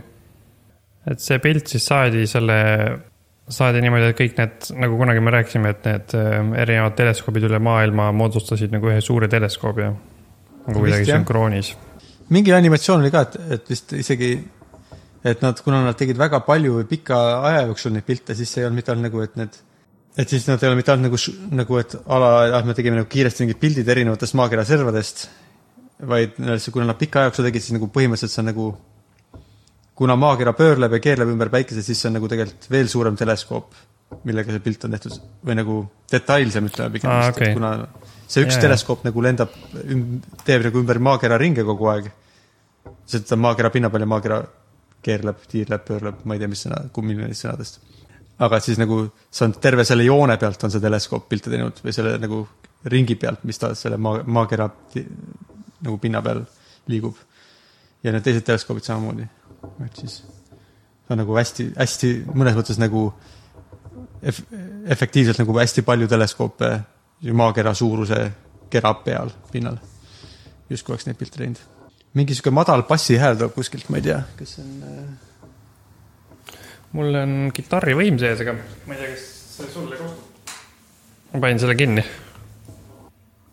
et 1.12 1.22
see 1.22 1.38
pilt 1.44 1.68
siis 1.72 1.84
saadi 1.86 2.24
selle, 2.30 2.58
saadi 3.58 3.84
niimoodi, 3.84 4.10
et 4.12 4.20
kõik 4.20 4.40
need, 4.40 4.70
nagu 4.86 4.98
kunagi 5.02 5.24
me 5.24 5.36
rääkisime, 5.36 5.74
et 5.76 5.88
need 5.90 6.16
äh, 6.18 6.36
erinevad 6.64 6.96
teleskoobid 6.98 7.48
üle 7.50 7.60
maailma 7.62 8.10
moodustasid 8.16 8.72
nagu 8.74 8.92
ühe 8.92 9.04
suure 9.04 9.28
teleskoobi 9.32 9.84
ja 9.84 9.92
nagu 9.92 10.80
kuidagi 10.80 11.12
sünkroonis. 11.12 11.74
mingi 12.32 12.56
animatsioon 12.56 13.04
oli 13.04 13.12
ka, 13.14 13.26
et, 13.28 13.38
et 13.58 13.74
vist 13.74 13.92
isegi, 14.00 14.32
et 15.26 15.42
nad, 15.42 15.60
kuna 15.64 15.82
nad 15.84 15.96
tegid 15.98 16.18
väga 16.20 16.42
palju 16.46 16.80
või 16.80 16.88
pika 16.90 17.16
aja 17.48 17.64
jooksul 17.70 17.96
neid 17.96 18.06
pilte, 18.06 18.36
siis 18.38 18.52
see 18.52 18.62
ei 18.62 18.68
olnud 18.68 18.80
mitte 18.80 18.92
ainult 18.92 19.08
nagu, 19.08 19.24
et 19.24 19.40
need 19.40 19.58
et 20.16 20.32
siis 20.32 20.46
nad 20.48 20.62
ei 20.62 20.70
ole 20.70 20.78
mitte 20.78 20.92
ainult 20.92 21.10
nagu, 21.10 21.18
nagu, 21.60 21.78
et 21.82 21.96
ala, 22.16 22.30
ah 22.56 22.66
me 22.66 22.76
tegime 22.76 23.00
nagu 23.00 23.08
kiiresti 23.10 23.44
mingid 23.44 23.60
pildid 23.60 23.90
erinevatest 23.92 24.36
maakera 24.38 24.64
servadest, 24.68 25.26
vaid 26.08 26.36
kuna 26.72 26.86
nad 26.88 27.00
pika 27.00 27.20
aja 27.20 27.30
jooksul 27.30 27.48
tegid, 27.48 27.64
siis 27.64 27.76
nagu 27.76 27.90
põhimõtteliselt 27.92 28.36
see 28.36 28.44
on 28.44 28.50
nagu 28.52 28.68
kuna 29.96 30.16
maakera 30.20 30.52
pöörleb 30.56 30.96
ja 30.96 31.02
keerleb 31.04 31.32
ümber 31.32 31.50
päikese, 31.52 31.82
siis 31.84 32.00
see 32.00 32.10
on 32.10 32.18
nagu 32.18 32.28
tegelikult 32.28 32.68
veel 32.72 32.88
suurem 32.92 33.16
teleskoop, 33.16 33.76
millega 34.28 34.52
see 34.52 34.64
pilt 34.64 34.84
on 34.86 34.96
tehtud 34.96 35.16
või 35.44 35.56
nagu 35.58 35.78
detailsem, 36.12 36.68
ütleme 36.70 36.92
pigem 36.94 37.16
et 37.16 37.32
okei. 37.32 37.54
kuna 37.56 37.72
see 38.26 38.44
üks 38.44 38.58
ja, 38.58 38.66
teleskoop 38.66 39.06
nagu 39.08 39.24
lendab, 39.24 39.56
teeb 40.44 40.68
nagu 40.68 40.84
ümber 40.84 41.00
maakera 41.02 41.40
ringe 41.40 41.64
kogu 41.66 41.88
aeg. 41.92 42.12
on 42.86 43.40
maakera 43.40 43.72
pinna 43.74 43.90
peal 43.90 44.04
ja 44.04 44.10
maakera 44.12 44.40
keerleb, 45.06 45.44
tiirleb, 45.50 45.84
pöörleb, 45.86 46.24
ma 46.24 46.36
ei 46.36 46.42
tea, 46.42 46.50
mis 46.50 46.64
sõna, 46.66 46.82
milline 47.00 47.30
neist 47.30 47.46
sõnadest. 47.46 47.80
aga 48.38 48.60
siis 48.60 48.78
nagu 48.78 48.98
see 49.30 49.46
on 49.46 49.54
terve 49.64 49.84
selle 49.88 50.04
joone 50.04 50.36
pealt 50.36 50.64
on 50.64 50.72
see 50.72 50.82
teleskoop 50.82 51.28
pilte 51.28 51.50
teinud 51.50 51.78
või 51.84 51.94
selle 51.96 52.18
nagu 52.20 52.42
ringi 52.92 53.16
pealt, 53.16 53.44
mis 53.48 53.58
ta 53.58 53.72
selle 53.74 53.96
maa, 53.96 54.20
maakera 54.26 54.68
nagu 54.96 55.98
pinna 56.02 56.22
peal 56.22 56.42
liigub. 56.92 57.16
ja 58.02 58.12
need 58.12 58.26
teised 58.26 58.44
teleskoobid 58.46 58.84
samamoodi, 58.86 59.26
et 59.86 60.02
siis 60.02 60.20
ta 61.06 61.14
on 61.14 61.22
nagu 61.22 61.38
hästi, 61.38 61.70
hästi 61.78 62.12
mõnes 62.34 62.58
mõttes 62.58 62.78
nagu 62.82 63.08
ef-, 64.22 64.44
efektiivselt 64.86 65.40
nagu 65.42 65.58
hästi 65.58 65.82
palju 65.86 66.08
teleskoope 66.10 66.72
maakera 67.32 67.74
suuruse 67.74 68.20
kera 68.70 68.94
peal, 69.04 69.30
pinnal. 69.52 69.78
justkui 70.70 70.92
oleks 70.92 71.06
neid 71.06 71.18
pilte 71.18 71.38
teinud. 71.38 71.75
Mingi 72.16 72.34
sihuke 72.34 72.52
madal 72.54 72.86
bassihääl 72.88 73.36
tuleb 73.36 73.54
kuskilt, 73.54 73.88
ma 73.92 74.00
ei 74.00 74.08
tea, 74.08 74.20
kas 74.38 74.56
see 74.56 74.64
on 74.64 74.84
äh, 74.88 75.26
mul 76.96 77.18
on 77.20 77.34
kitarrivõim 77.54 78.18
sees, 78.20 78.40
aga 78.44 78.56
ma 78.56 78.96
ei 78.96 79.00
tea, 79.02 79.12
kas 79.12 79.26
see 79.56 79.72
sulle 79.72 79.98
kostub. 80.00 80.54
ma 81.32 81.42
panin 81.44 81.60
selle 81.60 81.76
kinni. 81.78 82.04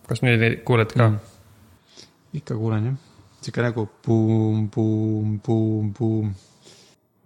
kas 0.08 0.24
nüüd 0.24 0.62
kuuled 0.64 0.94
ka 0.94 1.08
mm.? 1.08 1.20
ikka 2.40 2.56
kuulen 2.58 2.90
jah, 2.90 2.96
sihuke 3.44 3.64
nagu 3.64 3.86
buum, 4.06 4.68
buum, 4.72 5.38
buum, 5.44 5.92
buum. 5.98 6.34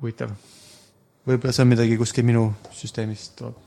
huvitav. 0.01 0.35
võib-olla 1.29 1.55
see 1.55 1.67
on 1.67 1.73
midagi 1.75 1.99
kuskil 2.01 2.27
minu 2.27 2.49
süsteemist 2.75 3.39
tuleb. 3.39 3.65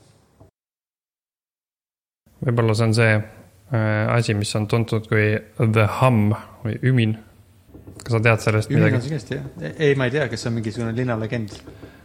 võib-olla 2.44 2.76
see 2.76 2.88
on 2.90 2.96
see 3.00 3.12
äh, 3.16 4.16
asi, 4.16 4.36
mis 4.36 4.54
on 4.58 4.68
tuntud 4.68 5.08
kui 5.10 5.36
the 5.58 5.88
hum 6.00 6.32
või 6.64 6.80
ümin. 6.92 7.20
Kas 8.02 8.16
sa 8.16 8.20
tead 8.24 8.44
sellest 8.44 8.72
midagi? 8.72 9.00
sigasti 9.06 9.38
jah, 9.38 9.72
ei, 9.78 9.94
ma 9.98 10.08
ei 10.08 10.14
tea, 10.14 10.28
kas 10.32 10.44
see 10.44 10.50
on 10.50 10.58
mingisugune 10.58 10.94
linnalegend. 10.96 11.56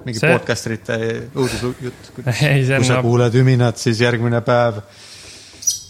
mingi 0.08 0.22
See- 0.22 0.32
podcasterite 0.32 0.98
õudusjutt. 1.36 2.12
kui 2.16 2.34
sa 2.68 3.00
on, 3.00 3.04
kuuled 3.06 3.36
üminat, 3.42 3.80
siis 3.82 4.00
järgmine 4.02 4.42
päev 4.46 4.80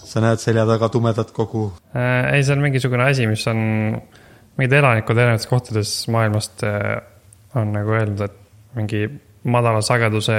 sa 0.08 0.24
näed 0.24 0.42
selja 0.42 0.66
taga 0.70 0.90
tumedat 0.90 1.32
kogu. 1.36 1.68
äh, 1.94 2.34
ei, 2.38 2.44
see 2.44 2.56
on 2.56 2.64
mingisugune 2.64 3.06
asi, 3.10 3.28
mis 3.30 3.44
on, 3.52 3.60
mingid 4.58 4.74
elanikud 4.80 5.18
erinevates 5.20 5.50
kohtades 5.52 5.94
maailmast 6.14 6.64
äh, 6.66 6.98
on 7.60 7.74
nagu 7.76 7.94
öelnud, 7.94 8.24
et 8.26 8.78
mingi 8.78 9.06
madala 9.48 9.82
sageduse, 9.86 10.38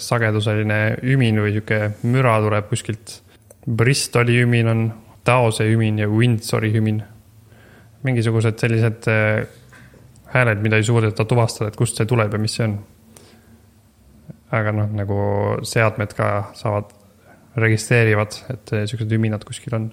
sageduseline 0.00 0.78
ümin 1.04 1.40
või 1.42 1.56
sihuke 1.56 1.80
müra 2.08 2.38
tuleb 2.44 2.70
kuskilt. 2.70 3.18
Bristoli 3.66 4.38
ümin 4.44 4.70
on, 4.70 4.86
Taose 5.26 5.64
ümin 5.66 5.98
ja 5.98 6.06
Windsori 6.06 6.70
ümin. 6.78 7.00
Mingisugused 8.06 8.58
sellised 8.62 9.08
äh, 9.10 9.46
hääled, 10.32 10.62
mida 10.64 10.78
ei 10.80 10.86
suudeta 10.86 11.24
tuvastada, 11.28 11.70
et 11.70 11.78
kust 11.78 11.98
see 11.98 12.08
tuleb 12.08 12.34
ja 12.34 12.40
mis 12.42 12.56
see 12.58 12.66
on. 12.66 12.76
aga 14.56 14.72
noh, 14.72 14.90
nagu 14.94 15.16
seadmed 15.66 16.12
ka 16.14 16.26
saavad, 16.54 16.92
registreerivad, 17.58 18.36
et 18.52 18.74
äh, 18.76 18.84
siuksed 18.88 19.12
üminad 19.16 19.44
kuskil 19.46 19.74
on. 19.78 19.90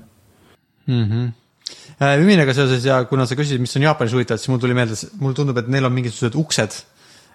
mm. 0.87 1.05
-hmm. 1.09 1.31
üminaga 2.21 2.53
seoses 2.53 2.85
ja 2.85 3.03
kuna 3.05 3.25
sa 3.25 3.35
küsisid, 3.35 3.61
mis 3.61 3.75
on 3.77 3.87
Jaapanis 3.87 4.13
huvitav, 4.13 4.37
siis 4.37 4.49
mul 4.49 4.59
tuli 4.59 4.73
meelde, 4.73 4.95
mulle 5.19 5.35
tundub, 5.35 5.57
et 5.57 5.67
neil 5.67 5.85
on 5.85 5.93
mingisugused 5.93 6.35
uksed, 6.35 6.83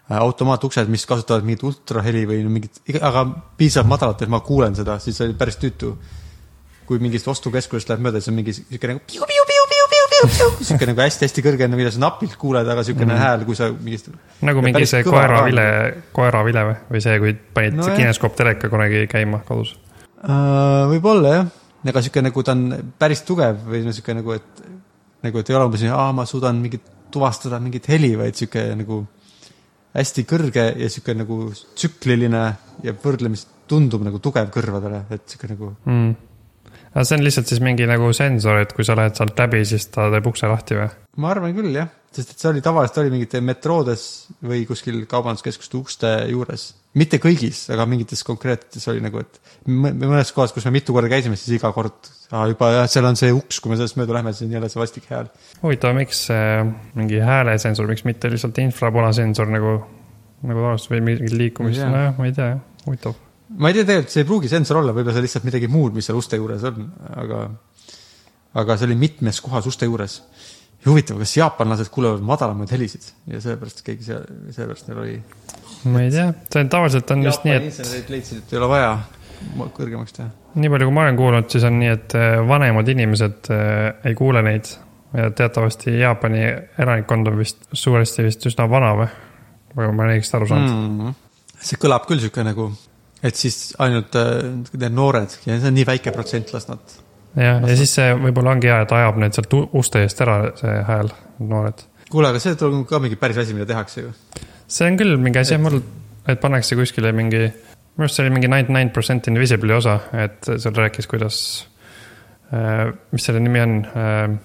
automaatuksed, 0.08 0.88
mis 0.88 1.04
kasutavad 1.06 1.44
mingit 1.44 1.62
ultraheli 1.62 2.24
või 2.28 2.44
mingit, 2.48 2.80
aga 3.00 3.26
piisavalt 3.56 3.88
madalat, 3.88 4.22
et 4.22 4.32
ma 4.32 4.40
kuulen 4.40 4.76
seda, 4.76 4.98
siis 4.98 5.20
oli 5.20 5.34
päris 5.34 5.56
tüütu. 5.56 5.96
kui 6.88 6.98
mingist 6.98 7.26
ostukeskusest 7.28 7.90
läheb 7.90 8.00
mööda, 8.00 8.16
siis 8.16 8.30
on 8.30 8.34
mingi 8.38 8.52
siuke 8.56 8.88
nagu 8.88 9.00
siuke 10.68 10.88
nagu 10.88 11.02
hästi-hästi 11.04 11.44
kõrge, 11.44 11.68
mida 11.72 11.92
sa 11.94 12.02
napilt 12.02 12.36
kuuled, 12.40 12.68
aga 12.68 12.84
siukene 12.86 13.12
mm. 13.12 13.22
hääl, 13.22 13.44
kui 13.48 13.58
sa 13.58 13.70
mingist. 13.72 14.10
nagu 14.46 14.64
mingi 14.64 14.86
see 14.88 15.04
koeravile, 15.06 15.68
koeravile 16.16 16.64
või, 16.70 16.76
või 16.94 17.04
see, 17.04 17.18
kui 17.22 17.34
panid 17.54 17.78
No 17.78 17.86
jah. 17.86 17.98
kineskoopteleka 18.00 18.70
kunagi 18.72 19.06
käima 19.10 19.42
kodus. 19.46 19.74
Uh, 20.18 20.88
võib-olla 20.92 21.34
jah, 21.36 21.50
aga 21.92 22.02
sihuke 22.04 22.24
nagu 22.26 22.44
ta 22.46 22.56
on 22.56 22.92
päris 22.98 23.22
tugev 23.26 23.60
või 23.68 23.84
no 23.86 23.94
sihuke 23.94 24.16
nagu, 24.18 24.34
et 24.34 24.64
nagu, 25.26 25.42
et 25.42 25.50
ei 25.50 25.58
ole 25.58 25.68
umbes 25.68 25.84
nii, 25.84 25.92
aa, 25.94 26.10
ma 26.16 26.26
suudan 26.28 26.58
mingit 26.62 26.94
tuvastada 27.14 27.60
mingit 27.62 27.86
heli, 27.88 28.12
vaid 28.18 28.36
sihuke 28.38 28.64
nagu 28.78 29.02
hästi 29.96 30.24
kõrge 30.28 30.64
ja 30.78 30.88
sihuke 30.92 31.14
nagu 31.16 31.48
tsükliline 31.54 32.42
ja 32.84 32.94
võrdlemisi 33.04 33.48
tundub 33.68 34.04
nagu 34.06 34.20
tugev 34.22 34.50
kõrvadele, 34.54 35.04
et 35.14 35.24
sihuke 35.28 35.50
nagu 35.52 35.72
mm.. 35.84 36.14
Aga 36.98 37.06
see 37.06 37.18
on 37.18 37.22
lihtsalt 37.22 37.46
siis 37.52 37.62
mingi 37.62 37.86
nagu 37.86 38.10
sensor, 38.16 38.58
et 38.64 38.74
kui 38.74 38.86
sa 38.86 38.96
lähed 38.98 39.14
sealt 39.14 39.38
läbi, 39.38 39.62
siis 39.68 39.86
ta 39.94 40.08
teeb 40.10 40.26
ukse 40.26 40.50
lahti 40.50 40.78
või? 40.78 40.88
ma 41.22 41.30
arvan 41.30 41.54
küll 41.54 41.76
jah, 41.76 41.90
sest 42.14 42.32
et 42.34 42.42
see 42.42 42.50
oli 42.50 42.62
tavaliselt 42.64 42.98
oli 43.04 43.12
mingite 43.14 43.40
metroodes 43.44 44.02
või 44.50 44.64
kuskil 44.66 45.04
kaubanduskeskuste 45.10 45.78
ukste 45.78 46.10
juures. 46.32 46.72
mitte 46.98 47.20
kõigis, 47.22 47.66
aga 47.74 47.86
mingites 47.90 48.24
konkreetsetes 48.26 48.88
oli 48.90 49.04
nagu, 49.04 49.22
et 49.22 49.38
mõ- 49.70 49.94
mõnes 49.94 50.34
kohas, 50.34 50.54
kus 50.56 50.66
me 50.66 50.74
mitu 50.80 50.96
korda 50.96 51.10
käisime, 51.12 51.38
siis 51.38 51.60
iga 51.60 51.70
kord 51.76 52.10
ah, 52.32 52.48
juba 52.50 52.72
jah, 52.74 52.90
seal 52.90 53.06
on 53.06 53.20
see 53.20 53.30
uks, 53.34 53.62
kui 53.62 53.72
me 53.72 53.78
sellest 53.78 54.00
mööda 54.00 54.18
lähme, 54.18 54.34
siis 54.34 54.48
on 54.48 54.58
jälle 54.58 54.72
see 54.72 54.82
vastik 54.82 55.06
hääl. 55.12 55.30
huvitav, 55.62 55.94
miks 55.98 56.24
äh, 56.34 56.64
mingi 56.98 57.22
häälesensor, 57.22 57.86
miks 57.94 58.06
mitte 58.08 58.32
lihtsalt 58.34 58.58
infrapunasensor 58.64 59.54
nagu, 59.54 59.78
nagu 60.42 60.66
tavaliselt 60.66 60.94
või 60.96 61.06
ei 61.70 61.78
tea. 61.78 61.94
nojah, 61.94 62.12
ma 62.18 62.30
ei 62.30 62.36
tea, 62.42 62.52
huvitav. 62.88 63.27
Ma 63.56 63.70
ei 63.70 63.78
tea, 63.78 63.86
tegelikult 63.88 64.12
see 64.12 64.24
ei 64.24 64.28
pruugi 64.28 64.50
sensor 64.52 64.82
olla, 64.82 64.94
võib-olla 64.96 65.16
see 65.16 65.24
lihtsalt 65.24 65.48
midagi 65.48 65.70
muud, 65.72 65.96
mis 65.96 66.08
seal 66.08 66.18
uste 66.20 66.38
juures 66.40 66.64
on, 66.68 66.88
aga, 67.22 67.42
aga 68.60 68.78
see 68.78 68.88
oli 68.90 68.98
mitmes 69.00 69.40
kohas 69.44 69.68
uste 69.70 69.88
juures. 69.88 70.20
huvitav, 70.86 71.18
kas 71.18 71.32
jaapanlased 71.36 71.88
kuulevad 71.90 72.22
madalamaid 72.22 72.70
helisid 72.70 73.08
ja 73.26 73.40
sellepärast 73.42 73.80
keegi 73.86 74.04
seal, 74.06 74.26
sellepärast 74.54 74.88
neil 74.88 75.00
oli. 75.02 75.16
ma 75.90 76.02
ei 76.04 76.10
tea, 76.14 76.32
see 76.52 76.64
on 76.64 76.74
tavaliselt 76.74 77.14
on 77.14 77.24
vist 77.26 77.46
nii, 77.48 77.56
et 77.56 77.70
insenerid 77.70 78.12
leidsid, 78.14 78.42
et 78.44 78.52
ei 78.52 78.60
ole 78.60 78.68
vaja 78.70 78.92
ma- 79.58 79.70
kõrgemaks 79.74 80.18
teha. 80.18 80.28
nii 80.54 80.72
palju, 80.74 80.90
kui 80.90 80.96
ma 80.96 81.06
olen 81.06 81.18
kuulnud, 81.18 81.48
siis 81.52 81.64
on 81.68 81.80
nii, 81.80 81.94
et 81.96 82.18
äh, 82.18 82.36
vanemad 82.48 82.92
inimesed 82.94 83.50
äh, 83.54 83.88
ei 84.08 84.18
kuule 84.18 84.44
neid. 84.46 84.70
ja 85.16 85.30
teatavasti 85.32 85.94
Jaapani 85.98 86.42
elanikkond 86.78 87.30
on 87.30 87.38
vist 87.38 87.64
suuresti 87.72 88.26
vist 88.26 88.44
üsna 88.46 88.66
vana 88.70 88.92
või? 88.98 89.08
või 89.76 89.92
ma 89.92 90.04
olen 90.04 90.18
õigesti 90.18 90.36
aru 90.36 90.48
saanud 90.50 90.70
mm.? 90.70 90.98
mm.. 91.06 91.14
see 91.64 91.80
kõlab 91.80 92.04
küll 92.08 92.20
sihuke 92.22 92.44
nagu, 92.44 92.68
et 93.22 93.38
siis 93.38 93.72
ainult 93.82 94.16
äh, 94.18 94.40
need 94.78 94.94
noored 94.94 95.36
ja 95.46 95.58
see 95.58 95.70
on 95.70 95.76
nii 95.76 95.86
väike 95.88 96.12
protsent, 96.14 96.52
las 96.54 96.68
nad. 96.70 96.96
jah, 97.34 97.62
ja 97.62 97.78
siis 97.78 97.94
see 97.98 98.10
võib-olla 98.18 98.54
ongi 98.56 98.70
hea, 98.70 98.80
et 98.84 98.94
ajab 98.98 99.20
need 99.22 99.36
sealt 99.36 99.56
uste 99.78 100.04
eest 100.06 100.22
ära, 100.24 100.38
see 100.58 100.74
hääl, 100.88 101.10
noored. 101.50 101.86
kuule, 102.12 102.32
aga 102.32 102.42
see 102.42 102.56
on 102.68 102.84
ka 102.88 103.02
mingi 103.02 103.18
päris 103.20 103.40
asi, 103.42 103.56
mida 103.56 103.68
tehakse 103.72 104.06
ju. 104.06 104.12
see 104.66 104.90
on 104.90 105.00
küll 105.00 105.18
mingi 105.22 105.42
asi, 105.42 105.58
mul, 105.62 105.80
et 106.28 106.42
pannakse 106.42 106.78
kuskile 106.78 107.12
mingi, 107.16 107.48
minu 107.48 108.06
arust 108.06 108.20
see 108.20 108.26
oli 108.26 108.36
mingi 108.36 108.52
ninety 108.52 108.76
nine 108.76 108.94
percent 108.94 109.30
invisible'i 109.32 109.78
osa, 109.78 109.98
et 110.26 110.52
seal 110.54 110.78
rääkis, 110.78 111.10
kuidas 111.10 111.40
äh,, 112.54 112.86
mis 113.14 113.26
selle 113.26 113.42
nimi 113.42 113.64
on 113.64 113.78
äh,. 113.82 114.38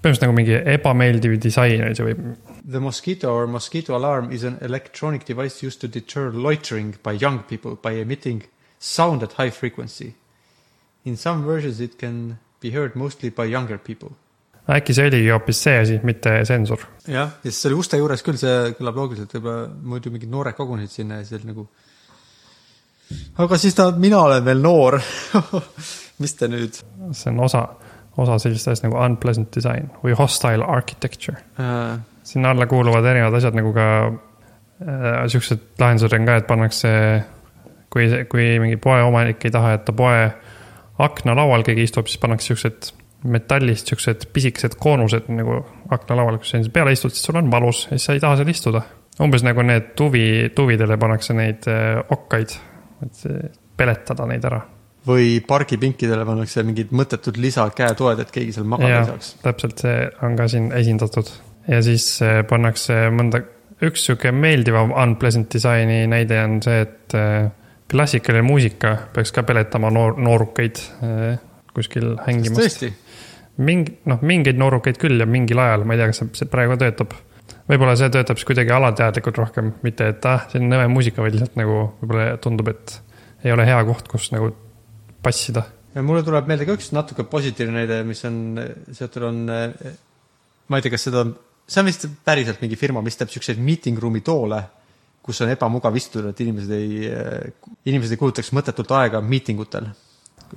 põhimõtteliselt 0.00 0.28
nagu 0.28 0.36
mingi 0.36 0.60
ebameeldiv 0.76 1.40
disain 1.40 1.88
oli 1.88 1.96
see 1.96 2.12
või 2.12 2.49
The 2.64 2.80
mosquito 2.80 3.32
or 3.32 3.46
mosquito 3.46 3.96
alarm 3.96 4.32
is 4.32 4.44
an 4.44 4.58
electronic 4.60 5.24
device 5.24 5.62
used 5.62 5.80
to 5.80 5.88
deter 5.88 6.30
loitering 6.30 6.96
by 7.02 7.12
young 7.12 7.42
people 7.42 7.76
by 7.76 7.92
emitting 7.92 8.42
sound 8.78 9.22
at 9.22 9.32
high 9.32 9.50
frequency. 9.50 10.14
In 11.04 11.16
some 11.16 11.44
versions 11.44 11.80
it 11.80 11.98
can 11.98 12.38
be 12.60 12.70
heard 12.70 12.94
mostly 12.94 13.30
by 13.30 13.44
younger 13.44 13.78
people. 13.78 14.10
äkki 14.70 14.94
see 14.94 15.06
oligi 15.08 15.30
hoopis 15.32 15.60
see 15.64 15.78
asi, 15.80 16.00
mitte 16.06 16.32
sensor. 16.46 16.84
jah, 17.06 17.32
ja 17.42 17.50
siis 17.50 17.56
see 17.62 17.70
oli 17.70 17.78
uste 17.80 17.98
juures 17.98 18.22
küll, 18.22 18.38
see 18.38 18.74
kõlab 18.78 19.00
loogiliselt, 19.00 19.32
võib-olla 19.34 19.64
muidu 19.92 20.12
mingid 20.14 20.30
noored 20.30 20.54
kogunesid 20.54 21.00
sinna 21.00 21.18
ja 21.18 21.26
siis 21.26 21.40
oli 21.40 21.50
nagu. 21.50 21.64
aga 23.42 23.58
siis 23.58 23.74
ta, 23.74 23.88
mina 23.96 24.20
olen 24.28 24.44
veel 24.46 24.62
noor. 24.62 25.00
mis 26.22 26.36
te 26.36 26.50
nüüd 26.52 26.76
see 27.16 27.32
on 27.32 27.40
osa, 27.48 27.64
osa 28.20 28.38
sellisest 28.38 28.70
asjast 28.70 28.86
nagu 28.86 29.00
unpleasant 29.00 29.50
design 29.56 29.90
või 30.04 30.14
hostile 30.20 30.68
architecture. 30.68 31.40
äh,? 31.58 31.98
Sinna 32.30 32.54
alla 32.54 32.66
kuuluvad 32.70 33.04
erinevad 33.10 33.34
asjad 33.38 33.58
nagu 33.58 33.72
ka 33.74 33.88
äh, 34.06 35.26
siuksed 35.32 35.82
lahendused 35.82 36.14
on 36.16 36.28
ka, 36.28 36.38
et 36.40 36.48
pannakse, 36.48 36.94
kui, 37.90 38.06
kui 38.30 38.46
mingi 38.62 38.78
poeomanik 38.80 39.44
ei 39.48 39.54
taha, 39.54 39.74
et 39.78 39.84
ta 39.88 39.96
poe 39.96 40.24
aknalaual 41.00 41.64
keegi 41.66 41.88
istub, 41.88 42.08
siis 42.10 42.20
pannakse 42.22 42.52
siuksed 42.52 42.94
metallist 43.24 43.90
siuksed 43.90 44.26
pisikesed 44.32 44.76
koonused 44.80 45.28
nagu 45.34 45.60
aknalaual, 45.92 46.38
kui 46.40 46.48
sa 46.48 46.60
peale 46.72 46.94
istud, 46.96 47.12
siis 47.12 47.26
sul 47.28 47.36
on 47.40 47.50
valus 47.52 47.84
ja 47.90 47.96
siis 47.98 48.08
sa 48.08 48.16
ei 48.16 48.22
taha 48.22 48.40
seal 48.40 48.52
istuda. 48.52 48.82
umbes 49.20 49.42
nagu 49.44 49.62
need 49.62 49.90
tuvi, 49.96 50.50
tuvidele 50.56 50.96
pannakse 50.96 51.34
neid 51.36 51.66
äh, 51.68 51.98
okkaid, 52.08 52.54
et 53.04 53.24
peletada 53.76 54.26
neid 54.28 54.44
ära. 54.48 54.62
või 55.06 55.40
pargipinkidele 55.44 56.24
pannakse 56.28 56.62
mingid 56.64 56.90
mõttetud 56.92 57.36
lisakäetoed, 57.40 58.18
et 58.20 58.32
keegi 58.32 58.56
seal 58.56 58.66
magada 58.68 59.00
ei 59.00 59.06
saaks., 59.12 59.30
täpselt 59.44 59.84
see 59.84 60.02
on 60.24 60.36
ka 60.36 60.48
siin 60.48 60.72
esindatud. 60.76 61.30
Ja 61.68 61.80
siis 61.84 62.06
äh, 62.24 62.40
pannakse 62.48 63.08
mõnda, 63.14 63.42
üks 63.84 64.06
sihuke 64.08 64.32
meeldivam 64.36 64.92
unpleasant 64.92 65.48
disaini 65.52 66.02
näide 66.10 66.40
on 66.44 66.58
see, 66.64 66.82
et 66.86 67.16
äh, 67.16 67.50
klassikaline 67.90 68.44
muusika 68.46 68.94
peaks 69.14 69.32
ka 69.34 69.42
peletama 69.46 69.90
noor, 69.94 70.16
noorukeid 70.20 70.80
äh, 71.02 71.40
kuskil 71.74 72.14
hängimast. 72.26 72.60
tõesti, 72.60 72.92
mingi, 73.66 73.98
noh, 74.10 74.22
mingeid 74.26 74.60
noorukeid 74.60 75.00
küll 75.00 75.20
ja 75.20 75.26
mingil 75.28 75.60
ajal, 75.62 75.84
ma 75.86 75.96
ei 75.96 76.02
tea, 76.02 76.12
kas 76.12 76.22
see- 76.22 76.38
see 76.42 76.50
praegu 76.50 76.78
töötab. 76.80 77.16
võib-olla 77.70 77.96
see 77.98 78.10
töötab 78.10 78.38
siis 78.38 78.48
kuidagi 78.48 78.72
alateadlikult 78.74 79.38
rohkem, 79.38 79.74
mitte 79.82 80.08
et 80.14 80.26
ah, 80.26 80.46
see 80.50 80.60
on 80.62 80.70
nõme 80.70 80.88
muusika, 80.90 81.22
vaid 81.22 81.36
lihtsalt 81.36 81.58
nagu 81.60 81.82
võib-olla 82.00 82.36
tundub, 82.42 82.68
et 82.72 82.96
ei 83.44 83.52
ole 83.54 83.66
hea 83.66 83.78
koht, 83.88 84.08
kus 84.10 84.30
nagu 84.34 84.52
passida. 85.22 85.64
ja 85.94 86.02
mulle 86.02 86.22
tuleb 86.26 86.48
meelde 86.50 86.66
ka 86.66 86.74
üks 86.78 86.90
natuke 86.96 87.24
positiivne 87.30 87.80
näide, 87.82 88.02
mis 88.06 88.24
on 88.28 88.58
seotud 88.92 89.26
on, 89.30 89.44
ma 89.50 90.78
ei 90.78 90.82
tea, 90.84 90.92
kas 90.94 91.06
seda, 91.08 91.24
see 91.68 91.80
on 91.82 91.88
vist 91.88 92.06
päriselt 92.26 92.60
mingi 92.62 92.78
firma, 92.78 93.02
mis 93.04 93.18
teeb 93.18 93.32
siukseid 93.32 93.60
meeting 93.62 93.98
room'i 94.00 94.22
toole, 94.26 94.60
kus 95.24 95.42
on 95.44 95.52
ebamugav 95.52 95.96
istuda, 95.98 96.32
et 96.32 96.40
inimesed 96.44 96.72
ei, 96.74 97.10
inimesed 97.90 98.16
ei 98.16 98.20
kulutaks 98.20 98.52
mõttetult 98.56 98.94
aega 98.98 99.20
miitingutel. 99.24 99.90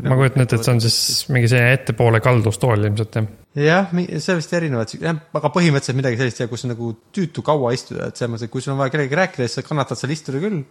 ma 0.01 0.17
kujutan 0.17 0.45
ette, 0.45 0.57
et 0.57 0.65
see 0.65 0.73
on 0.73 0.81
siis 0.81 0.99
mingi 1.29 1.49
selline 1.51 1.75
ettepoole 1.77 2.21
kaldustool 2.23 2.87
ilmselt 2.87 3.19
jah. 3.19 3.27
jah, 3.59 3.91
see 4.17 4.37
vist 4.39 4.55
erinevad, 4.57 4.95
aga 5.11 5.51
põhimõtteliselt 5.53 5.99
midagi 5.99 6.21
sellist 6.21 6.41
ja 6.41 6.49
kus 6.51 6.65
on 6.65 6.73
nagu 6.73 6.93
tüütu 7.13 7.45
kaua 7.45 7.75
istuda, 7.75 8.07
et 8.09 8.17
selles 8.17 8.33
mõttes, 8.33 8.47
et 8.47 8.53
kui 8.55 8.63
sul 8.63 8.73
on 8.73 8.81
vaja 8.81 8.95
kellegagi 8.95 9.19
rääkida, 9.21 9.45
siis 9.49 9.59
sa 9.61 9.67
kannatad 9.67 9.99
seal 9.99 10.15
istuda 10.15 10.41
küll. 10.41 10.63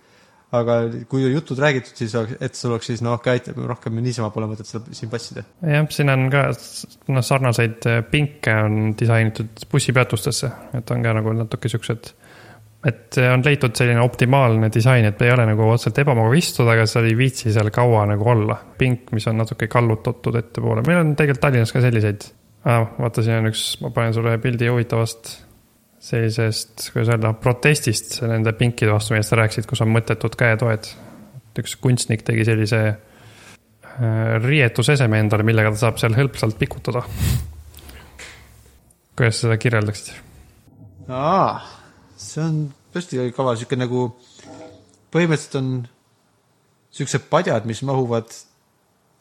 Aga 0.53 0.79
kui 1.09 1.25
jutud 1.33 1.61
räägitud, 1.63 1.97
siis 1.97 2.15
oleks, 2.19 2.37
et 2.45 2.59
sul 2.59 2.75
oleks 2.75 2.91
siis 2.91 3.03
noh, 3.05 3.17
okei, 3.17 3.41
rohkem 3.69 3.97
niisama 4.05 4.29
pole 4.35 4.51
mõtet 4.51 4.69
seal 4.69 4.85
siin 4.93 5.11
passida. 5.13 5.45
jah, 5.65 5.87
siin 5.93 6.13
on 6.13 6.27
ka 6.33 6.49
noh, 6.53 7.25
sarnaseid 7.25 7.89
äh, 7.89 8.03
pinke 8.11 8.57
on 8.67 8.93
disainitud 8.99 9.65
bussipeatustesse, 9.73 10.51
et 10.79 10.93
on 10.93 11.07
ka 11.07 11.15
nagu 11.17 11.33
natuke 11.39 11.73
siuksed. 11.73 12.13
et 12.89 13.17
on 13.31 13.45
leitud 13.47 13.77
selline 13.79 14.03
optimaalne 14.03 14.69
disain, 14.75 15.07
et 15.09 15.23
ei 15.23 15.33
ole 15.33 15.47
nagu 15.49 15.71
otseselt 15.71 16.03
ebamugav 16.03 16.37
istuda, 16.37 16.75
aga 16.77 16.87
sa 16.91 17.01
ei 17.07 17.17
viitsi 17.17 17.53
seal 17.55 17.71
kaua 17.73 18.05
nagu 18.13 18.29
olla. 18.35 18.59
pink, 18.79 19.09
mis 19.17 19.27
on 19.33 19.41
natuke 19.41 19.71
kallutatud 19.73 20.37
ettepoole, 20.43 20.85
meil 20.87 21.01
on 21.05 21.17
tegelikult 21.17 21.47
Tallinnas 21.47 21.73
ka 21.73 21.85
selliseid 21.85 22.29
ah,. 22.69 22.91
vaata, 22.99 23.25
siin 23.25 23.41
on 23.41 23.53
üks, 23.55 23.65
ma 23.81 23.95
panen 23.95 24.13
sulle 24.19 24.37
pildi 24.43 24.69
huvitavast 24.69 25.33
sellisest, 26.03 26.89
kuidas 26.93 27.13
öelda, 27.15 27.33
protestist 27.39 28.19
nende 28.27 28.53
pinkide 28.59 28.91
vastu, 28.91 29.15
millest 29.15 29.31
sa 29.31 29.39
rääkisid, 29.39 29.69
kus 29.71 29.85
on 29.85 29.93
mõttetud 29.95 30.35
käetoed. 30.39 30.91
üks 31.59 31.77
kunstnik 31.77 32.23
tegi 32.25 32.47
sellise 32.49 32.81
äh, 32.89 34.35
riietuseseme 34.43 35.21
endale, 35.21 35.45
millega 35.47 35.71
ta 35.75 35.85
saab 35.85 36.01
seal 36.01 36.17
hõlpsalt 36.17 36.59
pikutada. 36.59 37.05
kuidas 39.17 39.39
sa 39.39 39.47
seda 39.47 39.59
kirjeldaksid? 39.63 40.15
aa, 41.09 41.61
see 42.17 42.43
on 42.43 42.63
tõesti 42.95 43.31
kaval, 43.37 43.59
sihuke 43.61 43.79
nagu, 43.79 44.07
põhimõtteliselt 45.13 45.59
on 45.61 45.75
siuksed 46.93 47.29
padjad, 47.31 47.67
mis 47.69 47.83
mahuvad, 47.87 48.33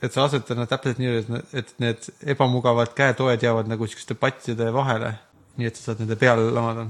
et 0.02 0.14
sa 0.14 0.26
asetad 0.26 0.60
nad 0.60 0.70
täpselt 0.72 1.00
nii, 1.00 1.42
et, 1.56 1.74
need 1.84 2.10
ebamugavad 2.34 2.96
käetoed 2.98 3.44
jäävad 3.44 3.70
nagu 3.72 3.88
siukeste 3.88 4.18
patjade 4.20 4.72
vahele. 4.74 5.14
Nii 5.58 5.68
et 5.68 5.78
sa 5.78 5.92
saad 5.92 6.04
nende 6.04 6.18
peale 6.20 6.52
lamada. 6.52 6.86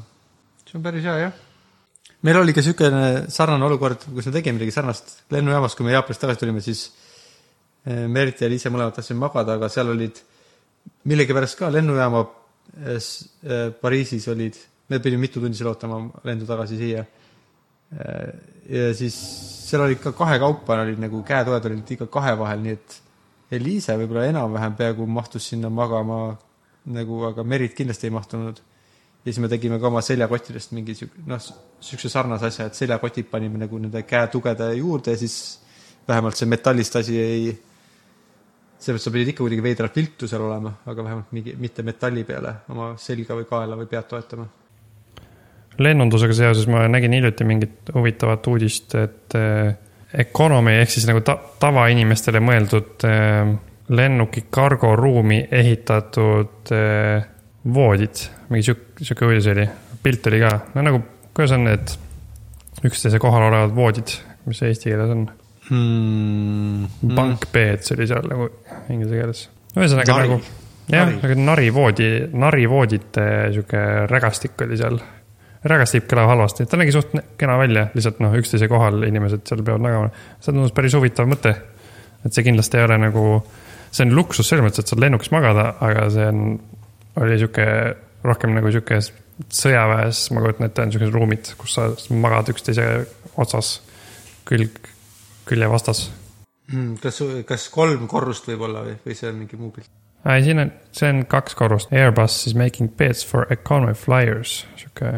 see 0.65 0.77
on 0.77 0.83
päris 0.83 1.03
hea, 1.03 1.17
jah. 1.25 1.33
meil 2.21 2.37
oli 2.41 2.53
ka 2.53 2.63
siukene 2.65 3.29
sarnane 3.29 3.65
olukord, 3.65 4.05
kus 4.13 4.27
me 4.29 4.35
tegime 4.37 4.59
midagi 4.59 4.75
sarnast 4.75 5.15
lennujaamas, 5.33 5.75
kui 5.75 5.85
me 5.85 5.95
Jaapanist 5.95 6.21
tagasi 6.21 6.39
tulime, 6.43 6.61
siis 6.61 6.83
eh, 7.85 8.05
Merit 8.07 8.41
ja 8.41 8.49
Liise 8.49 8.69
mõlemad 8.69 8.95
tahtsime 8.97 9.23
magada, 9.23 9.57
aga 9.57 9.69
seal 9.69 9.89
olid 9.93 10.21
millegipärast 11.09 11.57
ka 11.59 11.71
lennujaama 11.73 12.25
eh, 12.85 12.97
eh, 12.97 13.65
Pariisis 13.81 14.27
olid, 14.33 14.59
me 14.89 14.99
pidime 14.99 15.25
mitu 15.25 15.41
tundi 15.41 15.57
seal 15.57 15.71
ootama 15.73 16.03
lendu 16.27 16.49
tagasi 16.49 16.77
siia. 16.77 17.05
ja 18.71 18.93
siis 18.95 19.15
seal 19.67 19.81
olid 19.83 19.99
ka 19.99 20.13
kahekaupa 20.15 20.77
olid 20.79 20.99
nagu 20.99 21.19
käetoed 21.27 21.65
olid 21.67 21.89
iga 21.91 22.05
kahe 22.07 22.37
vahel, 22.39 22.61
nii 22.63 22.75
et 22.77 23.01
Eliise 23.51 23.97
võib-olla 23.99 24.29
enam-vähem 24.29 24.77
peaaegu 24.79 25.05
mahtus 25.11 25.49
sinna 25.51 25.67
magama 25.67 26.37
nagu, 26.85 27.23
aga 27.29 27.43
Merit 27.43 27.75
kindlasti 27.77 28.07
ei 28.09 28.13
mahtunud. 28.15 28.61
ja 29.21 29.29
siis 29.29 29.39
me 29.39 29.47
tegime 29.47 29.77
ka 29.79 29.87
oma 29.87 30.01
seljakottidest 30.01 30.71
mingi 30.73 30.95
sihuke, 30.97 31.21
noh, 31.29 31.41
siukse 31.79 32.09
sarnase 32.09 32.47
asja, 32.47 32.65
et 32.65 32.77
seljakotid 32.77 33.27
panime 33.29 33.59
nagu 33.61 33.77
nende 33.77 34.01
käetugede 34.03 34.71
juurde 34.79 35.13
ja 35.13 35.17
siis 35.17 35.35
vähemalt 36.07 36.39
see 36.39 36.49
metallist 36.49 36.95
asi 36.97 37.19
ei, 37.21 37.51
mõttes 38.81 39.05
sa 39.05 39.13
pidid 39.13 39.29
ikka 39.29 39.43
kuidagi 39.43 39.63
veidralt 39.65 39.99
viltu 39.99 40.29
seal 40.29 40.41
olema, 40.47 40.73
aga 40.89 41.05
vähemalt 41.05 41.37
mingi, 41.37 41.53
mitte 41.61 41.85
metalli 41.85 42.25
peale 42.25 42.55
oma 42.73 42.95
selga 42.97 43.37
või 43.37 43.45
kaela 43.49 43.77
või 43.77 43.89
pead 43.91 44.09
toetama. 44.09 44.47
lennundusega 45.77 46.33
seoses 46.33 46.67
ma 46.67 46.87
nägin 46.89 47.13
hiljuti 47.13 47.45
mingit 47.45 47.93
huvitavat 47.93 48.47
uudist, 48.47 48.95
et 48.95 49.37
äh, 49.37 49.75
economy 50.25 50.79
ehk 50.81 50.97
siis 50.97 51.05
nagu 51.05 51.21
ta, 51.21 51.37
tavainimestele 51.61 52.41
mõeldud 52.41 53.05
äh, 53.05 53.53
lennuki 53.91 54.45
cargo 54.53 54.95
ruumi 54.95 55.41
ehitatud 55.51 56.71
äh, 56.75 57.27
voodid, 57.73 58.23
mingi 58.49 58.69
sihuke, 58.69 59.03
sihuke 59.03 59.27
uudis 59.27 59.51
oli, 59.51 59.67
pilt 60.03 60.31
oli 60.31 60.39
ka, 60.41 60.55
no 60.75 60.85
nagu, 60.87 61.03
kuidas 61.35 61.53
on 61.57 61.67
need 61.67 61.93
üksteise 62.87 63.19
kohal 63.21 63.49
olevad 63.49 63.75
voodid, 63.75 64.15
mis 64.47 64.63
eesti 64.65 64.89
keeles 64.89 65.13
on 65.13 65.29
Hmm. 65.71 66.87
bankbeds 67.15 67.93
oli 67.93 68.07
seal 68.09 68.25
nagu 68.27 68.47
inglise 68.91 69.15
keeles. 69.15 69.43
ühesõnaga 69.77 70.15
Nari. 70.17 70.27
nagu, 70.27 70.39
jah 70.91 71.05
Nari., 71.05 71.19
nagu 71.21 71.45
narivoodi, 71.45 72.07
narivoodite 72.33 73.27
sihuke 73.53 73.83
rägastik 74.11 74.65
oli 74.65 74.79
seal. 74.81 74.99
rägastik 75.63 76.09
kõlab 76.09 76.27
halvasti, 76.31 76.65
ta 76.65 76.79
nägi 76.81 76.91
suht 76.91 77.13
kena 77.37 77.55
välja, 77.61 77.85
lihtsalt 77.93 78.19
noh, 78.19 78.33
üksteise 78.35 78.67
kohal 78.67 79.05
inimesed 79.07 79.45
seal 79.47 79.63
peavad 79.63 79.85
magama. 79.85 80.09
see 80.41 80.51
tundus 80.51 80.75
päris 80.75 80.97
huvitav 80.97 81.29
mõte. 81.29 81.55
et 82.25 82.33
see 82.33 82.43
kindlasti 82.43 82.77
ei 82.77 82.89
ole 82.89 82.97
nagu, 82.97 83.25
see 83.91 84.05
on 84.07 84.15
luksus 84.15 84.47
selles 84.47 84.65
mõttes, 84.65 84.83
et 84.83 84.91
saad 84.91 85.03
lennukis 85.03 85.33
magada, 85.33 85.73
aga 85.83 86.07
see 86.13 86.29
on, 86.31 86.45
oli 87.21 87.41
sihuke 87.41 87.67
rohkem 88.23 88.55
nagu 88.55 88.71
sihuke 88.71 89.01
sõjaväes, 89.51 90.23
ma 90.35 90.45
kujutan 90.45 90.69
ette, 90.69 90.85
on 90.85 90.95
siuksed 90.95 91.13
ruumid, 91.15 91.53
kus 91.59 91.77
sa 91.77 91.89
magad 92.13 92.53
üksteise 92.53 92.87
otsas, 93.41 93.79
külg, 94.47 94.77
külje 95.49 95.69
vastas 95.71 96.07
Hmm, 96.71 96.95
kas, 97.03 97.19
kas 97.47 97.65
kolm 97.73 98.05
korrust 98.07 98.47
võib 98.47 98.63
olla 98.67 98.85
või, 98.85 98.93
või 99.03 99.15
see 99.17 99.27
on 99.27 99.41
mingi 99.41 99.59
muu 99.59 99.73
pilt? 99.75 99.89
ei, 100.21 100.43
siin 100.45 100.61
on, 100.61 100.69
see 100.95 101.09
on 101.09 101.23
kaks 101.27 101.57
korrust. 101.57 101.91
Airbus 101.91 102.37
is 102.47 102.55
making 102.55 102.91
beds 102.97 103.25
for 103.27 103.49
economy 103.51 103.95
flyers, 103.97 104.61
sihuke, 104.79 105.17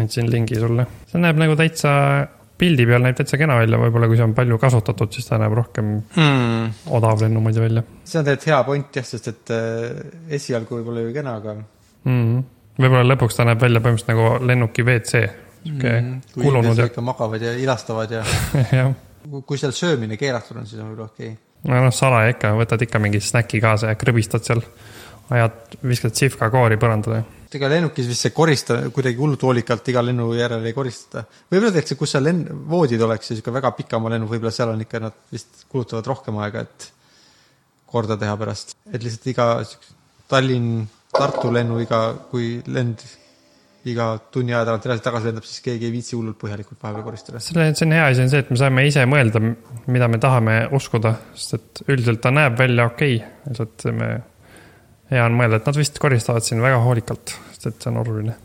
andsin 0.00 0.28
lingi 0.32 0.58
sulle. 0.60 0.84
see 1.08 1.22
näeb 1.22 1.40
nagu 1.40 1.56
täitsa, 1.56 1.92
pildi 2.60 2.86
peal 2.88 3.02
näeb 3.04 3.18
täitsa 3.18 3.38
kena 3.40 3.56
välja, 3.60 3.80
võib-olla 3.80 4.08
kui 4.10 4.18
see 4.18 4.26
on 4.26 4.36
palju 4.36 4.58
kasutatud, 4.60 5.12
siis 5.14 5.28
ta 5.28 5.38
näeb 5.40 5.56
rohkem 5.56 5.92
Hmm. 6.14 6.70
odav 6.96 7.22
lennu 7.22 7.40
moodi 7.42 7.62
välja 7.62 7.82
see 8.04 8.20
on 8.20 8.26
tegelikult 8.26 8.48
hea 8.50 8.62
point 8.66 8.98
jah, 9.00 9.06
sest 9.06 9.28
et 9.30 9.52
äh, 9.54 10.00
esialgu 10.38 10.80
võib 10.80 10.90
olla 10.92 11.04
ju 11.04 11.12
kena, 11.14 11.36
aga 11.40 11.54
mm. 11.58 12.40
võib-olla 12.80 13.06
lõpuks 13.12 13.38
ta 13.38 13.46
näeb 13.48 13.62
välja 13.62 13.82
põhimõtteliselt 13.84 14.12
nagu 14.14 14.48
lennuki 14.50 14.86
WC, 14.86 15.22
sihuke 15.64 15.94
mm, 15.94 16.16
kulunud 16.34 16.84
ikka 16.86 17.04
magavad 17.04 17.44
ja 17.44 17.54
ilastavad 17.60 18.16
ja 18.16 18.24
kui 19.46 19.60
seal 19.60 19.74
söömine 19.76 20.18
keelatud 20.20 20.60
on, 20.60 20.68
siis 20.68 20.80
on 20.80 20.92
võib-olla 20.92 21.10
okei 21.12 21.34
okay.. 21.34 21.70
no 21.70 21.82
noh, 21.86 21.94
salaja 21.94 22.34
ikka, 22.34 22.54
võtad 22.58 22.86
ikka 22.86 23.02
mingi 23.02 23.22
snäki 23.24 23.62
kaasa 23.62 23.92
ja 23.92 24.00
krõbistad 24.00 24.46
seal, 24.46 24.64
ajad, 25.30 25.76
viskad 25.86 26.16
sihvka 26.18 26.50
koori 26.52 26.80
põrandale. 27.50 27.58
ega 27.60 27.68
lennukis 27.74 28.08
vist 28.08 28.26
see 28.26 28.32
korista 28.32 28.78
kuidagi 28.94 29.18
hullult 29.18 29.42
hoolikalt 29.42 29.88
iga 29.92 30.02
lennu 30.02 30.30
järel 30.34 30.66
ei 30.66 30.72
koristata. 30.72 31.24
võib-olla 31.50 31.72
tegelikult 31.72 31.88
see, 31.88 31.98
kus 31.98 32.14
seal 32.14 32.24
lenn-, 32.24 32.46
voodid 32.70 33.02
oleks 33.02 33.30
ja 33.30 33.36
sihuke 33.36 33.52
väga 33.52 33.72
pikama 33.78 34.10
lennu, 34.10 34.28
võib-olla 34.30 34.54
seal 34.54 34.74
on 34.74 34.80
ikka 34.80 35.00
nad 35.00 35.16
vist 35.32 35.66
kulutavad 35.68 36.06
rohkem 36.06 36.38
aega, 36.38 36.60
et 36.60 36.92
korda 37.90 38.16
teha 38.16 38.36
pärast. 38.36 38.76
et 38.92 39.02
lihtsalt 39.02 39.26
iga 39.26 39.48
Tallinn-Tartu 40.30 41.50
lennu 41.50 41.80
iga, 41.82 42.14
kui 42.30 42.60
lend 42.66 43.02
iga 43.88 44.18
tunni 44.30 44.52
aja 44.52 44.66
tagant 44.68 44.86
edasi-tagasi 44.86 45.30
lendab, 45.30 45.46
siis 45.48 45.62
keegi 45.64 45.86
ei 45.88 45.94
viitsi 45.94 46.16
hullult 46.16 46.36
põhjalikult 46.40 46.82
vahepeal 46.82 47.06
koristada. 47.06 47.40
selle, 47.40 47.70
see 47.74 47.86
on 47.86 47.94
hea 47.96 48.08
asi 48.10 48.24
on 48.24 48.32
see, 48.32 48.42
et 48.44 48.50
me 48.52 48.58
saame 48.60 48.84
ise 48.86 49.06
mõelda, 49.08 49.40
mida 49.88 50.08
me 50.12 50.20
tahame 50.20 50.56
uskuda, 50.76 51.14
sest 51.34 51.56
et 51.56 51.82
üldiselt 51.88 52.20
ta 52.20 52.32
näeb 52.34 52.58
välja 52.60 52.86
okei 52.90 53.16
okay., 53.16 53.48
lihtsalt 53.48 53.86
me, 53.96 54.10
hea 55.10 55.26
on 55.26 55.36
mõelda, 55.38 55.60
et 55.60 55.68
nad 55.68 55.78
vist 55.78 55.98
koristavad 56.02 56.46
siin 56.46 56.62
väga 56.62 56.80
hoolikalt, 56.84 57.34
sest 57.52 57.68
et 57.70 57.82
see 57.82 57.92
on 57.92 58.00
oluline. 58.02 58.36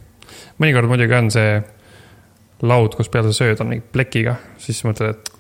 mõnikord 0.62 0.90
muidugi 0.90 1.18
on 1.18 1.32
see 1.34 1.56
laud, 2.66 2.96
kus 2.98 3.10
peal 3.12 3.28
sa 3.30 3.36
sööd, 3.36 3.62
on 3.62 3.74
mingi 3.74 3.86
plekiga, 3.94 4.38
siis 4.62 4.82
mõtled, 4.88 5.18
et 5.18 5.32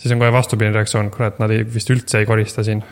siis 0.00 0.14
on 0.14 0.22
kohe 0.22 0.32
vastupidine 0.34 0.74
reaktsioon, 0.76 1.10
kurat, 1.14 1.38
nad 1.42 1.52
ei, 1.54 1.66
vist 1.68 1.90
üldse 1.92 2.22
ei 2.22 2.28
korista 2.28 2.64
siin. 2.66 2.82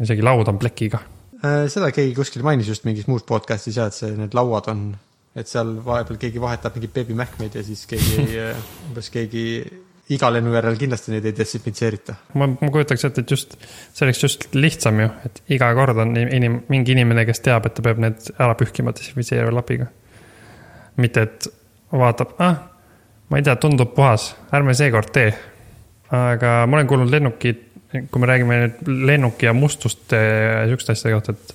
isegi 0.00 0.24
laud 0.24 0.48
on 0.48 0.58
plekiga. 0.58 1.02
Äh, 1.44 1.66
seda 1.72 1.90
keegi 1.92 2.14
kuskil 2.16 2.44
mainis 2.44 2.68
just 2.68 2.84
mingis 2.84 3.06
muus 3.08 3.24
podcast'is 3.28 3.76
ja 3.76 3.86
et 3.88 3.96
see, 3.96 4.12
need 4.16 4.34
lauad 4.36 4.68
on, 4.72 4.90
et 5.36 5.48
seal 5.48 5.76
vahepeal 5.84 6.18
keegi 6.20 6.40
vahetab 6.40 6.76
mingeid 6.76 6.94
beebimähkmeid 6.96 7.56
ja 7.56 7.64
siis 7.64 7.86
keegi 7.88 8.16
ei, 8.24 8.40
umbes 8.88 9.12
keegi 9.12 9.44
iga 10.10 10.30
lennu 10.32 10.52
järel 10.54 10.78
kindlasti 10.78 11.14
neid 11.14 11.26
ei 11.28 11.34
desinfitseerita. 11.36 12.16
ma, 12.40 12.48
ma 12.50 12.70
kujutaks 12.72 13.06
ette, 13.06 13.22
et 13.24 13.34
just, 13.34 13.54
see 13.94 14.06
oleks 14.06 14.22
just 14.24 14.46
lihtsam 14.56 14.98
ju, 15.02 15.10
et 15.26 15.40
iga 15.56 15.70
kord 15.78 16.00
on 16.02 16.16
inim, 16.20 16.60
mingi 16.72 16.94
inimene, 16.96 17.24
kes 17.28 17.42
teab, 17.46 17.68
et 17.68 17.76
ta 17.76 17.84
peab 17.86 18.02
need 18.02 18.32
ära 18.36 18.56
pühkima 18.58 18.94
desinfitseeriva 18.96 19.54
lapiga. 19.54 19.86
mitte 21.00 21.22
et 21.26 21.48
vaatab, 21.92 22.34
ah, 22.42 22.58
ma 23.30 23.38
ei 23.38 23.46
tea, 23.46 23.56
tundub 23.62 23.94
puhas, 23.94 24.32
ärme 24.54 24.74
seekord 24.76 25.12
tee. 25.14 25.30
aga 26.10 26.64
ma 26.66 26.78
olen 26.78 26.90
kuulnud 26.90 27.12
lennukid, 27.12 27.66
kui 28.10 28.22
me 28.22 28.26
räägime 28.26 28.58
nüüd 28.64 28.90
lennuki 29.06 29.46
ja 29.46 29.54
mustuste 29.54 30.18
ja 30.18 30.66
sihukeste 30.66 30.96
asjade 30.96 31.14
kohta, 31.16 31.36
et, 31.38 31.54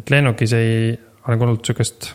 et 0.00 0.16
lennukis 0.16 0.56
ei, 0.56 0.96
olen 1.26 1.40
kuulnud 1.40 1.64
sihukest 1.68 2.14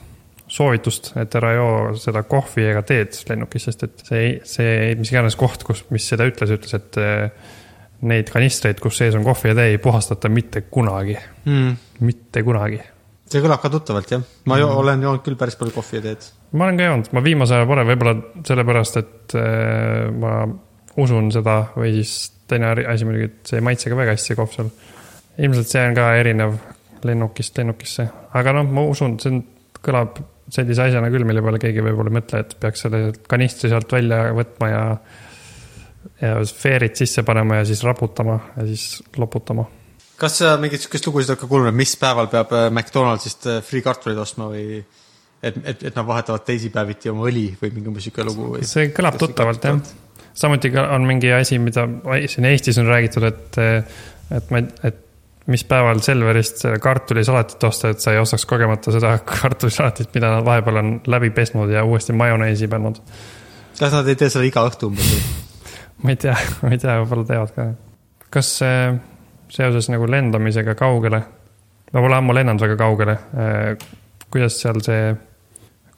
soovitust, 0.56 1.12
et 1.20 1.36
ära 1.36 1.52
joo 1.58 1.76
seda 2.00 2.24
kohvi 2.28 2.70
ega 2.70 2.82
teed 2.88 3.16
lennukis, 3.30 3.68
sest 3.68 3.86
et 3.88 4.04
see, 4.08 4.26
see, 4.48 4.96
mis 5.00 5.12
iganes 5.12 5.38
koht, 5.40 5.66
kus, 5.68 5.84
mis 5.92 6.06
seda 6.08 6.28
ütles, 6.30 6.54
ütles, 6.56 6.76
et 6.78 7.00
eh, 7.02 7.54
neid 8.08 8.30
kanistreid, 8.32 8.80
kus 8.84 9.00
sees 9.02 9.16
on 9.18 9.26
kohvi 9.26 9.52
ja 9.52 9.58
tee, 9.58 9.74
ei 9.74 9.80
puhastata 9.82 10.32
mitte 10.32 10.66
kunagi 10.72 11.16
mm.. 11.18 11.72
mitte 12.08 12.44
kunagi. 12.46 12.80
see 13.32 13.42
kõlab 13.44 13.64
ka 13.64 13.72
tuttavalt 13.74 14.12
jah, 14.16 14.24
ma 14.50 14.60
jo, 14.62 14.70
olen 14.82 15.04
joonud 15.04 15.24
küll 15.26 15.40
päris 15.40 15.58
palju 15.60 15.76
kohvi 15.76 16.00
ja 16.00 16.06
teed. 16.10 16.30
ma 16.56 16.68
olen 16.68 16.80
ka 16.80 16.90
joonud, 16.90 17.10
ma 17.18 17.26
viimasel 17.26 17.62
ajal 17.62 17.72
pole, 17.72 17.88
võib-olla 17.90 18.16
sellepärast, 18.48 19.02
et 19.02 19.36
äh, 19.40 20.06
ma 20.16 20.38
usun 21.02 21.32
seda 21.36 21.58
või 21.76 21.98
siis 21.98 22.16
teine 22.48 22.72
asi 22.92 23.08
muidugi, 23.08 23.32
et 23.32 23.50
see 23.50 23.60
ei 23.60 23.66
maitse 23.66 23.92
ka 23.92 23.98
väga 23.98 24.14
hästi, 24.16 24.32
see 24.32 24.40
kohv 24.40 24.54
seal. 24.54 24.72
ilmselt 25.48 25.72
see 25.72 25.84
on 25.90 25.98
ka 25.98 26.14
erinev 26.22 26.56
lennukist 27.06 27.58
lennukisse, 27.60 28.08
aga 28.38 28.56
noh, 28.56 28.72
ma 28.72 28.86
usun, 28.88 29.18
see 29.22 29.34
on, 29.34 29.44
kõlab 29.86 30.22
sellise 30.52 30.90
asjana 30.90 31.10
küll, 31.14 31.26
mille 31.28 31.42
peale 31.46 31.62
keegi 31.62 31.84
võib-olla 31.86 32.12
ei 32.12 32.20
mõtle, 32.20 32.42
et 32.46 32.58
peaks 32.62 32.86
selle 32.86 33.00
kanistri 33.30 33.72
sealt 33.72 33.96
välja 33.98 34.28
võtma 34.36 34.72
ja 34.72 34.84
ja 36.22 36.38
sfeerid 36.46 36.94
sisse 36.96 37.24
panema 37.26 37.58
ja 37.60 37.66
siis 37.66 37.82
raputama 37.84 38.38
ja 38.56 38.66
siis 38.70 39.02
loputama 39.18 39.66
kas 40.20 40.38
sa 40.40 40.56
mingit 40.62 40.84
sihukest 40.84 41.08
lugusid 41.10 41.34
oled 41.34 41.42
ka 41.42 41.50
kuulnud, 41.50 41.76
mis 41.76 41.96
päeval 42.00 42.30
peab 42.32 42.54
äh, 42.56 42.68
McDonaldsist 42.72 43.48
äh, 43.52 43.62
free 43.66 43.84
kartuleid 43.86 44.20
ostma 44.22 44.48
või 44.52 44.80
et, 44.80 45.58
et, 45.58 45.84
et 45.90 45.96
nad 45.96 46.06
vahetavad 46.08 46.46
teisipäeviti 46.48 47.12
oma 47.12 47.28
õli 47.30 47.48
või 47.60 47.74
mingi 47.76 47.92
umbes 47.92 48.08
sihuke 48.08 48.26
lugu 48.28 48.54
või? 48.56 48.68
see 48.68 48.92
kõlab 48.96 49.20
tuttavalt 49.22 49.68
jah. 49.68 49.82
samuti 50.34 50.72
on 50.84 51.08
mingi 51.10 51.34
asi, 51.36 51.60
mida 51.62 51.88
siin 52.32 52.48
Eestis 52.52 52.80
on 52.82 52.92
räägitud, 52.92 53.28
et, 53.28 53.60
et 54.40 54.54
ma, 54.54 54.64
et 54.88 55.05
mis 55.48 55.64
päeval 55.70 56.00
Selverist 56.02 56.64
kartulisalatit 56.82 57.64
osta, 57.64 57.92
et 57.94 58.02
sa 58.02 58.14
ei 58.14 58.20
ostaks 58.22 58.46
kogemata 58.50 58.94
seda 58.96 59.16
kartulisalatit, 59.32 60.12
mida 60.16 60.32
nad 60.34 60.46
vahepeal 60.46 60.82
on 60.82 60.94
läbi 61.08 61.30
pesnud 61.36 61.72
ja 61.74 61.84
uuesti 61.86 62.14
majoneesi 62.14 62.68
pannud. 62.68 63.02
kas 63.80 63.94
nad 63.94 64.08
ei 64.08 64.16
tee 64.16 64.30
seda 64.34 64.46
iga 64.48 64.66
õhtu 64.70 64.90
umbes 64.90 65.12
või? 65.12 65.24
ma 66.04 66.16
ei 66.16 66.22
tea, 66.22 66.38
ma 66.64 66.74
ei 66.74 66.82
tea, 66.82 66.98
võib-olla 67.04 67.28
teevad 67.30 67.54
ka. 67.56 67.68
kas 68.34 68.52
äh, 68.66 68.98
seoses 69.54 69.90
nagu 69.94 70.10
lendamisega 70.10 70.76
kaugele, 70.80 71.22
ma 71.94 72.04
pole 72.08 72.20
ammu 72.20 72.36
lennanud 72.36 72.66
väga 72.66 72.78
kaugele, 72.82 73.18
kuidas 74.34 74.58
seal 74.60 74.82
see, 74.84 75.14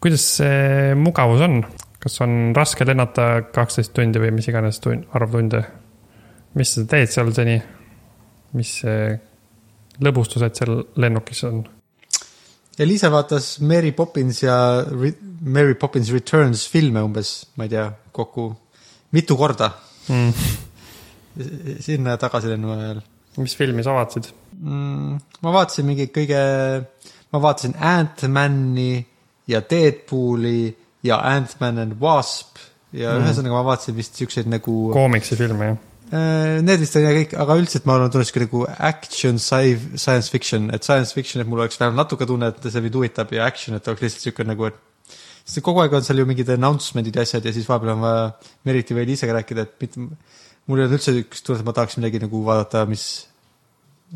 kuidas 0.03 0.25
see 0.41 0.95
mugavus 0.99 1.43
on? 1.47 1.61
kas 1.97 2.21
on 2.23 2.53
raske 2.55 2.85
lennata 2.85 3.27
kaksteist 3.53 3.95
tundi 3.95 4.21
või 4.21 4.35
mis 4.35 4.47
iganes 4.51 4.77
tund, 4.83 5.07
arv 5.17 5.33
tunde? 5.33 5.63
mis 6.57 6.75
sa 6.75 6.83
teed 6.89 7.11
seal 7.13 7.31
seni? 7.35 7.57
mis 8.57 8.77
äh, 8.87 9.17
lõbustused 10.03 10.59
seal 10.59 10.79
lennukis 10.99 11.43
on? 11.47 11.63
Eliisa 12.77 13.09
vaatas 13.09 13.57
Mary 13.65 13.91
Poppins 13.97 14.43
ja 14.43 14.57
Re 14.85 15.13
Mary 15.41 15.75
Poppins 15.77 16.09
Returns 16.13 16.67
filme 16.69 17.01
umbes, 17.05 17.33
ma 17.57 17.65
ei 17.65 17.73
tea, 17.73 17.85
kokku 18.13 18.49
mitu 19.13 19.37
korda 19.37 19.69
mm. 20.09 20.31
sinna 21.85 22.15
ja 22.15 22.21
tagasi 22.21 22.49
lennu 22.51 22.73
ajal 22.73 23.01
mis 23.41 23.55
filmi 23.57 23.83
sa 23.83 23.93
vaatasid? 23.95 24.31
mm,. 24.59 25.17
ma 25.41 25.53
vaatasin 25.53 25.85
mingi 25.87 26.09
kõige, 26.13 26.39
ma 27.33 27.41
vaatasin 27.43 27.75
Ant-Mani 27.77 28.93
ja 29.51 29.61
Deadpooli 29.61 30.71
ja 31.05 31.19
Ant-Man 31.35 31.83
and 31.83 31.99
Wasp 32.01 32.57
ja 32.97 33.13
mm. 33.13 33.25
ühesõnaga 33.25 33.59
ma 33.59 33.65
vaatasin 33.71 33.97
vist 33.97 34.17
siukseid 34.17 34.49
nagu 34.51 34.79
koomiksi 34.95 35.37
filme, 35.39 35.73
jah? 35.73 35.83
Äh, 36.07 36.61
Need 36.63 36.79
vist 36.79 36.95
ja 36.95 37.09
kõik, 37.11 37.33
aga 37.35 37.55
üldiselt 37.59 37.87
ma 37.87 37.97
olen 37.97 38.11
tulnud 38.11 38.27
siuke 38.29 38.45
nagu 38.45 38.61
action 38.87 39.39
sci- 39.43 39.97
science 39.99 40.31
fiction, 40.31 40.69
et 40.71 40.85
science 40.87 41.11
fiction, 41.15 41.41
et 41.43 41.49
mul 41.49 41.59
oleks 41.59 41.79
vähemalt 41.81 41.99
natuke 41.99 42.27
tunne, 42.29 42.47
et 42.47 42.67
see 42.71 42.83
mind 42.83 42.95
huvitab 42.95 43.33
ja 43.35 43.47
action, 43.49 43.75
et 43.75 43.87
oleks 43.91 44.05
lihtsalt 44.05 44.29
siuke 44.29 44.45
nagu, 44.47 44.69
et 44.69 45.17
sest 45.43 45.59
kogu 45.65 45.81
aeg 45.83 45.97
on 45.97 46.05
seal 46.07 46.21
ju 46.21 46.27
mingid 46.29 46.51
announcement'id 46.55 47.19
ja 47.19 47.25
asjad 47.27 47.47
ja 47.47 47.51
siis 47.55 47.67
vahepeal 47.67 47.91
on 47.97 48.05
vaja 48.05 48.21
Meriti 48.67 48.95
või 48.95 49.03
Liisaga 49.09 49.35
rääkida, 49.39 49.67
et 49.67 49.75
mitte, 49.83 50.05
mul 50.67 50.79
ei 50.79 50.87
olnud 50.87 50.95
üldse 50.95 51.15
siukest 51.17 51.47
tunnet, 51.47 51.65
et 51.65 51.67
ma 51.67 51.75
tahaks 51.75 51.99
midagi 51.99 52.23
nagu 52.23 52.43
vaadata, 52.47 52.85
mis, 52.87 53.03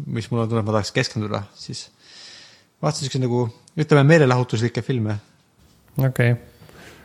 mis 0.06 0.32
mul 0.32 0.46
on 0.46 0.52
tunne, 0.52 0.64
et 0.64 0.70
ma 0.70 0.78
tahaks 0.78 0.94
keskenduda, 0.96 1.44
siis 1.60 1.90
vaatasin 2.80 3.10
siukseid 3.10 3.26
nagu, 3.26 3.44
ütleme 3.76 4.08
meelelahutuslikke 4.14 4.84
filme. 4.88 5.20
okei 5.98 6.08
okay., 6.08 6.51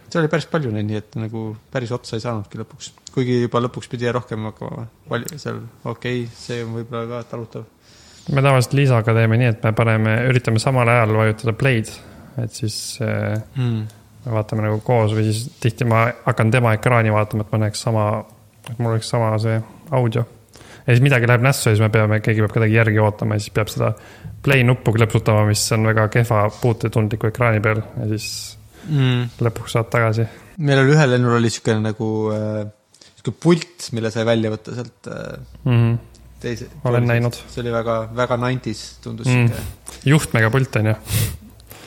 seal 0.08 0.22
oli 0.24 0.30
päris 0.32 0.46
palju 0.50 0.72
neid, 0.74 0.88
nii 0.88 1.00
et 1.00 1.18
nagu 1.20 1.48
päris 1.72 1.92
otsa 1.94 2.16
ei 2.16 2.24
saanudki 2.24 2.60
lõpuks. 2.60 2.90
kuigi 3.14 3.40
juba 3.42 3.62
lõpuks 3.64 3.90
pidi 3.92 4.10
rohkem 4.12 4.48
hakkama 4.50 4.86
vali-, 5.10 5.38
seal 5.40 5.62
okei 5.84 6.22
okay,, 6.24 6.36
see 6.36 6.62
on 6.64 6.74
võib-olla 6.78 7.06
ka 7.10 7.22
talutav. 7.32 7.66
me 8.32 8.42
tavaliselt 8.42 8.76
Liisaga 8.78 9.14
teeme 9.16 9.38
nii, 9.40 9.52
et 9.54 9.66
me 9.66 9.72
paneme, 9.76 10.16
üritame 10.30 10.62
samal 10.62 10.88
ajal 10.92 11.14
vajutada 11.16 11.56
play'd, 11.56 11.92
et 12.42 12.52
siis 12.52 12.98
Mm. 13.56 13.86
me 14.26 14.32
vaatame 14.32 14.66
nagu 14.66 14.80
koos 14.84 15.14
või 15.14 15.28
siis 15.30 15.44
tihti 15.62 15.86
ma 15.88 16.06
hakkan 16.24 16.50
tema 16.50 16.74
ekraani 16.76 17.12
vaatama, 17.14 17.46
et 17.46 17.52
ma 17.52 17.62
näeks 17.66 17.84
sama, 17.86 18.06
et 18.70 18.78
mul 18.78 18.96
oleks 18.96 19.08
sama 19.08 19.36
see 19.38 19.60
audio. 19.90 20.26
ja 20.86 20.94
siis 20.94 21.02
midagi 21.02 21.26
läheb 21.26 21.42
nässu 21.42 21.68
ja 21.68 21.74
siis 21.74 21.82
me 21.82 21.90
peame, 21.90 22.20
keegi 22.20 22.42
peab 22.44 22.52
kedagi 22.54 22.74
järgi 22.74 22.98
ootama 23.02 23.34
ja 23.34 23.42
siis 23.42 23.54
peab 23.54 23.70
seda 23.72 23.92
play 24.42 24.62
nuppu 24.64 24.92
klõpsutama, 24.94 25.46
mis 25.48 25.64
on 25.72 25.86
väga 25.86 26.08
kehva 26.08 26.46
puutetundliku 26.60 27.30
ekraani 27.32 27.60
peal 27.60 27.82
ja 27.82 28.06
siis 28.12 28.55
Mm. 28.88 29.28
lõpuks 29.42 29.72
saad 29.76 29.88
tagasi. 29.92 30.26
meil 30.58 30.78
oli 30.82 30.92
ühel 30.96 31.10
lennul 31.16 31.36
oli 31.38 31.50
siukene 31.50 31.80
nagu 31.90 32.10
äh, 32.34 32.66
siuke 33.16 33.32
pult, 33.42 33.88
mille 33.96 34.10
sai 34.14 34.24
välja 34.28 34.50
võtta 34.54 34.74
sealt 34.76 35.08
äh, 35.10 35.38
Mm 35.64 35.72
-hmm. 35.80 35.96
teise. 36.40 36.66
Olen 36.84 37.06
näinud. 37.06 37.34
see 37.48 37.62
oli 37.64 37.72
väga, 37.72 38.08
väga 38.16 38.36
nineties 38.36 38.98
tundus 39.02 39.26
Mm. 39.26 39.50
mm. 39.50 39.74
juhtmega 40.04 40.50
pult 40.50 40.76
on 40.76 40.86
ju, 40.86 40.94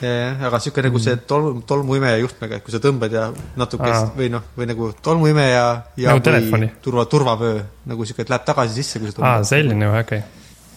jah, 0.02 0.44
aga 0.48 0.60
siuke 0.60 0.82
nagu 0.82 1.00
see 1.00 1.16
tolm, 1.28 1.62
tolmuimeja 1.68 2.18
juhtmega, 2.18 2.56
et 2.56 2.64
kui 2.64 2.72
sa 2.72 2.80
tõmbad 2.84 3.12
ja 3.12 3.30
natuke 3.60 3.84
Aa. 3.90 4.02
Aa. 4.04 4.12
või 4.18 4.30
noh, 4.32 4.44
või 4.58 4.68
nagu 4.68 4.92
tolmuimeja 5.02 5.66
ja 5.98 6.10
Nagu 6.10 6.20
telefoni. 6.24 6.72
turva, 6.82 7.06
turvavöö 7.06 7.62
nagu 7.86 8.06
siuke, 8.06 8.22
et 8.22 8.30
läheb 8.30 8.46
tagasi 8.46 8.74
sisse, 8.74 9.00
kui 9.00 9.12
sa 9.12 9.18
tõmbad. 9.20 9.44
selline 9.50 9.86
või, 9.92 10.00
okei 10.04 10.20
okay.. 10.20 10.30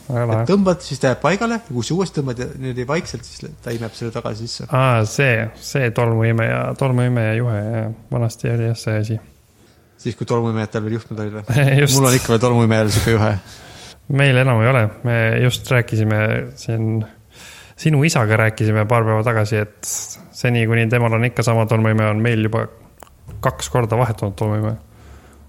tõmbad, 0.08 0.82
siis 0.84 1.00
ta 1.00 1.12
jääb 1.12 1.20
paigale 1.22 1.58
ja 1.58 1.62
kui 1.68 1.84
sa 1.86 1.94
uuesti 1.96 2.20
tõmbad 2.20 2.42
ja 2.42 2.48
niimoodi 2.52 2.86
vaikselt, 2.88 3.26
siis 3.26 3.54
ta 3.62 3.74
imeb 3.74 3.94
selle 3.96 4.14
tagasi 4.14 4.48
sisse. 4.48 4.68
aa, 4.74 5.04
see, 5.08 5.46
see 5.62 5.90
tolmuimeja, 5.94 6.62
tolmuimeja 6.78 7.34
juhe, 7.38 7.62
vanasti 8.12 8.50
oli 8.52 8.68
jah 8.70 8.78
see 8.78 8.98
asi. 9.04 9.18
siis, 10.02 10.18
kui 10.18 10.28
tolmuimejatel 10.28 10.84
veel 10.84 10.98
juhtmed 10.98 11.24
olid 11.24 11.38
või? 11.38 11.64
mul 11.96 12.10
on 12.10 12.18
ikka 12.18 12.34
veel 12.34 12.44
tolmuimejal 12.46 12.92
siuke 12.96 13.16
juhe. 13.16 13.32
meil 14.20 14.42
enam 14.44 14.62
ei 14.64 14.70
ole, 14.74 14.84
me 15.08 15.18
just 15.44 15.70
rääkisime 15.70 16.22
siin, 16.60 17.04
sinu 17.78 18.04
isaga 18.08 18.40
rääkisime 18.46 18.86
paar 18.90 19.06
päeva 19.08 19.24
tagasi, 19.26 19.62
et 19.62 19.92
seni, 20.42 20.66
kuni 20.66 20.88
temal 20.90 21.18
on 21.18 21.30
ikka 21.30 21.44
sama 21.46 21.66
tolmuimeja, 21.70 22.14
on 22.14 22.22
meil 22.24 22.48
juba 22.48 22.66
kaks 23.42 23.70
korda 23.72 23.98
vahetunud 23.98 24.34
tolmuimeja. 24.38 24.76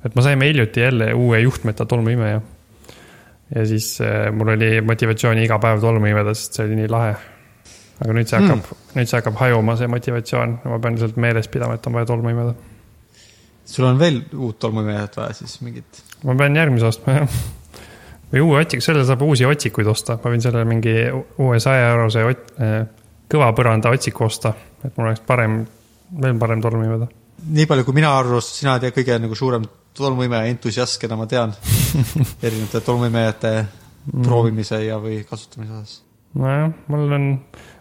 et 0.05 0.15
me 0.15 0.21
saime 0.21 0.47
hiljuti 0.47 0.81
jälle 0.81 1.13
uue 1.13 1.39
juhtmeta 1.39 1.85
tolmuimeja. 1.85 2.41
Ja 3.55 3.65
siis 3.67 4.01
äh, 4.01 4.31
mul 4.31 4.53
oli 4.55 4.81
motivatsiooni 4.81 5.45
iga 5.45 5.59
päev 5.61 5.81
tolmu 5.81 6.09
imeda, 6.09 6.33
sest 6.37 6.57
see 6.57 6.67
oli 6.67 6.77
nii 6.81 6.91
lahe. 6.91 7.15
aga 8.03 8.15
nüüd 8.17 8.29
see 8.29 8.39
hakkab 8.39 8.59
mm., 8.59 8.93
nüüd 8.97 9.09
see 9.09 9.19
hakkab 9.19 9.39
hajuma, 9.39 9.75
see 9.79 9.89
motivatsioon, 9.91 10.55
ma 10.65 10.79
pean 10.81 10.97
lihtsalt 10.97 11.19
meeles 11.21 11.49
pidama, 11.53 11.77
et 11.77 11.87
on 11.87 11.97
vaja 11.97 12.09
tolmu 12.09 12.33
imeda. 12.33 12.55
sul 13.65 13.87
on 13.87 13.99
veel 13.99 14.23
uut 14.33 14.59
tolmuimejat 14.59 15.17
vaja 15.17 15.37
siis 15.37 15.59
mingit? 15.61 16.01
ma 16.23 16.35
pean 16.39 16.57
järgmise 16.57 16.89
ostma 16.89 17.19
jah. 17.19 17.37
või 18.33 18.45
uue 18.47 18.63
otsiku, 18.63 18.85
sellele 18.85 19.05
saab 19.09 19.21
uusi 19.27 19.45
otsikuid 19.45 19.93
osta, 19.93 20.17
ma 20.23 20.33
võin 20.33 20.43
sellele 20.43 20.65
mingi 20.69 20.97
uue 21.13 21.59
saja 21.63 21.93
eurose 21.93 22.25
ot-, 22.31 22.53
kõva 23.31 23.51
põranda 23.55 23.93
otsiku 23.93 24.25
osta, 24.25 24.55
et 24.83 24.97
mul 24.97 25.11
oleks 25.11 25.21
parem, 25.27 25.61
veel 26.21 26.41
parem 26.41 26.61
tolm 26.61 26.83
imeda. 26.87 27.07
nii 27.43 27.69
palju, 27.69 27.85
kui 27.85 28.01
mina 28.01 28.17
aru 28.17 28.41
sina 28.41 28.79
oled 28.79 28.95
kõige 28.95 29.21
nagu 29.21 29.37
suurem 29.37 29.69
tolmuimeja 29.93 30.49
entusiast, 30.49 30.97
keda 31.01 31.15
ma 31.19 31.29
tean 31.29 31.53
erinevate 32.45 32.81
tolmuimejate 32.85 33.53
mm. 33.59 34.25
proovimise 34.25 34.81
ja, 34.85 34.99
või 35.01 35.21
kasutamise 35.29 35.73
osas. 35.79 35.95
nojah, 36.39 36.69
mul 36.91 37.17
on, 37.17 37.27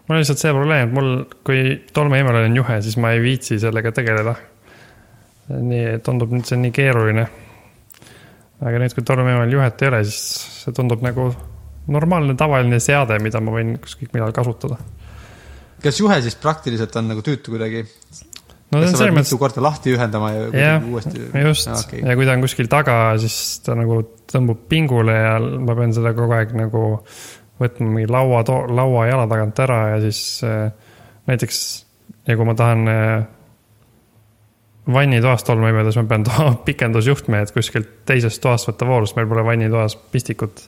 mul 0.07 0.15
on 0.15 0.21
lihtsalt 0.21 0.41
see 0.41 0.55
probleem, 0.55 0.89
et 0.89 0.97
mul, 0.97 1.13
kui 1.47 1.63
tolmuimeral 1.95 2.49
on 2.49 2.59
juhe, 2.59 2.79
siis 2.85 2.97
ma 3.01 3.13
ei 3.15 3.23
viitsi 3.23 3.59
sellega 3.61 3.93
tegeleda. 3.95 4.35
nii, 5.53 5.97
tundub 6.05 6.33
nüüd 6.33 6.47
see 6.47 6.59
nii 6.61 6.75
keeruline. 6.75 7.25
aga 8.63 8.83
nüüd, 8.83 8.95
kui 8.95 9.07
tolmuimeral 9.07 9.57
juhet 9.57 9.81
ei 9.81 9.91
ole, 9.91 10.03
siis 10.07 10.63
see 10.63 10.75
tundub 10.75 11.03
nagu 11.05 11.31
normaalne 11.93 12.35
tavaline 12.39 12.79
seade, 12.79 13.17
mida 13.19 13.41
ma 13.43 13.55
võin 13.57 13.75
ükskõik 13.79 14.13
millal 14.15 14.35
kasutada. 14.35 14.77
kas 15.83 15.99
juhe 15.99 16.21
siis 16.23 16.37
praktiliselt 16.39 16.95
on 16.95 17.11
nagu 17.11 17.25
tüütu 17.25 17.55
kuidagi? 17.55 17.83
No 18.73 18.81
see 18.81 18.89
on 18.89 18.97
selles 18.97 19.15
mõttes 19.15 19.31
mitu 19.31 19.41
korda 19.41 19.63
lahti 19.63 19.93
ühendama 19.93 20.31
ja 20.33 20.47
kuidagi, 20.49 20.91
uuesti? 20.91 21.23
just 21.45 21.69
Aa, 21.71 21.77
okay. 21.85 22.01
ja 22.03 22.17
kui 22.19 22.27
ta 22.27 22.35
on 22.37 22.43
kuskil 22.45 22.71
taga, 22.71 22.97
siis 23.21 23.37
ta 23.65 23.77
nagu 23.79 24.01
tõmbub 24.33 24.65
pingule 24.71 25.15
ja 25.15 25.37
ma 25.39 25.77
pean 25.77 25.95
seda 25.95 26.15
kogu 26.17 26.35
aeg 26.37 26.55
nagu 26.57 26.83
võtma 27.61 27.87
mingi 27.87 28.09
laua, 28.11 28.41
laua 28.73 29.07
jala 29.07 29.29
tagant 29.31 29.63
ära 29.63 29.79
ja 29.93 30.01
siis 30.03 30.23
äh, 30.47 30.67
näiteks 31.29 31.61
ja 32.27 32.37
kui 32.39 32.47
ma 32.47 32.55
tahan 32.57 32.87
äh, 32.91 33.25
vannitoas 34.93 35.45
tolmu 35.47 35.69
imedes 35.71 35.97
ma 35.99 36.05
pean 36.09 36.25
pikendusjuhtme, 36.67 37.43
et 37.43 37.53
kuskilt 37.55 38.01
teisest 38.09 38.41
toast 38.43 38.69
võtta 38.69 38.87
voorust, 38.89 39.17
meil 39.17 39.29
pole 39.31 39.45
vannitoas 39.47 39.95
pistikut. 40.11 40.65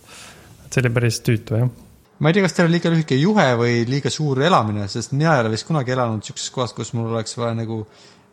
et 0.65 0.73
see 0.73 0.83
oli 0.83 0.93
päris 0.95 1.19
tüütu 1.25 1.59
jah. 1.59 1.73
Ma 2.19 2.29
ei 2.29 2.35
tea, 2.35 2.45
kas 2.45 2.55
teil 2.55 2.69
on 2.69 2.75
liiga 2.75 2.91
lühike 2.91 3.17
juhe 3.19 3.45
või 3.59 3.79
liiga 3.89 4.11
suur 4.13 4.39
elamine, 4.45 4.87
sest 4.91 5.15
mina 5.15 5.35
ei 5.35 5.43
ole 5.43 5.51
vist 5.55 5.67
kunagi 5.67 5.95
elanud 5.95 6.23
siukses 6.23 6.51
kohas, 6.55 6.75
kus 6.75 6.93
mul 6.95 7.09
oleks 7.11 7.35
vaja 7.39 7.55
nagu, 7.57 7.81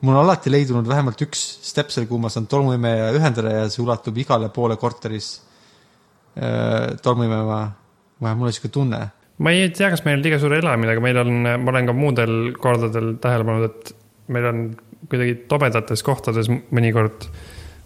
mul 0.02 0.14
on 0.14 0.20
alati 0.22 0.52
leidunud 0.52 0.86
vähemalt 0.88 1.24
üks 1.26 1.42
stepsel, 1.66 2.06
kuhu 2.10 2.20
ma 2.22 2.30
saan 2.32 2.46
tolmuimeja 2.50 3.10
ühendada 3.16 3.56
ja 3.56 3.64
see 3.72 3.82
ulatub 3.82 4.18
igale 4.22 4.52
poole 4.54 4.76
korteris 4.78 5.32
äh, 6.38 6.94
tolmuimema. 7.02 7.64
vähemalt 8.22 8.38
mul 8.38 8.52
on 8.52 8.54
siuke 8.54 8.70
tunne. 8.70 9.00
ma 9.38 9.50
ei 9.50 9.70
tea, 9.74 9.90
kas 9.90 10.04
meil 10.06 10.20
on 10.20 10.22
liiga 10.26 10.38
suur 10.38 10.54
elamine, 10.54 10.94
aga 10.94 11.02
meil 11.02 11.18
on, 11.24 11.34
ma 11.64 11.74
olen 11.74 11.90
ka 11.90 11.96
muudel 11.96 12.36
kordadel 12.62 13.16
tähele 13.22 13.48
pannud, 13.48 13.70
et 13.70 13.94
meil 14.32 14.46
on 14.46 14.66
kuidagi 15.10 15.34
tobedates 15.50 16.04
kohtades 16.06 16.46
mõnikord 16.48 17.26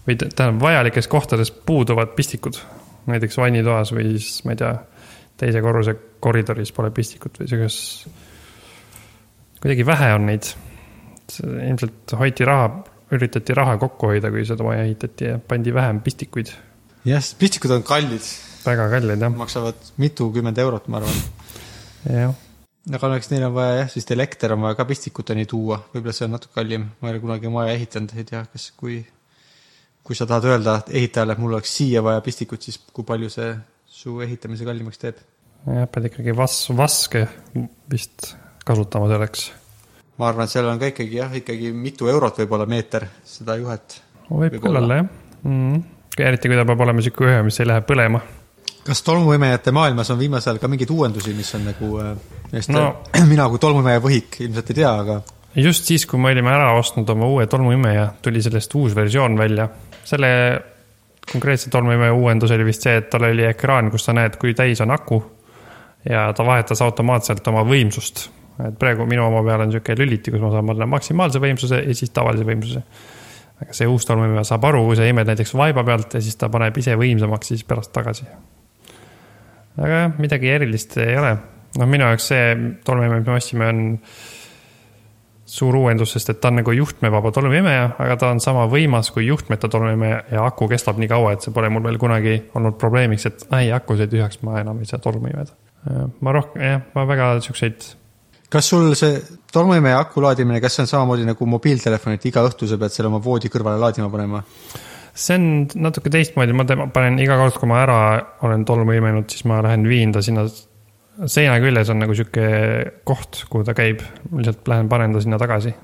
või 0.07 0.19
tä- 0.21 0.29
tähendab, 0.29 0.61
vajalikes 0.61 1.09
kohtades 1.09 1.51
puuduvad 1.51 2.13
pistikud. 2.19 2.61
näiteks 3.07 3.37
vannitoas 3.39 3.93
või 3.95 4.19
siis 4.19 4.45
ma 4.45 4.53
ei 4.53 4.59
tea, 4.59 4.73
teise 5.41 5.63
korruse 5.65 5.95
koridoris 6.23 6.73
pole 6.77 6.91
pistikut 6.95 7.41
või 7.41 7.51
sihukeses, 7.51 8.07
kuidagi 9.61 9.87
vähe 9.87 10.13
on 10.17 10.31
neid. 10.31 10.53
ilmselt 11.43 12.15
hoiti 12.21 12.47
raha, 12.47 12.69
üritati 13.17 13.55
raha 13.57 13.77
kokku 13.83 14.13
hoida, 14.13 14.31
kui 14.31 14.45
seda 14.47 14.67
maja 14.67 14.85
ehitati 14.87 15.31
ja 15.33 15.39
pandi 15.39 15.75
vähem 15.75 16.01
pistikuid. 16.01 16.53
jah, 17.05 17.23
sest 17.23 17.39
pistikud 17.39 17.75
on 17.75 17.83
kallid, 17.87 18.33
väga 18.65 18.89
kallid 18.91 19.23
jah, 19.23 19.35
maksavad 19.35 19.93
mitukümmend 20.03 20.59
eurot, 20.59 20.89
ma 20.89 21.03
arvan. 21.03 21.21
jah. 22.07 22.35
aga 22.95 23.11
no 23.11 23.19
eks 23.19 23.31
neil 23.35 23.49
on 23.51 23.55
vaja 23.59 23.83
jah, 23.83 23.93
vist 23.95 24.11
elekter 24.15 24.55
on 24.55 24.65
vaja 24.69 24.79
ka 24.79 24.89
pistikuteni 24.89 25.47
tuua, 25.51 25.83
võib-olla 25.93 26.15
see 26.17 26.29
on 26.29 26.37
natuke 26.39 26.55
kallim, 26.55 26.89
ma 27.01 27.11
ei 27.11 27.17
ole 27.17 27.25
kunagi 27.27 27.53
maja 27.53 27.75
ehitanud, 27.75 28.15
ei 28.17 28.29
tea, 28.31 28.45
kas, 28.53 28.71
kui, 28.79 29.01
kui 30.07 30.19
sa 30.19 30.27
tahad 30.31 30.47
öelda 30.53 30.81
ehitajale, 30.89 31.35
et 31.35 31.43
mul 31.43 31.59
oleks 31.59 31.75
siia 31.81 32.03
vaja 32.07 32.23
pistikut, 32.23 32.63
siis 32.63 32.79
kui 32.93 33.05
palju 33.07 33.33
see 33.35 33.51
su 33.97 34.21
ehitamise 34.25 34.67
kallimaks 34.69 35.01
teeb? 35.01 35.21
jah, 35.67 35.89
pead 35.93 36.11
ikkagi 36.11 36.35
vas-, 36.37 36.67
vaske 36.77 37.27
vist 37.91 38.35
kasutama 38.67 39.09
selleks. 39.11 39.51
ma 40.21 40.31
arvan, 40.31 40.47
et 40.47 40.53
seal 40.53 40.69
on 40.71 40.81
ka 40.81 40.91
ikkagi 40.93 41.21
jah, 41.21 41.37
ikkagi 41.41 41.73
mitu 41.75 42.11
eurot 42.13 42.43
võib-olla 42.43 42.69
meeter 42.71 43.09
seda 43.27 43.57
juhet. 43.61 44.01
võib 44.29 44.59
küll 44.61 44.83
olla. 44.83 45.01
jah 45.03 45.07
mm.. 45.43 45.85
eriti 46.19 46.51
kui 46.51 46.59
ta 46.59 46.67
peab 46.69 46.85
olema 46.87 47.05
sihuke 47.05 47.31
ühe, 47.31 47.39
mis 47.47 47.61
ei 47.63 47.71
lähe 47.71 47.85
põlema. 47.89 48.21
kas 48.87 49.03
tolmuimejate 49.07 49.75
maailmas 49.75 50.13
on 50.13 50.21
viimasel 50.21 50.55
ajal 50.55 50.63
ka 50.63 50.73
mingeid 50.75 50.93
uuendusi, 50.93 51.35
mis 51.39 51.55
on 51.59 51.67
nagu, 51.73 51.95
millest 52.51 52.75
No. 52.77 52.85
no. 52.85 53.27
mina 53.33 53.49
kui 53.53 53.63
tolmuimeja 53.63 54.05
võhik 54.05 54.41
ilmselt 54.45 54.75
ei 54.75 54.81
tea, 54.83 54.93
aga 54.93 55.21
just 55.57 55.89
siis, 55.89 56.05
kui 56.05 56.21
me 56.21 56.35
olime 56.37 56.53
ära 56.53 56.75
ostnud 56.77 57.09
oma 57.17 57.33
uue 57.33 57.49
tolmuimeja, 57.49 58.11
tuli 58.23 58.45
sellest 58.45 58.75
uus 58.77 58.95
versioon 58.97 59.39
välja. 59.41 59.71
selle 60.05 60.33
konkreetse 61.33 61.71
tolmuimeja 61.71 62.15
uuendus 62.15 62.51
oli 62.51 62.65
vist 62.65 62.87
see, 62.87 62.97
et 63.01 63.11
tal 63.11 63.27
oli 63.29 63.45
ekraan, 63.49 63.91
kus 63.91 64.07
sa 64.07 64.15
näed, 64.17 64.39
kui 64.41 64.55
täis 64.55 64.81
on 64.85 64.95
aku. 64.95 65.23
ja 66.07 66.33
ta 66.33 66.45
vahetas 66.47 66.83
automaatselt 66.83 67.47
oma 67.49 67.65
võimsust. 67.67 68.29
et 68.69 68.79
praegu 68.79 69.07
minu 69.07 69.27
oma 69.27 69.43
peal 69.45 69.67
on 69.67 69.73
sihuke 69.73 69.97
lüliti, 69.99 70.31
kus 70.31 70.41
ma 70.41 70.51
saan 70.51 70.67
panna 70.67 70.87
maksimaalse 70.87 71.43
võimsuse 71.43 71.83
ja 71.83 71.95
siis 71.95 72.11
tavalise 72.11 72.47
võimsuse. 72.47 72.83
aga 73.63 73.73
see 73.73 73.89
uus 73.89 74.07
tolmuimeja 74.07 74.45
saab 74.45 74.65
aru, 74.65 74.85
kui 74.87 74.97
sa 74.97 75.09
imed 75.09 75.27
näiteks 75.27 75.55
vaiba 75.55 75.85
pealt 75.85 76.15
ja 76.15 76.21
siis 76.21 76.37
ta 76.37 76.49
paneb 76.49 76.77
ise 76.77 76.97
võimsamaks, 76.97 77.53
siis 77.53 77.65
pärast 77.65 77.93
tagasi. 77.93 78.25
aga 79.79 79.93
jah, 80.07 80.19
midagi 80.19 80.49
erilist 80.49 80.97
ei 81.03 81.19
ole. 81.19 81.37
noh, 81.79 81.87
minu 81.87 82.07
jaoks 82.07 82.33
see 82.33 82.57
tolmuimeja, 82.85 83.21
mis 83.21 83.27
me 83.27 83.39
ostsime, 83.41 83.69
on 83.69 83.83
suur 85.47 85.77
uuendus, 85.79 86.13
sest 86.17 86.33
et 86.33 86.41
ta 86.43 86.51
on 86.51 86.59
nagu 86.61 86.73
juhtmevaba 86.75 87.31
tolmuimeja, 87.35 87.91
aga 88.03 88.17
ta 88.19 88.31
on 88.35 88.41
sama 88.43 88.65
võimas 88.71 89.13
kui 89.15 89.29
juhtmeta 89.29 89.71
tolmuimeja 89.71 90.23
ja 90.33 90.47
aku 90.49 90.67
kestab 90.71 90.99
nii 90.99 91.11
kaua, 91.11 91.37
et 91.37 91.47
see 91.47 91.55
pole 91.55 91.71
mul 91.71 91.85
veel 91.87 92.01
kunagi 92.03 92.35
olnud 92.59 92.75
probleemiks, 92.81 93.29
et 93.31 93.47
ai, 93.55 93.71
aku 93.75 93.95
sai 93.99 94.11
tühjaks, 94.11 94.43
ma 94.47 94.59
enam 94.63 94.83
ei 94.83 94.91
saa 94.91 94.99
tolmu 95.03 95.31
imeda. 95.31 95.55
ma 96.21 96.35
rohkem, 96.35 96.63
jah, 96.67 96.83
ma 96.97 97.07
väga 97.07 97.29
siukseid, 97.47 97.87
kas 98.51 98.73
sul 98.73 98.91
see 98.99 99.21
tolmuimeja 99.55 100.01
aku 100.03 100.25
laadimine, 100.25 100.59
kas 100.61 100.75
see 100.75 100.83
on 100.83 100.91
samamoodi 100.91 101.29
nagu 101.29 101.49
mobiiltelefon, 101.55 102.19
et 102.19 102.27
iga 102.27 102.43
õhtu 102.49 102.67
sa 102.67 102.79
pead 102.81 102.95
selle 102.95 103.13
oma 103.13 103.23
voodi 103.23 103.53
kõrvale 103.53 103.79
laadima 103.83 104.11
panema? 104.11 104.43
see 105.17 105.39
on 105.39 105.45
natuke 105.87 106.11
teistmoodi, 106.13 106.53
ma 106.53 106.67
teen- 106.69 106.91
panen 106.93 107.21
iga 107.23 107.39
kord, 107.41 107.55
kui 107.57 107.71
ma 107.71 107.79
ära 107.87 108.01
olen 108.45 108.67
tolmu 108.69 108.99
imenud, 108.99 109.31
siis 109.33 109.47
ma 109.49 109.63
lähen 109.65 109.87
viin 109.89 110.13
ta 110.13 110.21
sinna 110.23 110.45
seina 111.25 111.57
küljes 111.63 111.91
on 111.93 112.01
nagu 112.03 112.15
sihuke 112.17 112.47
koht, 113.09 113.43
kuhu 113.51 113.65
ta 113.67 113.75
käib, 113.77 114.03
lihtsalt 114.37 114.69
lähen 114.69 114.91
panen 114.91 115.15
ta 115.17 115.23
sinna 115.25 115.39
tagasi. 115.41 115.75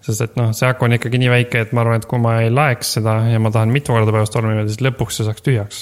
sest 0.00 0.22
et 0.22 0.36
noh, 0.38 0.52
see 0.54 0.68
aku 0.68 0.86
on 0.86 0.94
ikkagi 0.94 1.18
nii 1.18 1.30
väike, 1.32 1.64
et 1.64 1.72
ma 1.74 1.82
arvan, 1.82 1.98
et 1.98 2.06
kui 2.06 2.20
ma 2.22 2.36
ei 2.44 2.52
laeks 2.54 2.92
seda 2.98 3.16
ja 3.32 3.40
ma 3.42 3.50
tahan 3.50 3.72
mitu 3.74 3.92
korda 3.92 4.14
päevas 4.14 4.30
tolmu 4.30 4.52
imeda, 4.54 4.70
siis 4.70 4.84
lõpuks 4.86 5.18
see 5.18 5.26
saaks 5.26 5.44
tühjaks. 5.46 5.80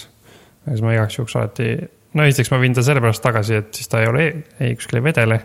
ja 0.65 0.73
siis 0.73 0.85
ma 0.85 0.95
igaks 0.97 1.19
juhuks 1.19 1.37
alati, 1.37 1.69
no 2.17 2.25
esiteks 2.25 2.51
ma 2.55 2.63
viin 2.63 2.75
ta 2.75 2.85
sellepärast 2.87 3.23
tagasi, 3.23 3.61
et 3.61 3.71
siis 3.77 3.93
ta 3.93 4.01
ei 4.01 4.09
ole, 4.09 4.27
ei 4.61 4.75
kuskil 4.79 5.03
ei 5.03 5.07
vedele. 5.11 5.41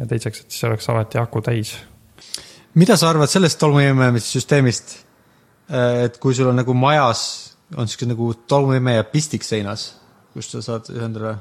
ja 0.00 0.06
teiseks, 0.10 0.42
et 0.42 0.50
siis 0.50 0.66
oleks 0.70 0.90
alati 0.90 1.22
aku 1.22 1.42
täis. 1.46 1.76
mida 2.74 2.96
sa 2.96 3.10
arvad 3.14 3.30
sellest 3.30 3.60
tolmuimemissüsteemist, 3.62 4.98
et 6.04 6.18
kui 6.18 6.34
sul 6.34 6.50
on 6.50 6.58
nagu 6.58 6.74
majas 6.74 7.54
on 7.76 7.88
siuke 7.88 8.06
nagu 8.08 8.32
tolmuimeja 8.48 9.04
pistik 9.10 9.44
seinas, 9.46 9.94
kust 10.34 10.54
sa 10.54 10.62
saad 10.62 10.90
ühendada, 10.94 11.38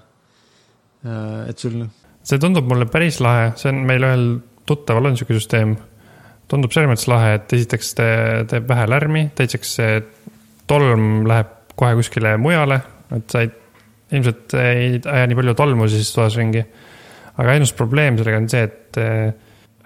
et 1.04 1.60
sul 1.60 1.82
see 2.24 2.39
tundub 2.39 2.68
mulle 2.70 2.88
päris 2.91 3.20
lahe, 3.24 3.51
see 3.60 3.72
on 3.74 3.82
meil 3.88 4.06
ühel 4.08 4.28
tuttaval 4.70 5.10
on 5.10 5.18
sihuke 5.20 5.36
süsteem. 5.38 5.76
tundub 6.47 6.74
selles 6.76 6.91
mõttes 6.91 7.08
lahe, 7.10 7.36
et 7.39 7.54
esiteks 7.56 7.93
te, 7.97 8.08
teeb 8.51 8.68
vähe 8.70 8.86
lärmi, 8.88 9.24
teiseks 9.36 9.76
see 9.80 9.99
tolm 10.70 11.26
läheb 11.28 11.51
kohe 11.80 11.95
kuskile 11.97 12.36
mujale, 12.38 12.80
et 13.16 13.32
sa 13.32 13.41
ei, 13.41 13.49
ilmselt 14.14 14.54
ei 14.60 14.99
aja 14.99 15.28
nii 15.28 15.39
palju 15.39 15.56
tolmu 15.58 15.88
siis 15.91 16.12
toas 16.14 16.38
ringi. 16.38 16.64
aga 17.34 17.56
ainus 17.56 17.74
probleem 17.74 18.20
sellega 18.20 18.41
on 18.43 18.49
see, 18.51 18.68
et, 18.68 18.99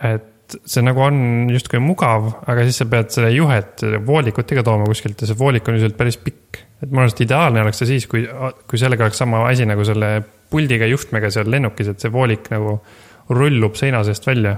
et 0.09 0.34
see 0.56 0.84
nagu 0.86 1.02
on 1.04 1.18
justkui 1.52 1.82
mugav, 1.84 2.30
aga 2.48 2.64
siis 2.68 2.80
sa 2.82 2.88
pead 2.89 3.12
selle 3.14 3.34
juhet, 3.36 3.84
voolikut 4.08 4.54
ikka 4.54 4.64
tooma 4.68 4.88
kuskilt 4.88 5.22
ja 5.22 5.30
see 5.30 5.39
voolik 5.39 5.68
on 5.68 5.76
üldiselt 5.76 5.98
päris 6.00 6.20
pikk. 6.22 6.62
et 6.82 6.89
minu 6.91 7.04
arust 7.04 7.20
ideaalne 7.24 7.64
oleks 7.64 7.82
see 7.82 7.89
siis, 7.95 8.08
kui, 8.08 8.24
kui 8.70 8.80
sellega 8.80 9.08
oleks 9.08 9.20
sama 9.20 9.43
asi 9.50 9.66
nagu 9.68 9.84
selle 9.88 10.22
puldiga 10.52 10.88
juhtmega 10.88 11.32
seal 11.34 11.50
lennukis, 11.52 11.91
et 11.91 12.04
see 12.04 12.14
voolik 12.14 12.48
nagu 12.54 12.78
rullub 13.34 13.76
seina 13.76 14.04
seest 14.08 14.28
välja. 14.28 14.56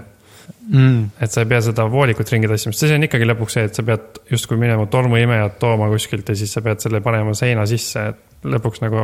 mm.. 0.68 1.22
et 1.22 1.34
sa 1.34 1.46
ei 1.46 1.50
pea 1.50 1.62
seda 1.66 1.88
voolikut 1.90 2.34
ringi 2.34 2.50
tassima, 2.52 2.76
sest 2.76 2.90
see 2.90 3.00
on 3.00 3.08
ikkagi 3.10 3.30
lõpuks 3.30 3.58
see, 3.58 3.66
et 3.70 3.82
sa 3.82 3.86
pead 3.86 4.22
justkui 4.30 4.60
minema 4.62 4.86
tolmuimejat 4.92 5.58
tooma 5.62 5.90
kuskilt 5.94 6.30
ja 6.30 6.38
siis 6.38 6.54
sa 6.54 6.66
pead 6.66 6.82
selle 6.86 7.02
panema 7.06 7.34
seina 7.38 7.66
sisse, 7.70 8.06
et 8.14 8.50
lõpuks 8.50 8.84
nagu 8.86 9.04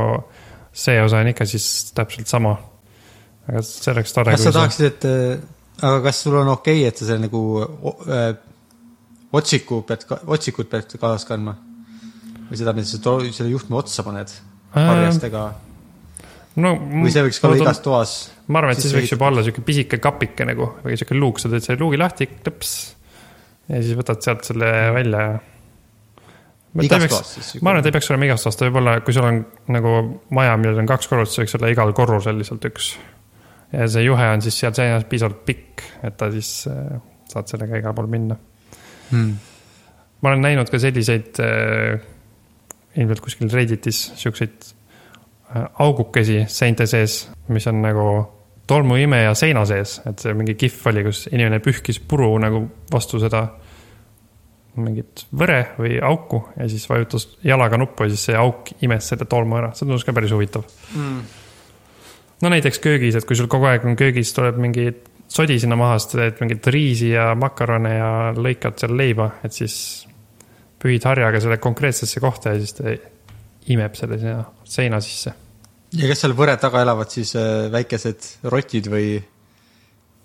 see 0.76 1.02
osa 1.02 1.22
on 1.24 1.32
ikka 1.32 1.48
siis 1.50 1.92
täpselt 1.96 2.30
sama. 2.30 2.56
aga 3.48 3.62
see 3.66 3.94
oleks 3.94 4.14
tore. 4.14 4.36
kas 4.36 4.48
sa 4.50 4.56
tahaksid, 4.56 4.86
et, 4.92 5.08
aga 5.82 6.02
kas 6.08 6.24
sul 6.24 6.38
on 6.40 6.52
okei 6.56 6.82
okay,, 6.82 6.90
et 6.90 7.00
sa 7.00 7.10
selle 7.10 7.26
nagu 7.28 7.42
äh, 8.08 8.32
otsiku 9.36 9.82
pead, 9.88 10.06
otsikut 10.26 10.72
pead 10.72 10.98
kaasas 11.00 11.28
kandma? 11.28 11.58
või 12.46 12.60
seda, 12.60 12.76
mida 12.78 12.88
sa 12.88 13.00
selle 13.34 13.50
juhtme 13.50 13.80
otsa 13.80 14.06
paned 14.06 14.32
harjastega 14.76 15.48
no, 16.62 16.76
või 16.78 17.12
see 17.14 17.24
võiks 17.26 17.42
ka 17.42 17.50
olla 17.50 17.64
igas 17.64 17.82
toas? 17.84 18.14
ma 18.48 18.62
arvan, 18.62 18.76
et 18.76 18.82
siis 18.82 18.92
sisse 18.92 19.00
võiks 19.00 19.16
juba 19.16 19.32
olla 19.32 19.44
sihuke 19.46 19.66
pisike 19.66 20.00
kapike 20.04 20.48
nagu 20.48 20.70
või 20.84 21.00
sihuke 21.00 21.18
luuk, 21.18 21.42
sa 21.42 21.52
teed 21.52 21.66
selle 21.66 21.82
luugi 21.82 22.00
lahti, 22.00 22.30
klõps. 22.36 22.76
ja 23.72 23.82
siis 23.82 23.98
võtad 23.98 24.22
sealt 24.26 24.48
selle 24.48 24.72
välja 24.96 25.26
ja. 26.84 27.00
siis? 27.24 27.62
ma 27.62 27.72
arvan, 27.72 27.82
et 27.82 27.90
ei 27.90 27.96
peaks 27.96 28.12
olema 28.12 28.30
igas 28.30 28.46
toas, 28.46 28.60
ta 28.60 28.68
võib 28.68 28.80
olla, 28.84 29.00
kui 29.06 29.16
sul 29.16 29.28
on 29.28 29.42
nagu 29.74 29.98
maja, 30.36 30.56
millel 30.62 30.84
on 30.84 30.90
kaks 30.90 31.12
korrust, 31.12 31.36
see 31.36 31.46
võiks 31.46 31.58
olla 31.60 31.72
igal 31.74 31.94
korrusel 31.98 32.40
lihtsalt 32.40 32.68
üks. 32.70 32.96
Ja 33.76 33.88
see 33.92 34.06
juhe 34.06 34.30
on 34.32 34.44
siis 34.44 34.60
seal 34.62 34.74
seinas 34.76 35.06
piisavalt 35.10 35.44
pikk, 35.48 35.84
et 36.08 36.18
ta 36.18 36.30
siis 36.34 36.52
äh, 36.72 36.96
saad 37.32 37.50
sellega 37.52 37.82
igal 37.82 37.96
pool 37.98 38.10
minna. 38.12 38.38
hmm.. 39.12 39.34
ma 40.22 40.32
olen 40.32 40.46
näinud 40.46 40.72
ka 40.72 40.80
selliseid 40.82 41.42
äh, 41.44 42.00
ilmselt 42.96 43.22
kuskil 43.26 43.52
Redditis 43.52 44.08
siukseid 44.16 44.70
äh, 44.70 45.68
augukesi 45.84 46.46
seinte 46.48 46.88
sees, 46.90 47.26
mis 47.48 47.68
on 47.68 47.82
nagu 47.84 48.08
tolmuimeja 48.68 49.36
seina 49.38 49.66
sees, 49.70 50.00
et 50.10 50.24
see 50.24 50.34
mingi 50.34 50.56
kihv 50.58 50.90
oli, 50.90 51.06
kus 51.06 51.28
inimene 51.32 51.62
pühkis 51.64 52.00
puru 52.02 52.32
nagu 52.42 52.64
vastu 52.94 53.22
seda 53.22 53.46
mingit 54.82 55.26
võre 55.32 55.62
või 55.78 56.00
auku 56.04 56.42
ja 56.58 56.68
siis 56.72 56.84
vajutas 56.90 57.30
jalaga 57.46 57.78
nuppu 57.80 58.06
ja 58.06 58.12
siis 58.12 58.26
see 58.30 58.38
auk 58.40 58.74
imes 58.84 59.08
selle 59.12 59.28
tolmu 59.30 59.60
ära, 59.62 59.72
see 59.74 59.86
tundus 59.86 60.04
ka 60.08 60.16
päris 60.16 60.34
huvitav. 60.36 60.66
Mm. 60.96 61.22
No 62.46 62.54
näiteks 62.54 62.80
köögis, 62.84 63.18
et 63.18 63.26
kui 63.26 63.38
sul 63.38 63.50
kogu 63.50 63.66
aeg 63.72 63.86
on 63.90 63.98
köögis 63.98 64.34
tuleb 64.38 64.60
mingi 64.62 64.92
sodi 65.32 65.58
sinna 65.62 65.78
maha, 65.80 65.98
siis 65.98 66.14
teed 66.14 66.42
mingit 66.44 66.68
riisi 66.74 67.10
ja 67.16 67.32
makarone 67.40 67.96
ja 67.96 68.12
lõikad 68.38 68.78
seal 68.82 68.94
leiba, 68.98 69.32
et 69.46 69.56
siis 69.56 69.78
pühid 70.82 71.06
harjaga 71.10 71.42
selle 71.42 71.58
konkreetsesse 71.64 72.22
kohta 72.22 72.54
ja 72.54 72.62
siis 72.62 72.78
ta 72.78 72.94
imeb 73.74 73.98
selle 73.98 74.20
sinna 74.22 74.44
seina 74.70 75.02
sisse. 75.02 75.34
ja 75.96 76.10
kas 76.12 76.22
seal 76.22 76.36
võre 76.38 76.58
taga 76.62 76.84
elavad 76.86 77.10
siis 77.10 77.34
äh, 77.40 77.66
väikesed 77.74 78.28
rotid 78.54 78.92
või 78.94 79.16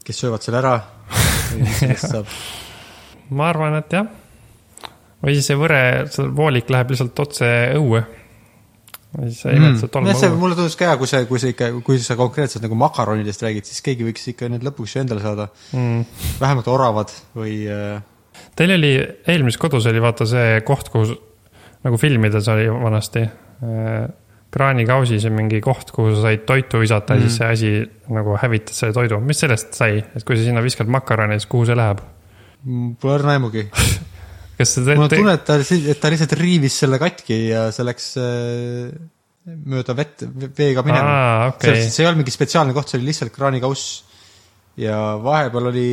kes 0.05 0.25
söövad 0.25 0.45
selle 0.45 0.61
ära? 0.61 0.75
või 1.53 1.63
mis 1.65 1.81
sellest 1.81 2.11
saab? 2.15 2.35
ma 3.31 3.49
arvan, 3.49 3.79
et 3.81 3.97
jah, 3.97 4.09
või 5.23 5.37
siis 5.39 5.49
see 5.49 5.59
võre, 5.59 5.83
see 6.13 6.29
voolik 6.37 6.71
läheb 6.73 6.93
lihtsalt 6.93 7.25
otse 7.25 7.51
õue. 7.79 8.03
Siis 9.19 9.41
sa 9.43 9.55
imed 9.55 9.79
seda 9.81 9.93
tolmu 9.95 10.13
õue. 10.13 10.31
mulle 10.39 10.59
tundus 10.59 10.77
ka 10.79 10.91
hea, 10.91 10.99
kui 11.01 11.11
see, 11.11 11.25
kui 11.31 11.43
see 11.43 11.55
ikka, 11.55 11.71
kui 11.87 11.99
sa 12.03 12.17
konkreetselt 12.19 12.65
nagu 12.67 12.79
makaronidest 12.79 13.43
räägid, 13.47 13.67
siis 13.69 13.83
keegi 13.87 14.07
võiks 14.07 14.29
ikka 14.33 14.51
need 14.53 14.67
lõpuks 14.67 14.97
ju 14.97 15.03
endale 15.03 15.25
saada. 15.25 15.49
Mm. 15.75 16.07
vähemalt 16.41 16.71
oravad 16.71 17.13
või 17.37 17.63
äh, 17.71 17.99
Teil 18.57 18.73
oli, 18.75 18.95
eelmises 19.29 19.61
kodus 19.61 19.87
oli 19.91 20.01
vaata 20.03 20.27
see 20.29 20.61
koht, 20.67 20.89
kus 20.93 21.13
nagu 21.85 21.99
filmides 22.01 22.49
oli 22.53 22.69
vanasti 22.71 23.23
äh, 23.25 24.09
kraanikausis 24.51 25.25
on 25.29 25.37
mingi 25.39 25.61
koht, 25.65 25.93
kuhu 25.95 26.15
sa 26.15 26.27
said 26.27 26.45
toitu 26.49 26.81
visata 26.83 27.15
mm. 27.15 27.21
ja 27.21 27.29
siis 27.29 27.39
see 27.39 27.51
asi 27.55 27.73
nagu 28.15 28.37
hävitas 28.43 28.83
selle 28.83 28.97
toidu. 28.97 29.21
mis 29.25 29.41
sellest 29.43 29.77
sai, 29.79 30.01
et 30.03 30.27
kui 30.27 30.39
sa 30.39 30.47
sinna 30.47 30.63
viskad 30.65 30.91
makaroni, 30.91 31.39
siis 31.39 31.51
kuhu 31.51 31.69
see 31.69 31.79
läheb? 31.79 32.03
pole 33.01 33.17
õrna 33.17 33.39
aimugi. 33.39 33.69
kas 34.61 34.75
see 34.77 34.85
mul 34.93 35.07
on 35.07 35.13
tunne, 35.13 35.39
et 35.39 35.47
ta, 35.49 35.57
et 35.61 36.01
ta 36.03 36.11
lihtsalt 36.13 36.37
riivis 36.41 36.77
selle 36.83 37.01
katki 37.01 37.39
ja 37.51 37.69
see 37.75 37.87
läks 37.87 38.13
äh, 38.21 38.91
mööda 39.49 39.97
vett, 39.97 40.25
veega 40.57 40.85
minema 40.87 41.13
Aa, 41.15 41.47
okei. 41.55 41.87
see, 41.87 42.03
ei 42.03 42.09
olnud 42.09 42.23
mingi 42.23 42.35
spetsiaalne 42.35 42.77
koht, 42.77 42.91
see 42.91 43.01
oli 43.01 43.09
lihtsalt 43.11 43.33
kraanikauss. 43.35 43.87
ja 44.81 44.97
vahepeal 45.21 45.71
oli, 45.73 45.87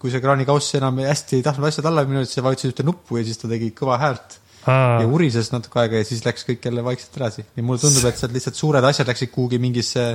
kui 0.00 0.12
see 0.12 0.22
kraanikauss 0.24 0.78
enam 0.80 1.02
hästi 1.04 1.38
ei 1.38 1.44
tahtnud 1.46 1.68
asjad 1.68 1.90
alla 1.90 2.06
minna, 2.08 2.24
siis 2.24 2.40
sa 2.40 2.46
vajutasid 2.46 2.72
ühte 2.72 2.86
nuppu 2.86 3.20
ja 3.20 3.26
siis 3.28 3.40
ta 3.40 3.50
tegi 3.50 3.70
kõva 3.76 4.00
häält 4.02 4.38
Aa, 4.64 5.02
ja 5.02 5.10
urises 5.10 5.52
natuke 5.52 5.82
aega 5.82 6.00
ja 6.00 6.08
siis 6.08 6.24
läks 6.24 6.46
kõik 6.48 6.64
jälle 6.64 6.84
vaikselt 6.84 7.20
edasi. 7.20 7.44
ja 7.44 7.66
mulle 7.66 7.82
tundub, 7.82 8.08
et 8.08 8.20
sealt 8.20 8.32
lihtsalt 8.32 8.56
suured 8.58 8.88
asjad 8.88 9.10
läksid 9.12 9.32
kuhugi 9.34 9.60
mingisse, 9.60 10.08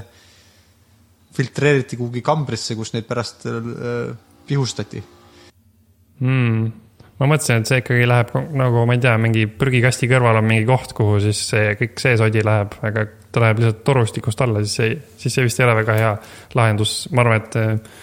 filtreeriti 1.38 2.00
kuhugi 2.00 2.26
kambrisse, 2.26 2.78
kus 2.80 2.96
neid 2.98 3.06
pärast 3.10 3.46
äh, 3.50 4.12
pihustati. 4.50 5.04
mm. 6.20 6.89
Ma 7.20 7.28
mõtlesin, 7.28 7.62
et 7.62 7.70
see 7.70 7.82
ikkagi 7.82 8.08
läheb 8.08 8.34
nagu 8.58 8.84
ma 8.88 8.96
ei 8.96 9.02
tea, 9.04 9.16
mingi 9.22 9.46
prügikasti 9.60 10.08
kõrval 10.12 10.40
on 10.40 10.48
mingi 10.48 10.68
koht, 10.68 10.94
kuhu 10.98 11.20
siis 11.24 11.42
see 11.52 11.74
kõik 11.80 12.00
see 12.02 12.18
sodi 12.20 12.44
läheb, 12.46 12.78
aga 12.90 13.06
ta 13.30 13.44
läheb 13.44 13.64
lihtsalt 13.64 13.82
torustikust 13.88 14.44
alla, 14.46 14.64
siis 14.66 14.76
see, 14.80 15.00
siis 15.20 15.36
see 15.36 15.48
vist 15.48 15.60
ei 15.60 15.68
ole 15.68 15.78
väga 15.82 15.98
hea 16.00 16.14
lahendus, 16.58 16.94
ma 17.14 17.26
arvan, 17.26 17.42
et 17.44 17.58
eh, 17.60 17.98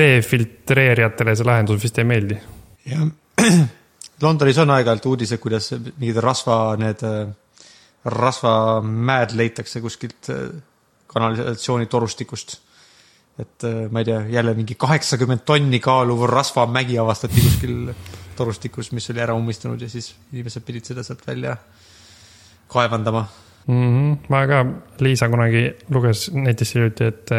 vee 0.00 0.18
filtreerijatele 0.26 1.36
see 1.38 1.48
lahendus 1.48 1.82
vist 1.82 2.02
ei 2.02 2.08
meeldi. 2.08 2.40
jah, 2.92 3.06
Londonis 4.22 4.58
on 4.62 4.70
aeg-ajalt 4.70 5.06
uudised, 5.10 5.40
kuidas 5.42 5.72
mingid 5.74 6.20
rasva, 6.22 6.76
need 6.78 7.00
äh, 7.06 7.24
rasvamäed 8.04 9.34
leitakse 9.38 9.80
kuskilt 9.82 10.30
äh, 10.30 10.44
kanalisatsioonitorustikust. 11.10 12.60
Et 13.42 13.66
äh, 13.68 13.76
ma 13.90 14.02
ei 14.02 14.08
tea, 14.08 14.22
jälle 14.38 14.54
mingi 14.58 14.76
kaheksakümmend 14.78 15.44
tonni 15.48 15.80
kaaluv 15.82 16.24
rasvamägi 16.30 16.98
avastati 17.02 17.42
kuskil 17.42 17.92
torustikus, 18.36 18.92
mis 18.96 19.10
oli 19.12 19.20
ära 19.24 19.34
ummistunud 19.36 19.80
ja 19.82 19.88
siis 19.92 20.14
inimesed 20.32 20.64
pidid 20.66 20.88
seda 20.88 21.02
sealt 21.06 21.26
välja 21.26 21.56
kaevandama. 22.72 23.26
mm. 23.66 23.86
-hmm. 23.92 24.16
ma 24.28 24.46
ka, 24.46 24.64
Liisa 25.00 25.28
kunagi 25.28 25.68
luges 25.90 26.30
netist 26.34 26.74
hiljuti, 26.74 27.04
et 27.04 27.30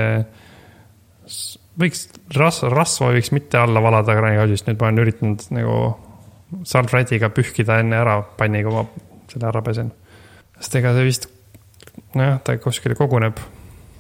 s- 1.27 1.59
võiks 1.79 2.07
ras-, 2.37 2.63
rasva 2.69 3.11
võiks 3.15 3.31
mitte 3.33 3.57
alla 3.57 3.81
valada 3.81 4.15
kraanikausist, 4.17 4.67
nüüd 4.67 4.79
ma 4.81 4.89
olen 4.89 5.03
üritanud 5.05 5.45
nagu 5.55 5.77
salvrädiga 6.69 7.29
pühkida 7.33 7.79
enne 7.81 7.97
ära 7.97 8.19
panni, 8.37 8.61
kui 8.63 8.73
ma 8.75 8.85
selle 9.31 9.49
ära 9.49 9.61
pesen. 9.65 9.91
sest 10.59 10.75
ega 10.79 10.93
see 10.93 11.07
vist, 11.07 11.27
nojah, 12.15 12.39
ta 12.43 12.57
kuskile 12.61 12.95
koguneb. 12.95 13.39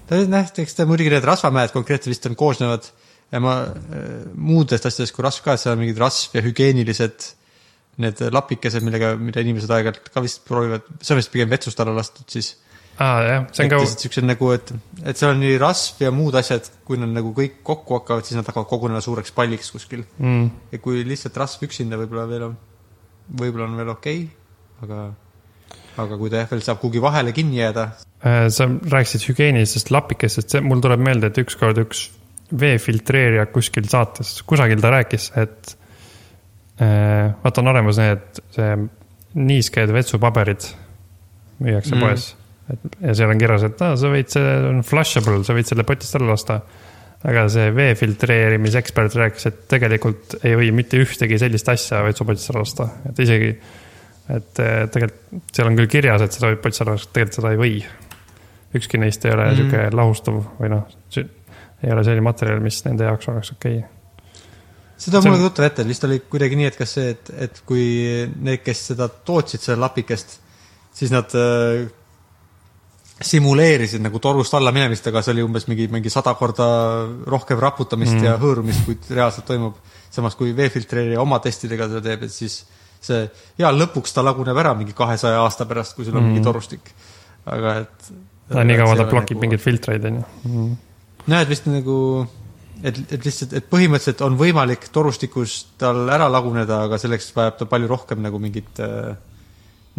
Ta 0.09 0.19
noh, 0.29 0.51
eks 0.63 0.77
ta 0.77 0.87
muidugi 0.89 1.13
need 1.13 1.25
rasvamäed 1.27 1.73
konkreetselt 1.75 2.13
vist 2.13 2.27
on 2.29 2.35
koosnevad 2.39 2.89
ja 3.33 3.41
ma 3.43 3.59
äh, 3.65 4.25
muudest 4.35 4.85
asjadest 4.89 5.15
kui 5.15 5.25
rasv 5.25 5.45
ka, 5.45 5.55
seal 5.59 5.75
on 5.75 5.83
mingid 5.83 6.01
rasv 6.01 6.35
ja 6.37 6.43
hügieenilised 6.45 7.31
need 8.03 8.21
lapikesed, 8.33 8.83
millega, 8.85 9.13
mida 9.21 9.41
inimesed 9.43 9.71
aeg-ajalt 9.71 10.11
ka 10.13 10.21
vist 10.25 10.43
proovivad, 10.47 10.85
see 11.01 11.13
on 11.13 11.21
vist 11.21 11.31
pigem 11.33 11.51
vetsust 11.51 11.81
alla 11.83 11.93
lastud 11.93 12.29
siis. 12.33 12.55
aa, 12.97 13.19
jah, 13.27 13.47
see 13.53 13.65
on 13.65 13.71
ka, 13.73 13.81
siuksed 13.91 14.25
nagu, 14.25 14.49
et, 14.55 14.73
et 15.03 15.19
seal 15.19 15.35
on 15.35 15.41
nii 15.43 15.57
rasv 15.61 16.01
ja 16.05 16.13
muud 16.13 16.37
asjad, 16.39 16.69
kui 16.87 17.01
nad 17.01 17.13
nagu 17.13 17.33
kõik 17.37 17.61
kokku 17.65 17.99
hakkavad, 17.99 18.25
siis 18.25 18.39
nad 18.39 18.49
hakkavad 18.49 18.69
kogunema 18.69 19.01
suureks 19.05 19.33
palliks 19.37 19.73
kuskil. 19.75 20.05
mm, 20.17 20.47
ja 20.73 20.81
kui 20.81 21.05
lihtsalt 21.07 21.37
rasv 21.41 21.67
üksinda 21.69 22.01
võib-olla 22.01 22.25
veel 22.29 22.47
on, 22.49 22.55
võib-olla 23.41 23.69
on 23.69 23.77
veel 23.81 23.93
okei 23.93 24.25
okay,, 24.25 24.85
aga, 24.85 25.05
aga 25.97 26.17
kui 26.17 26.29
ta 26.29 26.41
jah, 26.43 26.49
veel 26.51 26.61
saab 26.65 26.79
kuhugi 26.81 27.01
vahele 27.03 27.31
kinni 27.35 27.59
jääda, 27.61 27.91
Äh, 28.23 28.47
sa 28.55 28.69
rääkisid 28.71 29.25
hügieenilisest 29.27 29.89
lapikestest, 29.91 30.55
mul 30.63 30.79
tuleb 30.83 31.01
meelde, 31.03 31.27
et 31.27 31.39
ükskord 31.41 31.81
üks 31.81 32.05
vee 32.55 32.77
filtreerija 32.79 33.49
kuskil 33.51 33.89
saates, 33.91 34.37
kusagil 34.47 34.79
ta 34.79 34.93
rääkis, 34.93 35.25
et 35.41 35.73
äh, 36.79 37.33
vaata, 37.43 37.59
on 37.59 37.71
olemas 37.73 37.99
need, 37.99 38.39
see 38.55 38.77
niisked 39.33 39.91
vetsupaberid 39.91 40.69
müüakse 41.63 41.97
Mm. 41.97 41.99
poes. 41.99 42.29
et 42.71 42.97
ja 43.01 43.13
seal 43.19 43.33
on 43.33 43.43
kirjas, 43.43 43.67
et 43.67 43.81
aa, 43.83 43.97
sa 43.99 44.07
võid, 44.13 44.31
see 44.31 44.55
on 44.69 44.79
flushable, 44.87 45.43
sa 45.43 45.57
võid 45.57 45.67
selle 45.67 45.83
potist 45.83 46.15
alla 46.15 46.31
lasta. 46.37 46.61
aga 47.23 47.45
see 47.47 47.69
vee 47.71 47.93
filtreerimisekspert 47.95 49.13
rääkis, 49.15 49.45
et 49.47 49.59
tegelikult 49.71 50.37
ei 50.43 50.55
või 50.59 50.71
mitte 50.75 50.99
ühtegi 50.99 51.37
sellist 51.39 51.69
asja 51.71 52.01
vetsupotist 52.03 52.51
alla 52.51 52.63
lasta, 52.63 52.87
et 53.09 53.19
isegi, 53.19 53.53
et 54.31 54.59
eh, 54.63 54.83
tegelikult 54.91 55.55
seal 55.55 55.69
on 55.69 55.79
küll 55.79 55.91
kirjas, 55.91 56.23
et 56.23 56.35
seda 56.35 56.51
võib 56.51 56.67
lasta, 56.67 56.85
tegelikult 57.11 57.39
seda 57.39 57.53
ei 57.53 57.59
või 57.59 57.73
ükski 58.73 58.99
neist 59.01 59.25
ei 59.25 59.33
ole 59.33 59.49
Mm. 59.51 59.57
sihuke 59.57 59.89
lahustuv 59.93 60.37
või 60.59 60.69
noh, 60.73 60.85
ei 61.83 61.91
ole 61.91 62.03
selline 62.03 62.23
materjal, 62.25 62.61
mis 62.63 62.79
nende 62.85 63.09
jaoks 63.09 63.27
oleks 63.29 63.51
okei 63.51 63.81
okay.. 63.81 63.89
See 64.97 65.11
on- 65.17 65.25
mulle 65.25 65.41
ka 65.41 65.49
tuttav 65.49 65.65
ette, 65.65 65.87
vist 65.87 66.03
oli 66.07 66.21
kuidagi 66.31 66.55
nii, 66.55 66.69
et 66.69 66.77
kas 66.79 66.93
see, 66.95 67.09
et, 67.11 67.33
et 67.47 67.59
kui 67.67 67.83
need, 68.39 68.61
kes 68.63 68.85
seda 68.93 69.09
tootsid, 69.09 69.59
seda 69.59 69.75
lapikest, 69.81 70.37
siis 70.95 71.11
nad 71.11 71.33
äh, 71.35 71.83
simuleerisid 73.21 74.01
nagu 74.03 74.19
torust 74.23 74.53
alla 74.53 74.71
minemist, 74.71 75.07
aga 75.09 75.21
see 75.21 75.33
oli 75.35 75.43
umbes 75.43 75.67
mingi, 75.67 75.89
mingi 75.91 76.11
sada 76.13 76.33
korda 76.39 76.67
rohkem 77.29 77.59
raputamist 77.59 78.15
mm. 78.15 78.23
ja 78.29 78.37
hõõrumist, 78.39 78.85
kui 78.87 78.97
reaalselt 79.15 79.45
toimub. 79.49 79.75
samas 80.13 80.35
kui 80.37 80.51
veefiltreerija 80.55 81.21
oma 81.21 81.39
testidega 81.41 81.87
seda 81.89 82.01
teeb, 82.05 82.23
et 82.27 82.31
siis 82.31 82.61
see, 83.07 83.23
ja 83.61 83.71
lõpuks 83.73 84.15
ta 84.15 84.23
laguneb 84.25 84.57
ära 84.59 84.73
mingi 84.77 84.95
kahesaja 84.97 85.41
aasta 85.43 85.67
pärast, 85.69 85.95
kui 85.97 86.07
sul 86.07 86.17
on 86.17 86.23
mm. 86.23 86.31
mingi 86.31 86.45
torustik. 86.45 86.93
aga 87.45 87.75
et. 87.83 88.13
no 88.53 88.63
nii 88.69 88.79
kaua 88.79 88.95
ta 88.99 89.07
blokib 89.09 89.41
mingeid 89.41 89.63
filtreid, 89.63 90.07
on 90.09 90.21
ju. 90.21 90.67
noh, 91.25 91.37
et 91.39 91.49
vist 91.49 91.67
nagu, 91.71 91.97
et, 92.81 92.99
et 93.03 93.25
lihtsalt, 93.27 93.57
et 93.59 93.69
põhimõtteliselt 93.71 94.23
on 94.27 94.37
võimalik 94.39 94.89
torustikus 94.95 95.57
tal 95.81 96.05
ära 96.13 96.29
laguneda, 96.31 96.83
aga 96.87 97.01
selleks 97.01 97.31
vajab 97.35 97.59
ta 97.61 97.69
palju 97.71 97.91
rohkem 97.91 98.23
nagu 98.23 98.39
mingit 98.43 98.83
äh, 98.83 99.11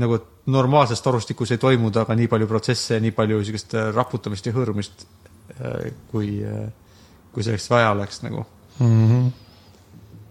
nagu 0.00 0.20
normaalses 0.50 1.00
torustikus 1.00 1.54
ei 1.54 1.60
toimu 1.60 1.92
temaga 1.94 2.16
nii 2.18 2.30
palju 2.32 2.48
protsesse 2.50 2.96
ja 2.96 3.02
nii 3.04 3.14
palju 3.16 3.42
niisugust 3.42 3.76
äh, 3.78 3.92
raputamist 3.94 4.48
ja 4.48 4.56
hõõrumist 4.56 5.06
äh,, 5.60 5.92
kui 6.10 6.40
kui 7.34 7.44
selleks 7.46 7.66
vaja 7.70 7.90
oleks 7.94 8.22
nagu. 8.22 8.46
Mm 8.78 9.08
-hmm. 9.08 9.32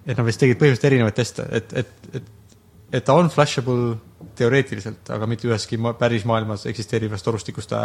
et 0.06 0.18
nad 0.18 0.26
vist 0.26 0.40
tegid 0.40 0.58
põhimõtteliselt 0.60 0.90
erinevaid 0.90 1.16
teste, 1.16 1.46
et, 1.52 1.74
et, 1.80 1.92
et, 2.14 2.26
et 2.94 3.06
ta 3.06 3.16
on 3.18 3.30
flushable 3.34 3.98
teoreetiliselt, 4.38 5.10
aga 5.16 5.28
mitte 5.30 5.50
üheski 5.50 5.80
ma- 5.82 5.96
päris 5.98 6.26
maailmas 6.30 6.68
eksisteerivas 6.70 7.26
torustikus 7.26 7.68
ta 7.68 7.84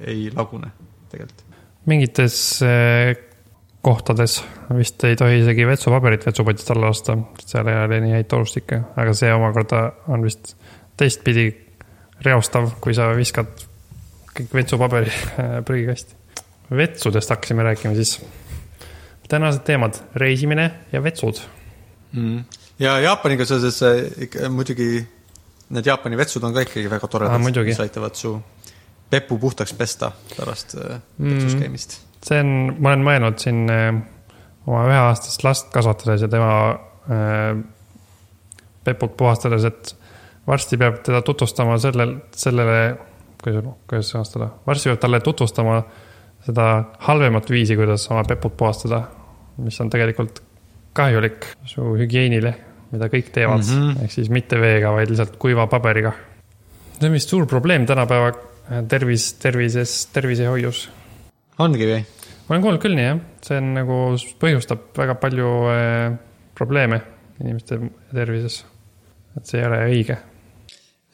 ei 0.00 0.30
lagune 0.34 0.70
tegelikult. 1.10 1.44
mingites 1.86 2.36
eh, 2.66 3.16
kohtades 3.82 4.38
vist 4.76 5.02
ei 5.08 5.16
tohi 5.18 5.40
isegi 5.40 5.66
vetsupaberit 5.66 6.26
vetsupotist 6.26 6.70
alla 6.70 6.92
lasta, 6.92 7.16
seal 7.40 7.68
ei 7.72 7.80
ole 7.84 8.00
nii 8.04 8.16
häid 8.18 8.30
torustikke, 8.30 8.80
aga 8.96 9.14
see 9.16 9.32
omakorda 9.34 9.82
on 10.12 10.24
vist 10.26 10.54
teistpidi 11.00 11.48
reostav, 12.22 12.76
kui 12.80 12.94
sa 12.94 13.08
viskad 13.16 13.50
kõik 14.32 14.54
vetsupaberi 14.60 15.10
eh, 15.10 15.58
prügikasti. 15.66 16.16
vetsudest 16.76 17.34
hakkasime 17.34 17.62
rääkima 17.62 17.94
siis. 17.94 18.20
tänased 19.28 19.64
teemad, 19.64 19.96
reisimine 20.14 20.70
ja 20.92 21.02
vetsud. 21.02 21.40
mm.. 22.12 22.44
Ja 22.82 22.98
Jaapaniga 23.00 23.46
seoses 23.48 23.82
äh, 23.86 24.02
ikka 24.26 24.50
muidugi 24.52 24.90
need 25.72 25.86
Jaapani 25.86 26.18
vetsud 26.20 26.44
on 26.44 26.54
ka 26.54 26.66
ikkagi 26.66 26.90
väga 26.90 27.08
toredad 27.08 27.62
mis 27.64 27.80
aitavad 27.80 28.18
su 28.18 28.34
pepu 29.12 29.38
puhtaks 29.38 29.74
pesta 29.76 30.12
pärast 30.36 30.74
äh, 30.74 31.00
vetsus 31.18 31.54
Mm. 31.54 31.60
käimist. 31.60 32.00
see 32.22 32.40
on, 32.40 32.76
ma 32.78 32.92
olen 32.92 33.04
mõelnud 33.04 33.40
siin 33.42 33.64
eh, 33.70 33.88
oma 34.66 34.84
üheaastast 34.86 35.42
last 35.44 35.72
kasvatades 35.74 36.22
ja 36.22 36.28
tema 36.30 36.52
eh, 37.10 37.56
peput 38.84 39.16
puhastades, 39.16 39.64
et 39.64 39.94
varsti 40.46 40.78
peab 40.78 41.02
teda 41.02 41.22
tutvustama 41.22 41.78
sellel, 41.82 42.16
sellele, 42.36 42.78
kuidas, 43.42 43.66
kuidas 43.90 44.12
sõnastada, 44.14 44.48
varsti 44.66 44.90
peab 44.90 45.02
talle 45.02 45.20
tutvustama 45.20 45.82
seda 46.46 46.68
halvemat 47.08 47.50
viisi, 47.50 47.76
kuidas 47.78 48.08
oma 48.10 48.24
peput 48.28 48.56
puhastada, 48.56 49.02
mis 49.62 49.80
on 49.80 49.90
tegelikult 49.90 50.42
kahjulik 50.92 51.46
su 51.66 51.94
hügieenile, 51.98 52.54
mida 52.92 53.08
kõik 53.12 53.30
teevad 53.34 53.64
mm. 53.64 53.82
-hmm. 53.82 54.04
ehk 54.04 54.14
siis 54.14 54.30
mitte 54.32 54.60
veega, 54.60 54.92
vaid 54.94 55.12
lihtsalt 55.12 55.36
kuiva 55.42 55.66
paberiga. 55.66 56.12
see 56.98 57.08
on 57.08 57.16
vist 57.16 57.32
suur 57.32 57.46
probleem 57.46 57.86
tänapäeva 57.86 58.32
eh, 58.32 58.82
tervis, 58.88 59.32
tervises, 59.42 60.06
tervisehoius 60.12 60.88
ongi 61.58 61.88
või? 61.88 62.02
ma 62.48 62.54
olen 62.54 62.66
kuulnud 62.66 62.82
küll 62.82 62.98
nii 62.98 63.08
jah, 63.08 63.22
see 63.42 63.62
on 63.62 63.72
nagu 63.78 64.02
põhjustab 64.42 64.90
väga 64.98 65.16
palju 65.20 65.54
äh, 65.72 66.18
probleeme 66.54 67.00
inimeste 67.40 67.80
tervises. 68.12 68.64
et 69.36 69.46
see 69.46 69.60
ei 69.60 69.66
ole 69.66 69.80
õige 69.88 70.18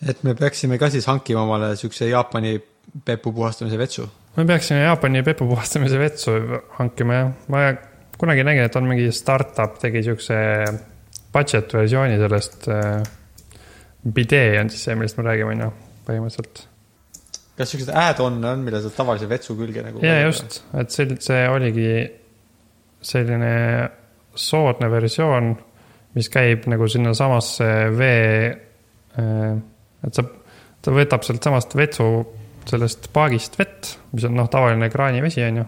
et 0.07 0.23
me 0.27 0.35
peaksime 0.39 0.79
ka 0.79 0.91
siis 0.91 1.07
hankima 1.11 1.43
omale 1.43 1.75
siukse 1.77 2.09
Jaapani 2.09 2.59
pepu 3.05 3.33
puhastamise 3.33 3.79
vetsu 3.79 4.09
me 4.37 4.47
peaksime 4.47 4.83
Jaapani 4.85 5.23
pepu 5.23 5.47
puhastamise 5.47 5.99
vetsu 5.99 6.37
hankima 6.79 7.15
jah, 7.15 7.33
ma 7.49 7.65
kunagi 8.19 8.45
nägin, 8.45 8.67
et 8.67 8.77
on 8.77 8.87
mingi 8.89 9.11
startup 9.15 9.79
tegi 9.79 10.03
siukse 10.03 10.37
budget 11.33 11.75
versiooni 11.75 12.19
sellest 12.21 12.69
äh, 12.73 13.03
bidee 14.15 14.59
on 14.61 14.71
siis 14.73 14.87
see, 14.89 14.97
millest 14.99 15.19
me 15.19 15.27
räägime, 15.27 15.55
on 15.57 15.65
ju, 15.67 15.71
põhimõtteliselt. 16.09 16.65
kas 17.59 17.73
siukseid 17.73 17.93
add-on'e 17.99 18.53
on, 18.53 18.65
mille 18.67 18.81
saad 18.85 18.97
tavalise 18.97 19.29
vetsu 19.31 19.57
külge 19.59 19.85
nagu? 19.85 20.03
ja 20.05 20.21
just, 20.25 20.63
et 20.79 20.95
see, 20.95 21.19
see 21.25 21.45
oligi 21.51 21.91
selline 23.05 23.55
soodne 24.39 24.91
versioon, 24.91 25.53
mis 26.15 26.31
käib 26.33 26.67
nagu 26.71 26.87
sinnasamasse 26.91 27.69
vee, 27.95 28.51
et 29.19 30.19
sa, 30.19 30.25
ta 30.83 30.95
võtab 30.95 31.27
sealt 31.27 31.47
samast 31.47 31.75
vetsu, 31.79 32.09
sellest 32.69 33.11
paagist 33.15 33.59
vett, 33.59 33.95
mis 34.13 34.27
on 34.29 34.37
noh, 34.39 34.49
tavaline 34.51 34.91
kraanivesi, 34.93 35.43
on 35.47 35.63
ju. 35.63 35.67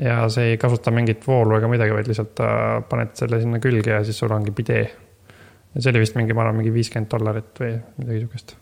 Ja 0.00 0.24
see 0.32 0.52
ei 0.52 0.58
kasuta 0.58 0.90
mingit 0.94 1.22
voolu 1.26 1.58
ega 1.58 1.70
midagi, 1.70 1.94
vaid 1.94 2.10
lihtsalt 2.10 2.42
paned 2.90 3.14
selle 3.18 3.40
sinna 3.42 3.60
külge 3.62 3.94
ja 3.94 4.02
siis 4.06 4.18
sul 4.18 4.32
ongi 4.34 4.50
bidee. 4.54 4.84
ja 5.74 5.80
see 5.80 5.92
oli 5.92 6.02
vist 6.02 6.18
mingi, 6.18 6.34
ma 6.34 6.44
arvan, 6.44 6.58
mingi 6.60 6.74
viiskümmend 6.74 7.10
dollarit 7.12 7.62
või 7.62 7.76
midagi 8.00 8.24
sihukest. 8.24 8.56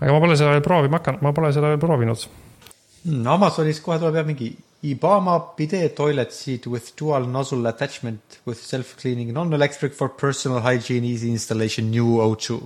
aga 0.00 0.12
ma 0.12 0.22
pole 0.24 0.36
seda 0.36 0.54
veel 0.56 0.64
proovima 0.64 1.00
hakanud, 1.00 1.24
ma 1.24 1.32
pole 1.32 1.52
seda 1.56 1.72
veel 1.72 1.82
proovinud 1.82 2.24
hmm,. 2.28 3.26
Amazonis 3.34 3.80
kohe 3.84 4.00
tuleb 4.02 4.20
jah 4.20 4.28
mingi 4.28 4.52
Ibama 4.78 5.40
bidet 5.56 5.96
toilet 5.98 6.30
seat 6.30 6.68
with 6.70 6.92
dual 6.94 7.24
nozzle 7.26 7.66
attachment 7.66 8.38
with 8.46 8.60
self-cleaning 8.62 9.32
non-electric 9.34 9.92
for 9.92 10.08
personal 10.08 10.60
hygiene 10.60 11.04
easy 11.04 11.30
installation 11.30 11.90
new 11.90 12.20
O2. 12.22 12.60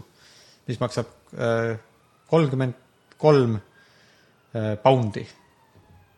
mis 0.69 0.81
maksab 0.81 1.07
äh, 1.39 1.79
kolmkümmend 2.29 2.75
kolm 3.17 3.57
äh, 4.53 4.77
poundi, 4.83 5.25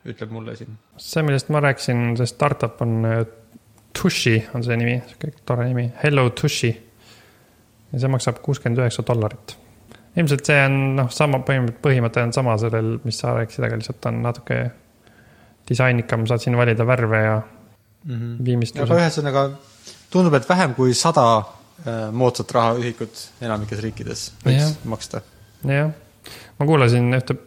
ütleb 0.04 0.30
mulle 0.34 0.56
siin. 0.56 0.76
see, 1.00 1.22
millest 1.26 1.50
ma 1.54 1.62
rääkisin, 1.64 2.14
see 2.20 2.28
startup 2.28 2.82
on 2.84 3.04
äh, 3.08 3.24
Tushi 3.94 4.36
on 4.54 4.64
see 4.66 4.76
nimi, 4.76 4.96
sihuke 5.06 5.30
tore 5.46 5.68
nimi, 5.68 5.88
Hello 6.02 6.28
Tushi. 6.30 6.72
ja 7.92 8.00
see 8.00 8.10
maksab 8.10 8.40
kuuskümmend 8.42 8.82
üheksa 8.82 9.04
dollarit. 9.06 9.56
ilmselt 10.16 10.46
see 10.46 10.60
on 10.66 10.78
noh, 10.98 11.10
sama 11.14 11.40
põhimõte 11.46 12.22
on 12.22 12.32
sama 12.36 12.56
sellel, 12.60 12.96
mis 13.04 13.18
sa 13.22 13.36
rääkisid, 13.38 13.66
aga 13.68 13.78
lihtsalt 13.80 14.10
on 14.10 14.22
natuke 14.22 14.58
disainikam, 15.68 16.26
saad 16.28 16.42
siin 16.44 16.56
valida 16.58 16.86
värve 16.86 17.22
ja 17.22 17.36
mm 17.40 18.14
-hmm. 18.14 18.44
viimistluse. 18.44 18.92
aga 18.92 19.00
ühesõnaga 19.00 19.44
tundub, 20.10 20.34
et 20.34 20.48
vähem 20.48 20.74
kui 20.74 20.94
sada 20.94 21.26
äh, 21.38 22.12
moodsat 22.12 22.50
rahaühikut 22.52 23.28
enamikes 23.40 23.80
riikides 23.80 24.32
võiks 24.44 24.68
ja. 24.68 24.74
maksta. 24.84 25.22
jah, 25.64 25.90
ma 26.58 26.66
kuulasin 26.66 27.14
ühte 27.14 27.38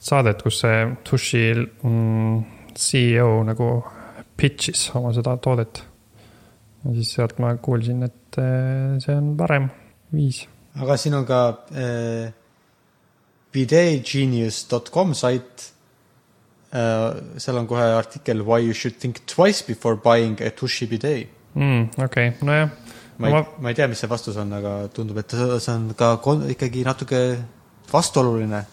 saadet, 0.00 0.42
kus 0.42 0.60
see 0.62 0.80
Tushi 1.04 1.44
mm, 1.56 2.40
CEO 2.76 3.42
nagu 3.46 3.70
pitch'is 4.36 4.90
oma 4.94 5.12
seda 5.16 5.36
toodet. 5.42 5.82
ja 6.84 6.94
siis 6.94 7.14
sealt 7.16 7.38
ma 7.42 7.54
kuulsin, 7.56 8.02
et 8.02 8.38
äh, 8.38 8.98
see 9.02 9.14
on 9.16 9.36
parem 9.36 9.70
viis. 10.12 10.44
aga 10.80 10.96
siin 11.00 11.14
on 11.20 11.26
ka 11.26 11.40
äh, 11.72 12.34
bidegenius.com 13.52 15.14
sait 15.14 15.72
Äh, 16.76 17.38
seal 17.38 17.56
on 17.56 17.66
kohe 17.70 17.84
artikkel 17.94 18.42
Why 18.44 18.58
you 18.66 18.74
should 18.74 18.98
think 18.98 19.20
twice 19.26 19.62
before 19.62 19.96
buying 19.96 20.40
a 20.42 20.50
Tushi 20.50 20.86
bidet 20.86 21.28
mm,. 21.54 21.90
okei 21.96 22.28
okay., 22.28 22.32
nojah. 22.42 22.70
ma 23.18 23.28
ei 23.28 23.44
ma 23.60 23.68
ei 23.70 23.74
tea, 23.74 23.86
mis 23.86 24.00
see 24.02 24.10
vastus 24.10 24.36
on, 24.36 24.50
aga 24.52 24.72
tundub, 24.92 25.16
et 25.22 25.30
see 25.30 25.72
on 25.72 25.92
ka 25.96 26.10
ikkagi 26.50 26.82
natuke 26.84 27.20
vastuoluline. 27.92 28.64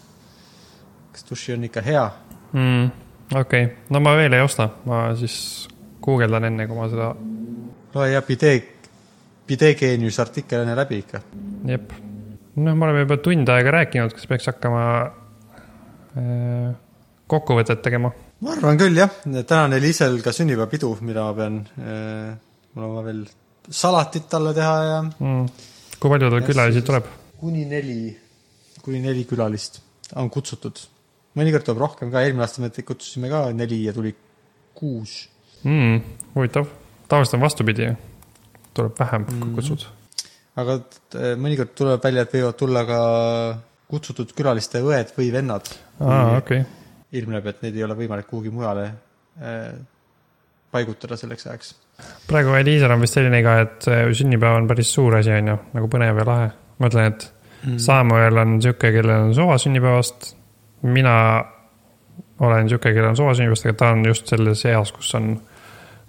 Kas 1.14 1.26
Tushi 1.28 1.54
on 1.54 1.66
ikka 1.68 1.82
hea 1.86 2.04
mm,? 2.52 2.86
okei 3.32 3.64
okay., 3.64 3.76
no 3.94 4.02
ma 4.04 4.14
veel 4.18 4.36
ei 4.36 4.44
osta, 4.44 4.68
ma 4.88 5.06
siis 5.18 5.36
guugeldan 6.04 6.50
enne, 6.50 6.66
kui 6.68 6.78
ma 6.78 6.88
seda. 6.92 7.10
loe 7.94 8.08
ja 8.10 8.22
bidet, 8.26 8.88
bidet 9.48 9.78
geenius 9.80 10.18
artikkel 10.22 10.64
enne 10.64 10.76
läbi 10.78 11.00
ikka. 11.04 11.22
jep, 11.70 11.94
noh, 12.56 12.74
me 12.74 12.88
oleme 12.88 13.04
juba 13.06 13.20
tund 13.24 13.54
aega 13.54 13.76
rääkinud, 13.78 14.16
kas 14.16 14.28
peaks 14.30 14.50
hakkama 14.52 14.82
äh, 16.18 16.74
kokkuvõtet 17.30 17.82
tegema? 17.86 18.12
ma 18.44 18.56
arvan 18.56 18.80
küll 18.80 18.98
jah, 18.98 19.22
täna 19.24 19.68
on 19.68 19.78
Elisel 19.78 20.20
ka 20.24 20.34
sünnipäevapidu, 20.36 20.92
mida 21.06 21.28
ma 21.28 21.38
pean 21.38 21.62
äh,, 21.78 22.34
mul 22.74 22.88
on 22.88 22.98
vaja 22.98 23.08
veel 23.08 23.24
salatit 23.70 24.28
talle 24.28 24.52
teha 24.56 24.74
ja 24.90 24.98
mm.. 25.06 25.46
kui 26.00 26.12
palju 26.12 26.30
tal 26.34 26.44
külalisi 26.44 26.84
tuleb? 26.84 27.08
kuni 27.40 27.64
neli, 27.68 27.98
kuni 28.84 29.00
neli 29.04 29.24
külalist 29.28 29.80
on 30.20 30.28
kutsutud. 30.30 30.78
Mõnikord 31.38 31.66
tuleb 31.66 31.82
rohkem 31.82 32.12
ka, 32.12 32.22
eelmine 32.22 32.46
aasta 32.46 32.62
me 32.62 32.70
kutsusime 32.70 33.30
ka 33.32 33.46
neli 33.56 33.82
ja 33.86 33.94
tuli 33.96 34.14
kuus 34.74 35.16
mm,. 35.62 36.00
huvitav, 36.36 36.70
tavaliselt 37.08 37.38
on 37.38 37.44
vastupidi, 37.46 37.90
tuleb 38.74 38.96
vähem 38.98 39.26
mm. 39.26 39.52
kutsud. 39.58 39.86
aga 40.60 40.78
äh, 40.80 41.34
mõnikord 41.40 41.74
tuleb 41.78 42.04
välja, 42.04 42.26
et 42.26 42.38
võivad 42.38 42.58
tulla 42.58 42.86
ka 42.88 43.02
kutsutud 43.90 44.32
külaliste 44.34 44.80
õed 44.82 45.12
või 45.18 45.28
vennad. 45.34 45.68
aa, 46.00 46.38
okei 46.38 46.64
okay 46.64 46.64
ilmneb, 47.14 47.46
et 47.50 47.64
neid 47.64 47.78
ei 47.78 47.86
ole 47.86 47.96
võimalik 47.98 48.28
kuhugi 48.30 48.52
mujale 48.54 48.88
äh, 49.38 49.74
paigutada 50.74 51.18
selleks 51.18 51.46
ajaks. 51.46 51.72
praegu 52.28 52.56
Eliisal 52.58 52.94
on 52.94 53.04
vist 53.04 53.18
selline 53.18 53.40
ka, 53.44 53.58
et 53.62 53.88
sünnipäev 54.18 54.58
on 54.58 54.68
päris 54.70 54.90
suur 54.96 55.18
asi, 55.20 55.32
on 55.34 55.52
ju, 55.52 55.58
nagu 55.76 55.90
põnev 55.92 56.22
ja 56.22 56.28
lahe. 56.28 56.48
ma 56.78 56.88
mõtlen, 56.88 57.12
et 57.12 57.28
mm. 57.62 57.76
Samuel 57.82 58.40
on 58.42 58.56
sihuke, 58.62 58.90
kellel 58.96 59.28
on 59.28 59.36
suva 59.36 59.58
sünnipäevast. 59.62 60.32
Mina 60.84 61.16
olen 62.44 62.68
sihuke, 62.68 62.92
kellel 62.92 63.12
on 63.12 63.18
suva 63.18 63.34
sünnipäevast, 63.34 63.68
aga 63.68 63.76
ta 63.80 63.92
on 63.94 64.04
just 64.08 64.30
selles 64.30 64.64
eas, 64.68 64.92
kus 64.92 65.14
on, 65.18 65.30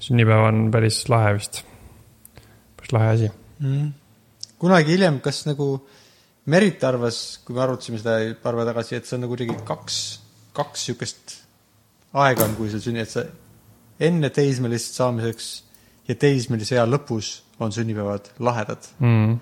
sünnipäev 0.04 0.48
on 0.50 0.66
päris 0.74 1.04
lahe 1.10 1.36
vist. 1.38 1.62
päris 2.78 2.96
lahe 2.96 3.14
asi 3.14 3.32
mm.. 3.60 3.94
kunagi 4.60 4.98
hiljem, 4.98 5.22
kas 5.24 5.46
nagu 5.50 5.70
Merit 6.46 6.84
arvas, 6.86 7.40
kui 7.42 7.56
me 7.58 7.64
arutasime 7.64 7.98
seda 7.98 8.20
paar 8.38 8.54
päeva 8.54 8.68
tagasi, 8.68 9.00
et 9.00 9.08
see 9.10 9.16
on 9.18 9.24
nagu 9.26 9.34
kuidagi 9.34 9.56
kaks 9.66 9.96
kaks 10.56 10.84
niisugust 10.86 11.34
aega 12.16 12.46
on, 12.46 12.54
kui 12.58 12.70
sul 12.72 12.84
sünni, 12.84 13.04
et 13.04 13.12
sa 13.12 13.26
enne 14.06 14.30
teismelist 14.34 14.98
saamiseks 15.00 15.50
ja 16.10 16.16
teismelise 16.20 16.78
ea 16.78 16.86
lõpus 16.88 17.32
on 17.64 17.74
sünnipäevad 17.76 18.30
lahedad 18.44 18.88
mm.. 19.00 19.36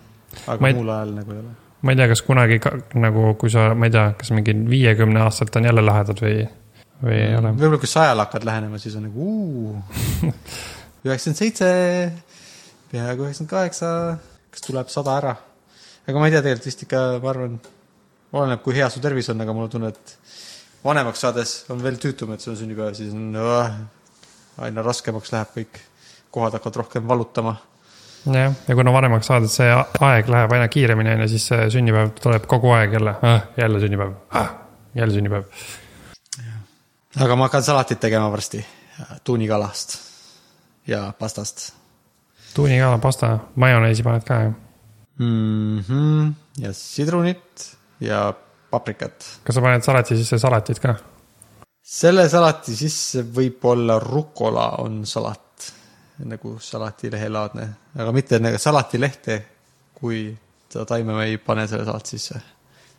aga 0.47 0.69
ei, 0.69 0.77
muul 0.77 0.93
ajal 0.95 1.13
nagu 1.19 1.35
ei 1.35 1.41
ole. 1.43 1.53
Ma 1.83 1.93
ei 1.93 1.99
tea, 1.99 2.09
kas 2.11 2.23
kunagi 2.25 2.59
ka, 2.63 2.73
nagu, 2.99 3.33
kui 3.39 3.51
sa, 3.51 3.69
ma 3.75 3.89
ei 3.89 3.93
tea, 3.93 4.09
kas 4.19 4.31
mingi 4.35 4.55
viiekümne 4.71 5.23
aastaselt 5.25 5.59
on 5.59 5.67
jälle 5.69 5.83
lahedad 5.83 6.21
või, 6.23 6.35
või 7.03 7.17
ei 7.19 7.37
ole? 7.39 7.53
võib-olla 7.57 7.81
kui 7.83 7.91
sajale 7.91 8.25
hakkad 8.25 8.47
lähenema, 8.47 8.79
siis 8.81 8.95
on 8.99 9.07
nagu 9.09 9.29
üheksakümmend 11.03 11.39
seitse, 11.41 11.69
peaaegu 12.93 13.27
üheksakümmend 13.27 13.51
kaheksa, 13.51 13.89
kas 14.53 14.67
tuleb 14.67 14.91
sada 14.93 15.17
ära? 15.19 15.35
aga 16.07 16.19
ma 16.19 16.27
ei 16.29 16.35
tea, 16.35 16.43
tegelikult 16.43 16.69
vist 16.71 16.85
ikka, 16.87 17.03
ma 17.23 17.31
arvan, 17.31 17.59
oleneb, 18.33 18.63
kui 18.65 18.75
hea 18.77 18.89
su 18.91 19.03
tervis 19.03 19.29
on, 19.31 19.43
aga 19.43 19.55
mul 19.55 19.67
on 19.67 19.75
tunne, 19.75 19.91
et 19.93 20.15
vanemaks 20.83 21.23
saades 21.23 21.57
on 21.73 21.83
veel 21.83 21.99
tüütum, 22.01 22.33
et 22.33 22.43
sul 22.43 22.55
on 22.55 22.59
sünnipäev, 22.59 22.95
siis 22.97 23.13
on 23.15 23.37
uh, 23.39 23.69
aina 24.63 24.83
raskemaks 24.85 25.31
läheb 25.33 25.53
kõik, 25.55 25.79
kohad 26.33 26.57
hakkavad 26.57 26.81
rohkem 26.83 27.07
valutama. 27.07 27.55
Jah, 28.25 28.53
ja 28.67 28.75
kuna 28.75 28.93
vanemaks 28.93 29.27
saad, 29.27 29.47
et 29.47 29.51
see 29.51 29.69
aeg 30.07 30.29
läheb 30.31 30.55
aina 30.55 30.67
kiiremini, 30.71 31.15
on 31.15 31.25
ju, 31.25 31.29
siis 31.35 31.47
see 31.51 31.69
sünnipäev 31.77 32.13
tuleb 32.21 32.47
kogu 32.49 32.71
aeg 32.75 32.97
jälle 32.97 33.15
ah,, 33.21 33.47
jälle 33.57 33.81
sünnipäev 33.83 34.13
ah,, 34.39 34.51
jälle 34.95 35.13
sünnipäev. 35.13 35.43
aga 37.19 37.35
ma 37.35 37.49
hakkan 37.49 37.63
salatit 37.63 37.99
tegema 37.99 38.31
varsti 38.31 38.65
tuunikalast 39.23 39.97
ja 40.87 41.13
pastast. 41.19 41.73
tuunikala, 42.53 42.97
pasta, 42.97 43.37
majoneesi 43.55 44.03
paned 44.03 44.23
ka, 44.27 44.41
jah 44.47 44.53
mm? 45.19 45.79
-hmm. 45.79 46.33
ja 46.57 46.73
sidrunit 46.73 47.77
ja 47.99 48.33
paprikat. 48.71 49.39
kas 49.43 49.55
sa 49.55 49.61
paned 49.61 49.83
salati 49.83 50.17
sisse 50.17 50.39
salatit 50.39 50.79
ka? 50.79 50.95
selle 51.83 52.29
salati 52.29 52.75
sisse 52.75 53.25
võib-olla 53.35 53.99
rukola 53.99 54.69
on 54.83 55.03
salat, 55.05 55.52
nagu 56.23 56.57
salatilehelaadne, 56.61 57.67
aga 57.97 58.11
mitte 58.15 58.39
nagu 58.39 58.59
salatilehte, 58.61 59.39
kui 59.97 60.27
seda 60.69 60.85
taime 60.89 61.15
ma 61.15 61.25
ei 61.25 61.37
pane 61.41 61.65
selle 61.69 61.85
salati 61.85 62.17
sisse 62.17 62.41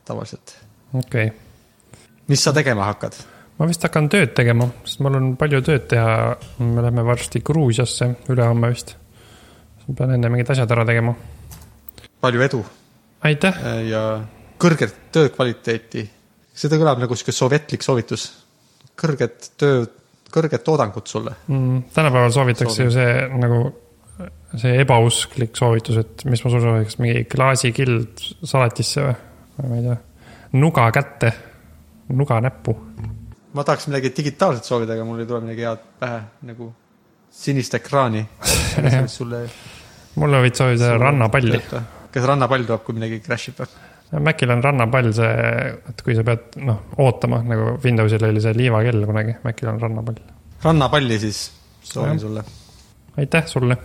tavaliselt. 0.04 0.56
okei 0.94 1.26
okay.. 1.26 2.02
mis 2.28 2.44
sa 2.44 2.52
tegema 2.52 2.88
hakkad? 2.90 3.16
ma 3.58 3.68
vist 3.70 3.86
hakkan 3.86 4.08
tööd 4.10 4.34
tegema, 4.36 4.66
sest 4.84 5.02
mul 5.04 5.18
on 5.18 5.32
palju 5.40 5.62
tööd 5.66 5.88
teha. 5.90 6.34
me 6.58 6.84
lähme 6.84 7.06
varsti 7.06 7.42
Gruusiasse, 7.44 8.10
ülehomme 8.34 8.70
vist. 8.74 8.96
pean 9.94 10.14
enne 10.16 10.30
mingid 10.32 10.50
asjad 10.54 10.70
ära 10.76 10.86
tegema. 10.88 11.14
palju 12.20 12.46
edu! 12.48 12.62
aitäh! 13.30 13.60
ja 13.90 14.04
kõrget 14.60 14.96
töökvaliteeti. 15.14 16.08
seda 16.54 16.78
kõlab 16.80 17.02
nagu 17.02 17.16
sihuke 17.16 17.34
sovjetlik 17.34 17.82
soovitus. 17.82 18.30
kõrget 19.00 19.52
töö, 19.58 19.84
kõrget 20.34 20.64
toodangut 20.66 21.10
sulle 21.10 21.34
mm,. 21.46 21.88
tänapäeval 21.94 22.34
soovitakse 22.34 22.74
Soovin. 22.74 22.90
ju 22.90 22.94
see 22.98 23.40
nagu 23.40 23.62
see 24.60 24.76
ebausklik 24.82 25.56
soovitus, 25.58 25.98
et 26.02 26.24
mis 26.30 26.42
ma 26.44 26.52
sulle 26.52 26.62
sooviks, 26.62 26.98
mingi 27.02 27.24
klaasikild 27.30 28.22
salatisse 28.46 29.02
või? 29.02 29.16
ma 29.64 29.78
ei 29.78 29.84
tea, 29.86 29.96
nuga 30.60 30.86
kätte, 30.94 31.32
nuga 32.14 32.40
näppu. 32.44 32.76
ma 33.54 33.66
tahaks 33.66 33.88
midagi 33.90 34.12
digitaalset 34.16 34.66
soovida, 34.70 34.96
aga 34.96 35.06
mul 35.08 35.22
ei 35.22 35.30
tule 35.30 35.42
midagi 35.46 35.66
head 35.66 35.88
pähe, 36.02 36.20
nagu 36.50 36.70
sinist 37.34 37.74
ekraani. 37.74 38.22
sulle. 39.16 39.44
mulle 40.20 40.44
võid 40.46 40.60
soovida 40.60 40.94
rannapalli. 41.02 41.62
kas 42.14 42.30
rannapall 42.30 42.66
tuleb, 42.68 42.86
kui 42.86 42.98
midagi 43.00 43.20
crash 43.24 43.50
ib 43.50 43.62
või? 43.64 43.74
Macil 44.20 44.50
on 44.50 44.62
rannapall 44.62 45.10
see, 45.16 45.30
et 45.90 46.02
kui 46.06 46.14
sa 46.14 46.22
pead, 46.26 46.58
noh, 46.62 46.84
ootama 47.02 47.40
nagu 47.46 47.74
Windowsil 47.82 48.22
oli 48.28 48.42
see 48.42 48.54
liivakell 48.56 49.06
kunagi, 49.08 49.34
Macil 49.42 49.72
on 49.72 49.80
rannapall. 49.82 50.20
rannapalli 50.62 51.18
siis 51.18 51.40
soovin 51.82 52.20
sulle. 52.20 52.44
aitäh 53.16 53.46
sulle. 53.46 53.76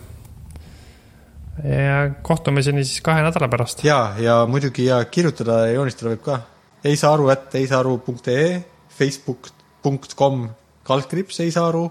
ja 1.63 2.09
kohtumiseni 2.21 2.83
siis 2.83 3.01
kahe 3.01 3.23
nädala 3.25 3.47
pärast. 3.47 3.83
ja, 3.83 4.13
ja 4.19 4.45
muidugi 4.45 4.85
ja 4.85 5.03
kirjutada 5.05 5.65
ja 5.65 5.73
joonistada 5.79 6.13
võib 6.13 6.23
ka. 6.27 6.39
ei 6.83 6.95
saa 6.97 7.13
aru, 7.13 7.29
et 7.33 7.55
ei 7.55 7.67
saa 7.67 7.79
aru.ee, 7.79 8.63
facebook.com, 8.99 10.49
kaldkriips 10.83 11.39
ei 11.39 11.51
saa 11.51 11.67
aru. 11.71 11.89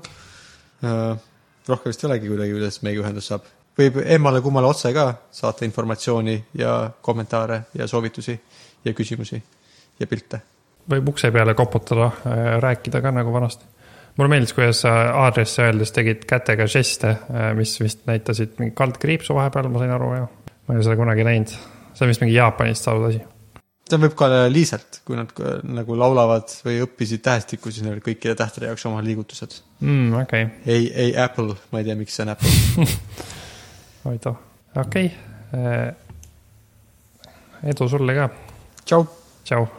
rohkem 1.69 1.91
vist 1.91 2.05
ei 2.05 2.13
olegi 2.13 2.31
kuidagi, 2.31 2.53
kuidas 2.55 2.83
meiega 2.83 3.03
ühendust 3.03 3.35
saab. 3.35 3.49
Võib 3.79 4.01
emmale-kummale 4.05 4.67
otse 4.67 4.93
ka 4.95 5.07
saata 5.31 5.67
informatsiooni 5.67 6.37
ja 6.59 6.91
kommentaare 7.03 7.63
ja 7.79 7.87
soovitusi 7.87 8.35
ja 8.85 8.95
küsimusi 8.95 9.41
ja 10.01 10.07
pilte. 10.07 10.41
võib 10.89 11.11
ukse 11.13 11.31
peale 11.31 11.55
koputada, 11.55 12.11
rääkida 12.61 13.03
ka 13.05 13.13
nagu 13.13 13.33
vanasti. 13.33 13.65
mulle 14.17 14.31
meeldis, 14.35 14.53
kuidas 14.53 14.83
sa 14.83 14.95
aadressi 15.25 15.63
öeldes 15.63 15.93
tegid 15.93 16.25
kätega 16.27 16.67
žeste, 16.67 17.17
mis 17.55 17.81
vist 17.81 18.07
näitasid 18.07 18.59
mingi 18.59 18.75
kaldkriipsu 18.75 19.35
vahepeal, 19.35 19.69
ma 19.69 19.79
sain 19.79 19.95
aru 19.95 20.13
ja 20.15 20.23
ma 20.23 20.75
ei 20.75 20.79
ole 20.79 20.85
seda 20.85 20.97
kunagi 20.97 21.25
näinud. 21.25 21.57
see 21.95 22.07
on 22.07 22.15
vist 22.15 22.25
mingi 22.25 22.35
Jaapanist 22.35 22.89
saadud 22.89 23.09
asi. 23.11 23.23
see 23.89 24.03
võib 24.03 24.19
ka 24.19 24.29
liiselt, 24.51 25.03
kui 25.05 25.17
nad 25.17 25.33
nagu 25.63 25.97
laulavad 25.99 26.51
või 26.67 26.83
õppisid 26.87 27.23
tähestikku, 27.23 27.71
siis 27.71 27.87
neil 27.87 27.97
olid 27.97 28.09
kõikide 28.11 28.35
tähtede 28.35 28.73
jaoks 28.73 28.87
oma 28.91 29.05
liigutused. 29.07 29.61
mm,. 29.81 30.23
okei 30.25 30.45
okay., 30.51 30.63
ei, 30.67 30.93
ei 31.07 31.17
Apple, 31.17 31.55
ma 31.71 31.83
ei 31.83 31.91
tea, 31.91 31.99
miks 31.99 32.19
see 32.19 32.27
on 32.27 32.35
Apple. 32.35 32.89
huvitav, 34.09 34.39
okei 34.77 35.11
okay.. 35.11 35.93
edu 37.73 37.89
sulle 37.89 38.17
ka, 38.17 38.31
tšau. 38.85 39.05
tšau 39.45 39.78